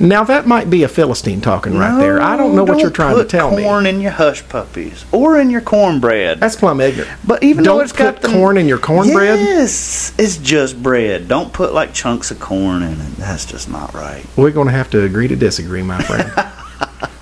Now 0.00 0.24
that 0.24 0.46
might 0.46 0.70
be 0.70 0.82
a 0.82 0.88
Philistine 0.88 1.40
talking 1.40 1.76
right 1.76 1.98
there. 1.98 2.20
I 2.20 2.36
don't 2.36 2.56
know 2.56 2.64
what 2.64 2.80
you're 2.80 2.90
trying 2.90 3.16
to 3.16 3.24
tell 3.24 3.54
me. 3.54 3.62
Corn 3.62 3.86
in 3.86 4.00
your 4.00 4.12
hush 4.12 4.48
puppies 4.48 5.04
or 5.12 5.38
in 5.38 5.50
your 5.50 5.60
cornbread. 5.60 6.40
That's 6.40 6.56
plumb 6.56 6.80
ignorant. 6.80 7.10
but 7.26 7.42
even 7.42 7.64
though 7.64 7.74
don't 7.74 7.82
it's 7.84 7.92
got 7.92 8.22
the 8.22 8.28
corn 8.28 8.56
in 8.56 8.66
your 8.66 8.78
cornbread. 8.78 9.38
Yes, 9.38 10.14
it's 10.18 10.38
just 10.38 10.82
bread. 10.82 11.28
Don't 11.28 11.52
put 11.52 11.74
like 11.74 11.92
chunks 11.92 12.30
of 12.30 12.40
corn 12.40 12.82
in 12.82 12.92
it. 12.92 13.16
That's 13.16 13.44
just 13.44 13.68
not 13.68 13.92
right. 13.92 14.24
We're 14.36 14.50
going 14.52 14.68
to 14.68 14.72
have 14.72 14.90
to 14.90 15.02
agree 15.04 15.28
to 15.28 15.36
disagree, 15.36 15.82
my 15.82 16.02
friend. 16.02 16.32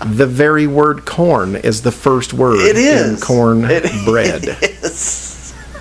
the 0.17 0.27
very 0.27 0.67
word 0.67 1.05
corn 1.05 1.57
is 1.57 1.83
the 1.83 1.93
first 1.93 2.33
word 2.33 2.61
It 2.61 2.77
is 2.77 3.15
in 3.15 3.21
corn 3.21 3.65
It- 3.65 3.91
bread. 4.05 4.45
It 4.45 4.63
is. 4.85 5.28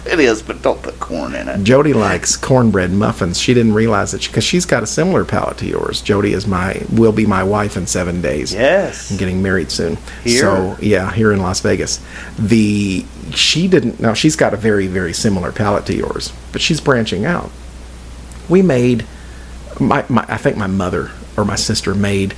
It 0.08 0.20
is, 0.20 0.42
but 0.42 0.62
don't 0.62 0.82
put 0.82 1.00
corn 1.00 1.36
in 1.36 1.48
it. 1.50 1.64
Jody 1.64 1.94
likes 1.94 2.38
cornbread 2.38 2.92
muffins. 2.92 3.40
She 3.40 3.54
didn't 3.54 3.74
realize 3.74 4.14
it 4.14 4.26
because 4.28 4.44
she's 4.44 4.66
got 4.66 4.84
a 4.84 4.88
similar 4.88 5.26
palate 5.26 5.58
to 5.60 5.66
yours. 5.68 6.02
Jody 6.02 6.34
is 6.34 6.48
my 6.48 6.82
will 6.92 7.12
be 7.12 7.26
my 7.26 7.44
wife 7.44 7.76
in 7.78 7.88
seven 7.88 8.22
days. 8.22 8.54
Yes. 8.54 9.12
I'm 9.12 9.18
getting 9.18 9.42
married 9.42 9.72
soon. 9.72 9.98
Here? 10.24 10.42
So 10.42 10.78
yeah, 10.82 11.12
here 11.12 11.32
in 11.32 11.40
Las 11.40 11.60
Vegas. 11.60 12.00
The 12.40 13.06
she 13.34 13.68
didn't 13.68 14.00
now 14.00 14.14
she's 14.14 14.36
got 14.36 14.54
a 14.54 14.58
very, 14.58 14.88
very 14.88 15.14
similar 15.14 15.52
palate 15.52 15.86
to 15.88 15.96
yours, 15.96 16.32
but 16.52 16.62
she's 16.62 16.80
branching 16.82 17.26
out. 17.26 17.52
We 18.50 18.62
made 18.62 19.06
my, 19.80 20.06
my 20.10 20.26
I 20.28 20.38
think 20.38 20.58
my 20.58 20.68
mother 20.68 21.12
or 21.36 21.46
my 21.46 21.56
sister 21.56 21.94
made 21.94 22.34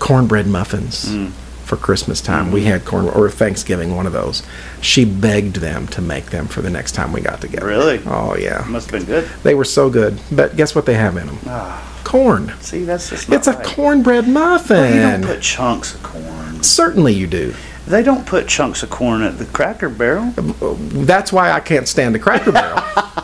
cornbread 0.00 0.46
muffins 0.46 1.06
Mm. 1.06 1.30
For 1.64 1.76
Christmas 1.76 2.20
time. 2.20 2.46
Mm-hmm. 2.46 2.54
We 2.54 2.64
had 2.64 2.84
corn 2.84 3.06
or 3.08 3.30
Thanksgiving, 3.30 3.96
one 3.96 4.06
of 4.06 4.12
those. 4.12 4.42
She 4.80 5.04
begged 5.04 5.56
them 5.56 5.86
to 5.88 6.00
make 6.02 6.26
them 6.26 6.46
for 6.46 6.62
the 6.62 6.70
next 6.70 6.92
time 6.92 7.12
we 7.12 7.20
got 7.20 7.40
together. 7.40 7.66
Really? 7.66 8.00
Oh 8.06 8.36
yeah. 8.36 8.64
Must 8.68 8.90
have 8.90 9.00
been 9.00 9.06
good. 9.06 9.28
They 9.42 9.54
were 9.54 9.64
so 9.64 9.90
good. 9.90 10.20
But 10.30 10.56
guess 10.56 10.74
what 10.74 10.86
they 10.86 10.94
have 10.94 11.16
in 11.16 11.26
them? 11.26 11.38
Ah, 11.46 12.00
Corn. 12.04 12.52
see, 12.60 12.84
that's 12.84 13.10
just 13.10 13.28
It's 13.30 13.46
a 13.46 13.52
right. 13.54 13.66
cornbread 13.66 14.26
Well, 14.32 14.58
you 14.94 15.00
don't 15.00 15.22
put 15.24 15.40
chunks 15.40 15.94
of 15.94 16.02
corn. 16.02 16.62
Certainly 16.62 17.14
you 17.14 17.26
do. 17.26 17.54
They 17.86 18.02
don't 18.02 18.26
put 18.26 18.48
chunks 18.48 18.82
of 18.82 18.90
corn 18.90 19.22
at 19.22 19.38
the 19.38 19.44
Cracker 19.46 19.88
Barrel. 19.90 20.30
That's 20.36 21.32
why 21.32 21.50
I 21.52 21.60
can't 21.60 21.86
stand 21.86 22.14
the 22.14 22.18
Cracker 22.18 22.52
Barrel. 22.52 22.82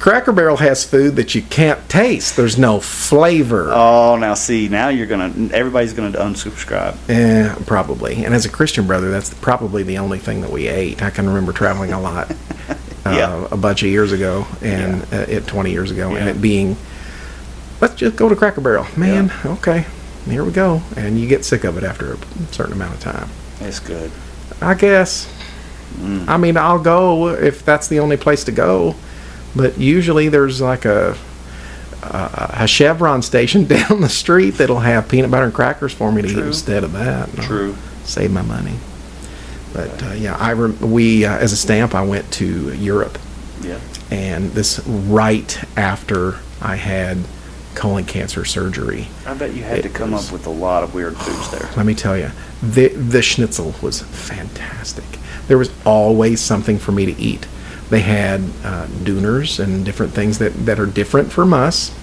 Cracker 0.00 0.32
Barrel 0.32 0.56
has 0.56 0.82
food 0.82 1.16
that 1.16 1.34
you 1.34 1.42
can't 1.42 1.86
taste. 1.90 2.34
There's 2.34 2.56
no 2.58 2.80
flavor. 2.80 3.70
Oh, 3.70 4.16
now 4.16 4.32
see, 4.32 4.66
now 4.66 4.88
you're 4.88 5.06
gonna. 5.06 5.30
Everybody's 5.52 5.92
gonna 5.92 6.16
unsubscribe. 6.16 6.96
Eh, 7.10 7.54
probably. 7.66 8.24
And 8.24 8.34
as 8.34 8.46
a 8.46 8.48
Christian 8.48 8.86
brother, 8.86 9.10
that's 9.10 9.34
probably 9.34 9.82
the 9.82 9.98
only 9.98 10.18
thing 10.18 10.40
that 10.40 10.50
we 10.50 10.68
ate. 10.68 11.02
I 11.02 11.10
can 11.10 11.28
remember 11.28 11.52
traveling 11.52 11.92
a 11.92 12.00
lot 12.00 12.30
uh, 12.70 12.74
Yeah. 13.04 13.46
a 13.50 13.58
bunch 13.58 13.82
of 13.82 13.90
years 13.90 14.10
ago, 14.12 14.46
and 14.62 15.02
uh, 15.12 15.26
it 15.28 15.46
20 15.46 15.70
years 15.70 15.90
ago, 15.90 16.16
and 16.16 16.30
it 16.30 16.40
being, 16.40 16.78
let's 17.82 17.94
just 17.94 18.16
go 18.16 18.30
to 18.30 18.34
Cracker 18.36 18.62
Barrel. 18.62 18.86
Man, 18.96 19.30
okay, 19.44 19.84
here 20.24 20.44
we 20.44 20.52
go. 20.52 20.80
And 20.96 21.20
you 21.20 21.28
get 21.28 21.44
sick 21.44 21.64
of 21.64 21.76
it 21.76 21.84
after 21.84 22.14
a 22.14 22.18
certain 22.52 22.72
amount 22.72 22.94
of 22.94 23.00
time. 23.00 23.28
It's 23.60 23.80
good. 23.80 24.10
I 24.62 24.72
guess. 24.72 25.26
Mm. 25.96 26.26
I 26.26 26.38
mean, 26.38 26.56
I'll 26.56 26.78
go 26.78 27.28
if 27.28 27.66
that's 27.66 27.88
the 27.88 27.98
only 28.00 28.16
place 28.16 28.44
to 28.44 28.52
go, 28.52 28.94
but 29.54 29.78
usually 29.78 30.28
there's 30.28 30.60
like 30.60 30.84
a 30.84 31.16
a, 32.02 32.50
a 32.60 32.66
Chevron 32.66 33.22
station 33.22 33.64
down 33.66 34.00
the 34.00 34.08
street 34.08 34.52
that'll 34.52 34.80
have 34.80 35.08
peanut 35.08 35.30
butter 35.30 35.44
and 35.46 35.54
crackers 35.54 35.92
for 35.92 36.10
me 36.10 36.22
to 36.22 36.28
eat 36.28 36.38
instead 36.38 36.82
of 36.84 36.92
that. 36.92 37.30
True. 37.42 37.76
Save 38.04 38.30
my 38.32 38.42
money. 38.42 38.74
But 39.72 40.02
uh, 40.02 40.12
yeah, 40.12 40.36
I 40.36 40.54
we 40.54 41.24
uh, 41.24 41.36
as 41.38 41.52
a 41.52 41.56
stamp 41.56 41.94
I 41.94 42.02
went 42.04 42.30
to 42.34 42.74
Europe, 42.74 43.18
Yeah. 43.62 43.78
and 44.10 44.50
this 44.52 44.80
right 44.86 45.62
after 45.78 46.36
I 46.60 46.74
had 46.76 47.18
colon 47.76 48.04
cancer 48.04 48.44
surgery. 48.44 49.06
I 49.26 49.34
bet 49.34 49.54
you 49.54 49.62
had 49.62 49.84
to 49.84 49.88
come 49.88 50.10
was- 50.10 50.26
up 50.26 50.32
with 50.32 50.46
a 50.46 50.50
lot 50.50 50.82
of 50.82 50.92
weird 50.94 51.16
foods 51.16 51.50
there. 51.52 51.70
Let 51.76 51.86
me 51.86 51.94
tell 51.94 52.16
you, 52.18 52.30
the 52.62 52.88
the 52.88 53.22
schnitzel 53.22 53.74
was 53.80 54.02
fantastic. 54.02 55.04
There 55.46 55.58
was 55.58 55.70
always 55.84 56.40
something 56.40 56.78
for 56.78 56.90
me 56.92 57.06
to 57.06 57.20
eat. 57.20 57.46
They 57.90 58.00
had 58.00 58.40
uh, 58.64 58.86
Döners 58.86 59.62
and 59.62 59.84
different 59.84 60.12
things 60.12 60.38
that, 60.38 60.52
that 60.64 60.78
are 60.78 60.86
different 60.86 61.32
from 61.32 61.52
us. 61.52 61.94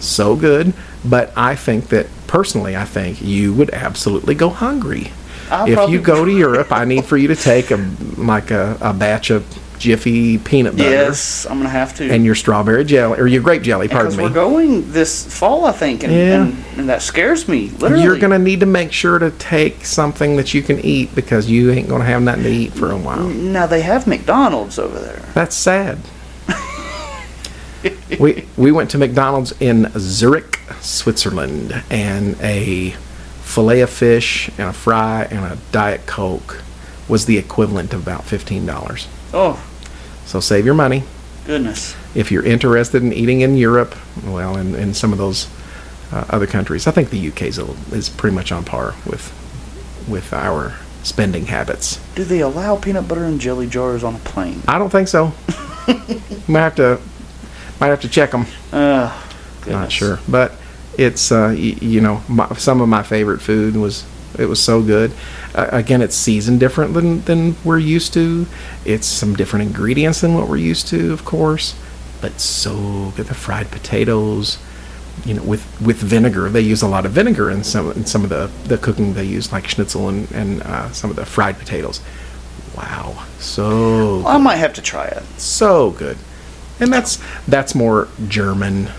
so 0.00 0.36
good. 0.36 0.74
But 1.04 1.32
I 1.36 1.54
think 1.54 1.88
that 1.88 2.06
personally, 2.26 2.76
I 2.76 2.84
think 2.84 3.22
you 3.22 3.54
would 3.54 3.70
absolutely 3.70 4.34
go 4.34 4.50
hungry. 4.50 5.12
I'll 5.50 5.68
if 5.68 5.90
you 5.90 6.00
go 6.00 6.24
to 6.24 6.30
Europe, 6.30 6.72
I 6.72 6.84
need 6.84 7.04
for 7.04 7.16
you 7.16 7.28
to 7.28 7.36
take 7.36 7.70
a 7.70 7.76
like 8.16 8.50
a, 8.50 8.76
a 8.80 8.92
batch 8.92 9.30
of 9.30 9.46
Jiffy 9.78 10.38
peanut 10.38 10.76
butter 10.76 10.88
Yes, 10.90 11.46
I'm 11.48 11.58
gonna 11.58 11.68
have 11.68 11.94
to. 11.96 12.10
and 12.10 12.24
your 12.24 12.34
strawberry 12.34 12.84
jelly 12.84 13.18
or 13.18 13.26
your 13.26 13.42
grape 13.42 13.62
jelly. 13.62 13.88
Pardon 13.88 14.06
because 14.12 14.16
me. 14.18 14.24
we're 14.24 14.30
going 14.34 14.92
this 14.92 15.24
fall, 15.38 15.64
I 15.66 15.72
think, 15.72 16.02
and, 16.04 16.12
Yeah. 16.12 16.42
and, 16.44 16.64
and 16.78 16.88
that 16.88 17.02
scares 17.02 17.48
me. 17.48 17.68
Literally, 17.78 18.02
You're 18.04 18.18
gonna 18.18 18.38
need 18.38 18.60
to 18.60 18.66
make 18.66 18.92
sure 18.92 19.18
to 19.18 19.30
take 19.32 19.84
something 19.84 20.36
that 20.36 20.54
you 20.54 20.62
can 20.62 20.78
eat 20.80 21.14
because 21.14 21.48
you 21.50 21.70
ain't 21.72 21.88
gonna 21.88 22.04
have 22.04 22.22
nothing 22.22 22.44
to 22.44 22.50
eat 22.50 22.72
for 22.72 22.90
a 22.90 22.96
while. 22.96 23.28
Now 23.28 23.66
they 23.66 23.82
have 23.82 24.06
McDonald's 24.06 24.78
over 24.78 24.98
there. 24.98 25.22
That's 25.34 25.54
sad. 25.56 25.98
we 28.18 28.44
we 28.56 28.72
went 28.72 28.90
to 28.90 28.98
McDonald's 28.98 29.52
in 29.60 29.90
Zurich, 29.98 30.58
Switzerland, 30.80 31.82
and 31.90 32.36
a 32.40 32.90
fillet 33.42 33.80
of 33.80 33.90
fish 33.90 34.48
and 34.58 34.68
a 34.68 34.72
fry 34.72 35.22
and 35.30 35.44
a 35.44 35.56
diet 35.70 36.04
coke 36.06 36.62
was 37.08 37.26
the 37.26 37.38
equivalent 37.38 37.92
of 37.94 38.02
about 38.02 38.24
fifteen 38.24 38.66
dollars. 38.66 39.06
Oh 39.34 39.62
So 40.26 40.40
save 40.40 40.64
your 40.64 40.74
money. 40.74 41.04
goodness. 41.46 41.94
If 42.14 42.30
you're 42.32 42.44
interested 42.44 43.02
in 43.02 43.12
eating 43.12 43.42
in 43.42 43.56
Europe, 43.56 43.94
well, 44.24 44.56
in, 44.56 44.74
in 44.74 44.94
some 44.94 45.12
of 45.12 45.18
those 45.18 45.48
uh, 46.12 46.24
other 46.30 46.46
countries, 46.46 46.86
I 46.86 46.90
think 46.92 47.10
the 47.10 47.28
UK 47.28 47.42
is, 47.42 47.58
is 47.92 48.08
pretty 48.08 48.34
much 48.34 48.52
on 48.52 48.64
par 48.64 48.94
with 49.06 49.32
with 50.08 50.32
our 50.32 50.74
spending 51.02 51.46
habits. 51.46 52.00
Do 52.14 52.24
they 52.24 52.40
allow 52.40 52.76
peanut 52.76 53.06
butter 53.08 53.24
and 53.24 53.40
jelly 53.40 53.66
jars 53.66 54.02
on 54.04 54.14
a 54.14 54.18
plane? 54.18 54.62
I 54.68 54.78
don't 54.78 54.90
think 54.90 55.08
so. 55.08 55.32
might 56.48 56.60
have 56.60 56.74
to 56.76 57.00
might 57.80 57.88
have 57.88 58.00
to 58.02 58.08
check 58.08 58.30
them. 58.30 58.46
Uh, 58.72 59.12
Not 59.68 59.92
sure, 59.92 60.18
but 60.28 60.52
it's 60.96 61.30
uh, 61.30 61.48
y- 61.50 61.76
you 61.80 62.00
know 62.00 62.22
my, 62.28 62.48
some 62.54 62.80
of 62.80 62.88
my 62.88 63.02
favorite 63.02 63.40
food 63.40 63.76
was 63.76 64.04
it 64.38 64.46
was 64.46 64.60
so 64.60 64.82
good. 64.82 65.12
Uh, 65.54 65.68
again, 65.72 66.02
it's 66.02 66.14
seasoned 66.14 66.60
different 66.60 66.94
than 66.94 67.22
than 67.22 67.56
we're 67.64 67.78
used 67.78 68.12
to. 68.14 68.46
It's 68.84 69.06
some 69.06 69.34
different 69.34 69.66
ingredients 69.66 70.20
than 70.20 70.34
what 70.34 70.48
we're 70.48 70.56
used 70.56 70.88
to, 70.88 71.12
of 71.12 71.24
course, 71.24 71.74
but 72.20 72.40
so 72.40 73.12
good. 73.16 73.26
The 73.26 73.34
fried 73.34 73.70
potatoes, 73.70 74.58
you 75.24 75.34
know, 75.34 75.42
with 75.42 75.64
with 75.80 75.96
vinegar. 75.98 76.48
They 76.48 76.60
use 76.60 76.82
a 76.82 76.88
lot 76.88 77.06
of 77.06 77.12
vinegar 77.12 77.50
in 77.50 77.64
some 77.64 77.90
in 77.92 78.06
some 78.06 78.24
of 78.24 78.30
the 78.30 78.50
the 78.64 78.78
cooking 78.78 79.14
they 79.14 79.24
use, 79.24 79.52
like 79.52 79.68
schnitzel 79.68 80.08
and 80.08 80.30
and 80.32 80.62
uh, 80.62 80.90
some 80.92 81.10
of 81.10 81.16
the 81.16 81.26
fried 81.26 81.58
potatoes. 81.58 82.00
Wow, 82.76 83.24
so 83.38 84.26
I 84.26 84.36
might 84.36 84.56
have 84.56 84.74
to 84.74 84.82
try 84.82 85.06
it. 85.06 85.22
so 85.38 85.92
good 85.92 86.18
and 86.80 86.92
that's 86.92 87.18
that's 87.48 87.74
more 87.74 88.08
german 88.28 88.90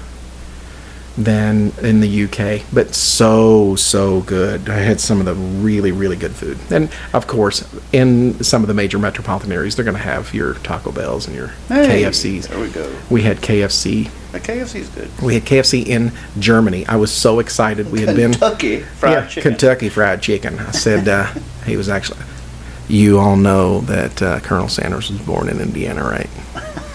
than 1.18 1.72
in 1.82 2.00
the 2.00 2.24
uk 2.26 2.62
but 2.72 2.94
so 2.94 3.76
so 3.76 4.22
good 4.22 4.70
i 4.70 4.76
had 4.78 5.00
some 5.00 5.20
of 5.20 5.26
the 5.26 5.34
really 5.34 5.92
really 5.92 6.16
good 6.16 6.32
food 6.32 6.56
and 6.70 6.90
of 7.14 7.26
course 7.26 7.68
in 7.92 8.42
some 8.44 8.62
of 8.62 8.68
the 8.68 8.74
major 8.74 9.00
metropolitan 9.00 9.52
areas 9.52 9.76
they're 9.76 9.84
going 9.86 9.98
to 9.98 10.02
have 10.04 10.32
your 10.34 10.54
taco 10.56 10.92
bells 10.92 11.26
and 11.26 11.36
your 11.36 11.48
Hey, 11.70 12.04
kfcs 12.04 12.48
There 12.48 12.60
we 12.60 12.70
go. 12.70 12.96
we 13.10 13.24
had 13.24 13.38
kfc 13.38 14.12
The 14.32 14.40
KFC's 14.40 14.90
good. 14.90 15.10
we 15.22 15.34
had 15.34 15.44
kfc 15.44 15.88
in 15.88 16.12
germany 16.38 16.86
i 16.86 16.96
was 16.96 17.12
so 17.12 17.40
excited 17.40 17.92
we 17.92 18.02
had 18.02 18.16
been 18.16 18.34
Kentucky 18.34 18.82
fried 18.82 19.14
yeah, 19.14 19.28
chicken. 19.28 19.52
Kentucky 19.52 19.90
Fried 19.90 20.22
Chicken. 20.22 20.60
I 20.60 20.72
said 20.72 21.08
uh, 21.08 21.26
he 21.66 21.78
was 21.78 21.90
actually. 21.90 22.20
You 22.90 23.20
all 23.20 23.36
know 23.36 23.82
that 23.82 24.22
uh, 24.22 24.40
Colonel 24.40 24.70
Sanders 24.70 25.10
was 25.12 25.20
born 25.22 25.50
in 25.50 25.60
Indiana, 25.60 26.04
right? 26.04 26.30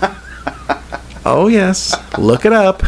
oh 1.26 1.48
yes, 1.48 1.94
look 2.18 2.44
it 2.46 2.52
up. 2.52 2.82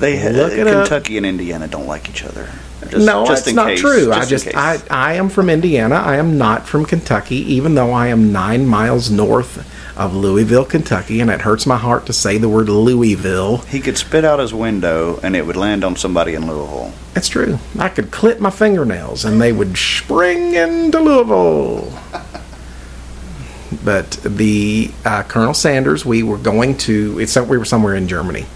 They 0.00 0.32
Look 0.32 0.52
it 0.52 0.66
up. 0.66 0.88
Kentucky 0.88 1.16
and 1.16 1.26
Indiana 1.26 1.68
don't 1.68 1.86
like 1.86 2.08
each 2.08 2.24
other. 2.24 2.48
Just- 2.88 3.06
no, 3.06 3.26
just 3.26 3.42
it's 3.42 3.48
in 3.48 3.56
not 3.56 3.68
case, 3.68 3.80
true. 3.80 4.12
I 4.12 4.24
just. 4.24 4.48
I 4.54 4.80
I 4.90 5.14
am 5.14 5.28
from 5.28 5.50
Indiana. 5.50 5.96
I 5.96 6.16
am 6.16 6.38
not 6.38 6.66
from 6.66 6.84
Kentucky, 6.86 7.36
even 7.54 7.74
though 7.74 7.92
I 7.92 8.08
am 8.08 8.32
nine 8.32 8.66
miles 8.66 9.10
north 9.10 9.66
of 9.96 10.14
Louisville, 10.14 10.64
Kentucky, 10.64 11.20
and 11.20 11.30
it 11.30 11.42
hurts 11.42 11.66
my 11.66 11.76
heart 11.76 12.06
to 12.06 12.12
say 12.14 12.38
the 12.38 12.48
word 12.48 12.70
Louisville. 12.70 13.58
he 13.58 13.80
could 13.80 13.98
spit 13.98 14.24
out 14.24 14.38
his 14.38 14.54
window 14.54 15.20
and 15.22 15.36
it 15.36 15.44
would 15.44 15.56
land 15.56 15.84
on 15.84 15.94
somebody 15.94 16.34
in 16.34 16.46
Louisville. 16.46 16.92
That's 17.12 17.28
true. 17.28 17.58
I 17.78 17.90
could 17.90 18.10
clip 18.10 18.40
my 18.40 18.48
fingernails 18.48 19.26
and 19.26 19.42
they 19.42 19.52
would 19.52 19.76
spring 19.76 20.54
into 20.54 20.98
Louisville. 21.00 21.92
But 23.84 24.10
the 24.24 24.90
uh, 25.04 25.22
Colonel 25.22 25.54
Sanders, 25.54 26.04
we 26.04 26.22
were 26.22 26.38
going 26.38 26.76
to. 26.78 27.18
It's 27.20 27.36
we 27.36 27.56
were 27.56 27.64
somewhere 27.64 27.94
in 27.94 28.08
Germany, 28.08 28.46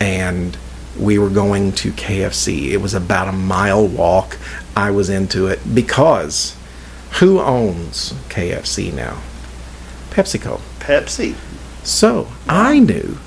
and 0.00 0.56
we 0.98 1.18
were 1.18 1.30
going 1.30 1.72
to 1.72 1.92
KFC. 1.92 2.70
It 2.70 2.78
was 2.78 2.94
about 2.94 3.28
a 3.28 3.32
mile 3.32 3.86
walk. 3.86 4.38
I 4.76 4.90
was 4.90 5.08
into 5.08 5.46
it 5.46 5.60
because 5.74 6.56
who 7.20 7.40
owns 7.40 8.12
KFC 8.28 8.92
now? 8.92 9.20
PepsiCo. 10.10 10.60
Pepsi. 10.80 11.34
So 11.84 12.28
I 12.48 12.78
knew, 12.78 13.18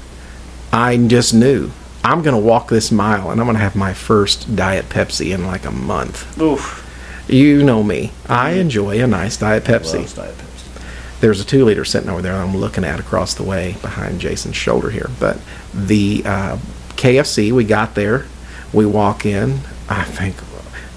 I 0.71 0.97
just 0.97 1.33
knew, 1.33 1.71
I'm 2.03 2.21
going 2.21 2.39
to 2.39 2.47
walk 2.47 2.69
this 2.69 2.91
mile 2.91 3.31
and 3.31 3.39
I'm 3.39 3.47
going 3.47 3.57
to 3.57 3.63
have 3.63 3.75
my 3.75 3.93
first 3.93 4.55
Diet 4.55 4.89
Pepsi 4.89 5.33
in 5.33 5.45
like 5.45 5.65
a 5.65 5.71
month. 5.71 6.39
Oof. 6.41 6.85
You 7.27 7.63
know 7.63 7.83
me. 7.83 8.11
I 8.27 8.51
enjoy 8.51 9.03
a 9.03 9.07
nice 9.07 9.37
Diet 9.37 9.63
Pepsi. 9.63 10.15
Diet 10.15 10.35
Pepsi. 10.35 11.19
There's 11.19 11.41
a 11.41 11.45
two 11.45 11.65
liter 11.65 11.85
sitting 11.85 12.09
over 12.09 12.21
there 12.21 12.35
I'm 12.35 12.55
looking 12.55 12.83
at 12.83 12.99
across 12.99 13.33
the 13.33 13.43
way 13.43 13.75
behind 13.81 14.21
Jason's 14.21 14.55
shoulder 14.55 14.89
here. 14.89 15.09
But 15.19 15.39
the 15.73 16.23
uh, 16.25 16.57
KFC, 16.99 17.51
we 17.53 17.63
got 17.63 17.95
there. 17.95 18.25
We 18.73 18.85
walk 18.85 19.25
in. 19.25 19.59
I 19.87 20.03
think 20.03 20.35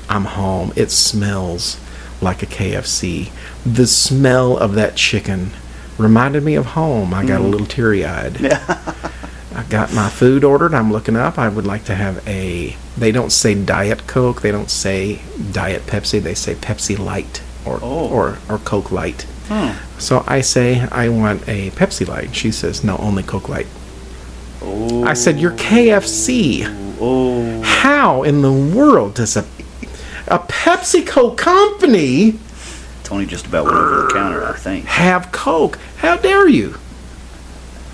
I'm 0.08 0.24
home. 0.24 0.72
It 0.76 0.90
smells 0.90 1.78
like 2.20 2.42
a 2.42 2.46
KFC. 2.46 3.30
The 3.64 3.86
smell 3.86 4.56
of 4.58 4.74
that 4.74 4.96
chicken 4.96 5.50
reminded 5.98 6.42
me 6.42 6.56
of 6.56 6.66
home. 6.66 7.14
I 7.14 7.24
got 7.24 7.40
a 7.40 7.44
little 7.44 7.66
teary 7.66 8.04
eyed. 8.04 8.36
I 9.54 9.64
got 9.68 9.92
my 9.94 10.08
food 10.08 10.42
ordered. 10.44 10.74
I'm 10.74 10.90
looking 10.90 11.14
up. 11.16 11.38
I 11.38 11.48
would 11.48 11.66
like 11.66 11.84
to 11.84 11.94
have 11.94 12.26
a. 12.26 12.76
They 12.96 13.12
don't 13.12 13.30
say 13.30 13.54
Diet 13.54 14.06
Coke. 14.08 14.42
They 14.42 14.50
don't 14.50 14.70
say 14.70 15.20
Diet 15.52 15.82
Pepsi. 15.86 16.20
They 16.20 16.34
say 16.34 16.54
Pepsi 16.54 16.98
Light 16.98 17.42
or 17.64 17.78
Oh. 17.80 18.08
or 18.08 18.38
or 18.48 18.58
Coke 18.58 18.90
Light. 18.90 19.22
Hmm. 19.48 19.72
So 19.98 20.24
I 20.26 20.40
say 20.40 20.80
I 20.90 21.08
want 21.10 21.48
a 21.48 21.70
Pepsi 21.70 22.08
Light. 22.08 22.34
She 22.34 22.50
says 22.50 22.82
no, 22.82 22.96
only 22.98 23.22
Coke 23.22 23.48
Light. 23.48 23.66
Oh. 24.64 25.04
I 25.04 25.14
said 25.14 25.38
you're 25.40 25.52
KFC. 25.52 26.64
Oh. 27.00 27.60
How 27.62 28.22
in 28.22 28.42
the 28.42 28.52
world 28.52 29.14
does 29.14 29.36
a 29.36 29.44
a 30.28 30.38
PepsiCo 30.38 31.36
company 31.36 32.38
Tony 33.02 33.26
just 33.26 33.46
about 33.46 33.64
went 33.64 33.76
over 33.76 34.02
the 34.02 34.10
counter, 34.14 34.46
I 34.46 34.56
think. 34.56 34.84
have 34.86 35.32
Coke? 35.32 35.78
How 35.98 36.16
dare 36.16 36.48
you? 36.48 36.76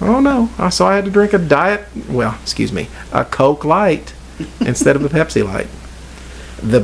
Oh 0.00 0.20
no! 0.20 0.50
Uh, 0.58 0.70
So 0.70 0.86
I 0.86 0.94
had 0.94 1.06
to 1.06 1.10
drink 1.10 1.32
a 1.32 1.38
diet. 1.38 1.86
Well, 2.08 2.38
excuse 2.42 2.72
me, 2.72 2.88
a 3.12 3.24
Coke 3.24 3.64
Light 3.64 4.12
instead 4.60 4.94
of 4.94 5.04
a 5.04 5.08
Pepsi 5.08 5.42
Light. 5.44 5.66
The 6.62 6.82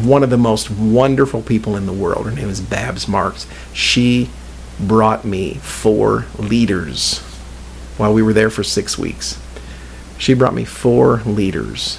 one 0.00 0.22
of 0.22 0.30
the 0.30 0.38
most 0.38 0.70
wonderful 0.70 1.42
people 1.42 1.76
in 1.76 1.86
the 1.86 1.92
world. 1.92 2.26
Her 2.26 2.32
name 2.32 2.48
is 2.48 2.60
Babs 2.60 3.08
Marks. 3.08 3.46
She 3.72 4.30
brought 4.78 5.24
me 5.24 5.54
four 5.54 6.26
liters 6.38 7.20
while 7.96 8.12
we 8.12 8.22
were 8.22 8.32
there 8.32 8.50
for 8.50 8.62
six 8.62 8.98
weeks. 8.98 9.40
She 10.18 10.34
brought 10.34 10.54
me 10.54 10.64
four 10.64 11.18
liters 11.26 11.98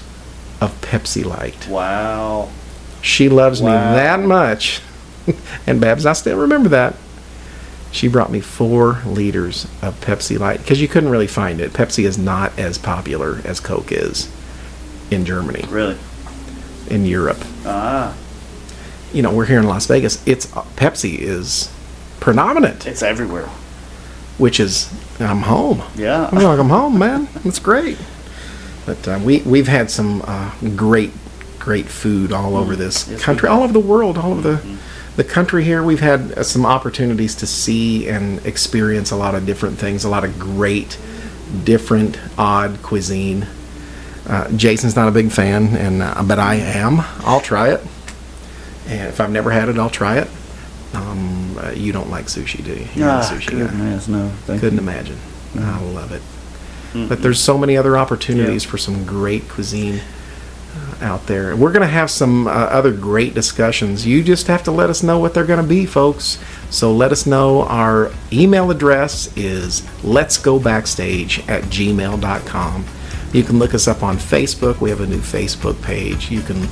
of 0.59 0.79
Pepsi 0.81 1.23
Light. 1.23 1.67
Wow. 1.67 2.49
She 3.01 3.29
loves 3.29 3.61
me 3.61 3.69
that 3.69 4.19
much. 4.19 4.81
and 5.67 5.79
Babs, 5.79 6.05
I 6.05 6.13
still 6.13 6.37
remember 6.39 6.69
that. 6.69 6.95
She 7.91 8.07
brought 8.07 8.31
me 8.31 8.41
four 8.41 9.01
liters 9.05 9.65
of 9.81 9.99
Pepsi 10.01 10.37
Light 10.37 10.59
because 10.59 10.81
you 10.81 10.87
couldn't 10.87 11.09
really 11.09 11.27
find 11.27 11.61
it. 11.61 11.73
Pepsi 11.73 12.05
is 12.05 12.17
not 12.17 12.57
as 12.59 12.77
popular 12.77 13.39
as 13.45 13.59
Coke 13.59 13.91
is 13.91 14.31
in 15.09 15.25
Germany, 15.25 15.63
Really? 15.69 15.97
in 16.89 17.05
Europe. 17.05 17.43
Ah. 17.65 18.15
You 19.13 19.21
know, 19.21 19.33
we're 19.33 19.45
here 19.45 19.59
in 19.59 19.67
Las 19.67 19.85
Vegas. 19.87 20.21
It's 20.27 20.47
Pepsi 20.47 21.17
is 21.17 21.71
predominant, 22.19 22.85
It's 22.85 23.01
everywhere. 23.01 23.47
which 24.37 24.59
is 24.59 24.91
I'm 25.19 25.41
home. 25.41 25.81
Yeah. 25.95 26.29
I'm 26.31 26.43
like 26.43 26.59
I'm 26.59 26.69
home, 26.69 26.99
man. 26.99 27.27
It's 27.43 27.59
great. 27.59 27.97
But 28.85 29.07
uh, 29.07 29.19
we 29.23 29.41
we've 29.41 29.67
had 29.67 29.89
some 29.89 30.21
uh, 30.25 30.51
great 30.75 31.11
great 31.59 31.87
food 31.87 32.31
all 32.31 32.55
over 32.55 32.75
this 32.75 33.03
Mm. 33.05 33.11
Yes, 33.11 33.21
country, 33.23 33.49
all 33.49 33.63
over 33.63 33.73
the 33.73 33.79
world, 33.79 34.17
all 34.17 34.31
over 34.31 34.41
the 34.41 34.77
the 35.17 35.23
country 35.23 35.63
here. 35.63 35.81
We've 35.83 35.99
had 35.99 36.31
uh, 36.33 36.43
some 36.43 36.65
opportunities 36.65 37.35
to 37.35 37.47
see 37.47 38.07
and 38.07 38.45
experience 38.45 39.11
a 39.11 39.15
lot 39.15 39.33
of 39.35 39.45
different 39.45 39.77
things, 39.79 40.03
a 40.05 40.09
lot 40.09 40.23
of 40.23 40.37
great, 40.39 40.97
different, 41.63 42.19
odd 42.37 42.81
cuisine. 42.83 43.47
Uh, 44.27 44.49
Jason's 44.51 44.95
not 44.95 45.07
a 45.07 45.11
big 45.11 45.31
fan, 45.31 45.75
and 45.75 46.01
uh, 46.03 46.21
but 46.23 46.37
I 46.39 46.55
am. 46.55 46.99
I'll 47.25 47.41
try 47.41 47.69
it, 47.71 47.81
and 48.87 49.07
if 49.09 49.19
I've 49.19 49.31
never 49.31 49.51
had 49.51 49.67
it, 49.69 49.77
I'll 49.77 49.89
try 49.89 50.19
it. 50.19 50.27
Um, 50.93 51.57
uh, 51.57 51.71
you 51.71 51.91
don't 51.91 52.09
like 52.09 52.25
sushi, 52.25 52.63
do 52.63 52.71
you? 52.73 52.87
You're 52.95 53.09
Ah, 53.09 53.19
a 53.19 53.23
sushi 53.23 53.51
guy. 53.51 53.57
goodness, 53.59 54.07
no. 54.07 54.29
Thank 54.45 54.61
Couldn't 54.61 54.77
you. 54.79 54.83
imagine. 54.83 55.17
I 55.59 55.81
love 55.81 56.11
it. 56.11 56.21
but 57.09 57.21
there's 57.21 57.39
so 57.39 57.57
many 57.57 57.77
other 57.77 57.97
opportunities 57.97 58.63
for 58.63 58.77
some 58.77 59.05
great 59.05 59.47
cuisine 59.49 60.01
uh, 61.01 61.05
out 61.05 61.27
there. 61.27 61.55
We're 61.55 61.71
going 61.71 61.81
to 61.81 61.87
have 61.93 62.09
some 62.09 62.47
uh, 62.47 62.51
other 62.51 62.91
great 62.91 63.33
discussions. 63.35 64.07
You 64.07 64.23
just 64.23 64.47
have 64.47 64.63
to 64.63 64.71
let 64.71 64.89
us 64.89 65.03
know 65.03 65.19
what 65.19 65.33
they're 65.33 65.45
going 65.45 65.61
to 65.61 65.67
be, 65.67 65.85
folks. 65.85 66.39
So 66.71 66.91
let 66.93 67.11
us 67.11 67.25
know. 67.27 67.63
Our 67.63 68.11
email 68.33 68.71
address 68.71 69.29
is 69.37 69.83
let's 70.03 70.37
go 70.37 70.57
backstage 70.59 71.39
at 71.47 71.63
gmail.com. 71.65 72.85
You 73.33 73.43
can 73.43 73.59
look 73.59 73.73
us 73.73 73.87
up 73.87 74.01
on 74.03 74.17
Facebook. 74.17 74.79
We 74.79 74.89
have 74.89 75.01
a 75.01 75.05
new 75.07 75.19
Facebook 75.19 75.81
page. 75.83 76.31
You 76.31 76.41
can 76.41 76.67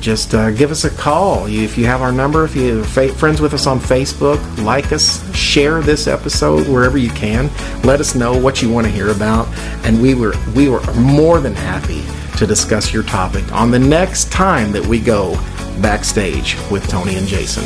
just 0.00 0.34
uh, 0.34 0.50
give 0.50 0.70
us 0.70 0.84
a 0.84 0.90
call 0.90 1.48
You- 1.48 1.62
if 1.62 1.76
you 1.78 1.86
have 1.86 2.02
our 2.02 2.12
number. 2.12 2.44
If 2.44 2.54
you're 2.56 2.84
fa- 2.84 3.12
friends 3.14 3.40
with 3.40 3.54
us 3.54 3.66
on 3.66 3.78
Facebook, 3.80 4.38
like 4.64 4.92
us, 4.92 5.20
share 5.34 5.80
this 5.80 6.06
episode 6.06 6.66
wherever 6.68 6.98
you 6.98 7.10
can. 7.10 7.50
Let 7.82 8.00
us 8.00 8.14
know 8.14 8.36
what 8.36 8.62
you 8.62 8.70
want 8.70 8.86
to 8.86 8.92
hear 8.92 9.10
about, 9.10 9.48
and 9.84 10.00
we 10.00 10.14
were 10.14 10.34
we 10.54 10.68
were 10.68 10.82
more 10.94 11.40
than 11.40 11.54
happy 11.54 12.02
to 12.38 12.46
discuss 12.46 12.92
your 12.92 13.02
topic 13.02 13.50
on 13.52 13.70
the 13.70 13.78
next 13.78 14.30
time 14.30 14.70
that 14.72 14.84
we 14.86 15.00
go 15.00 15.34
backstage 15.82 16.56
with 16.70 16.86
Tony 16.88 17.16
and 17.16 17.26
Jason. 17.26 17.64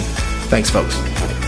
Thanks, 0.49 0.71
folks. 0.71 1.42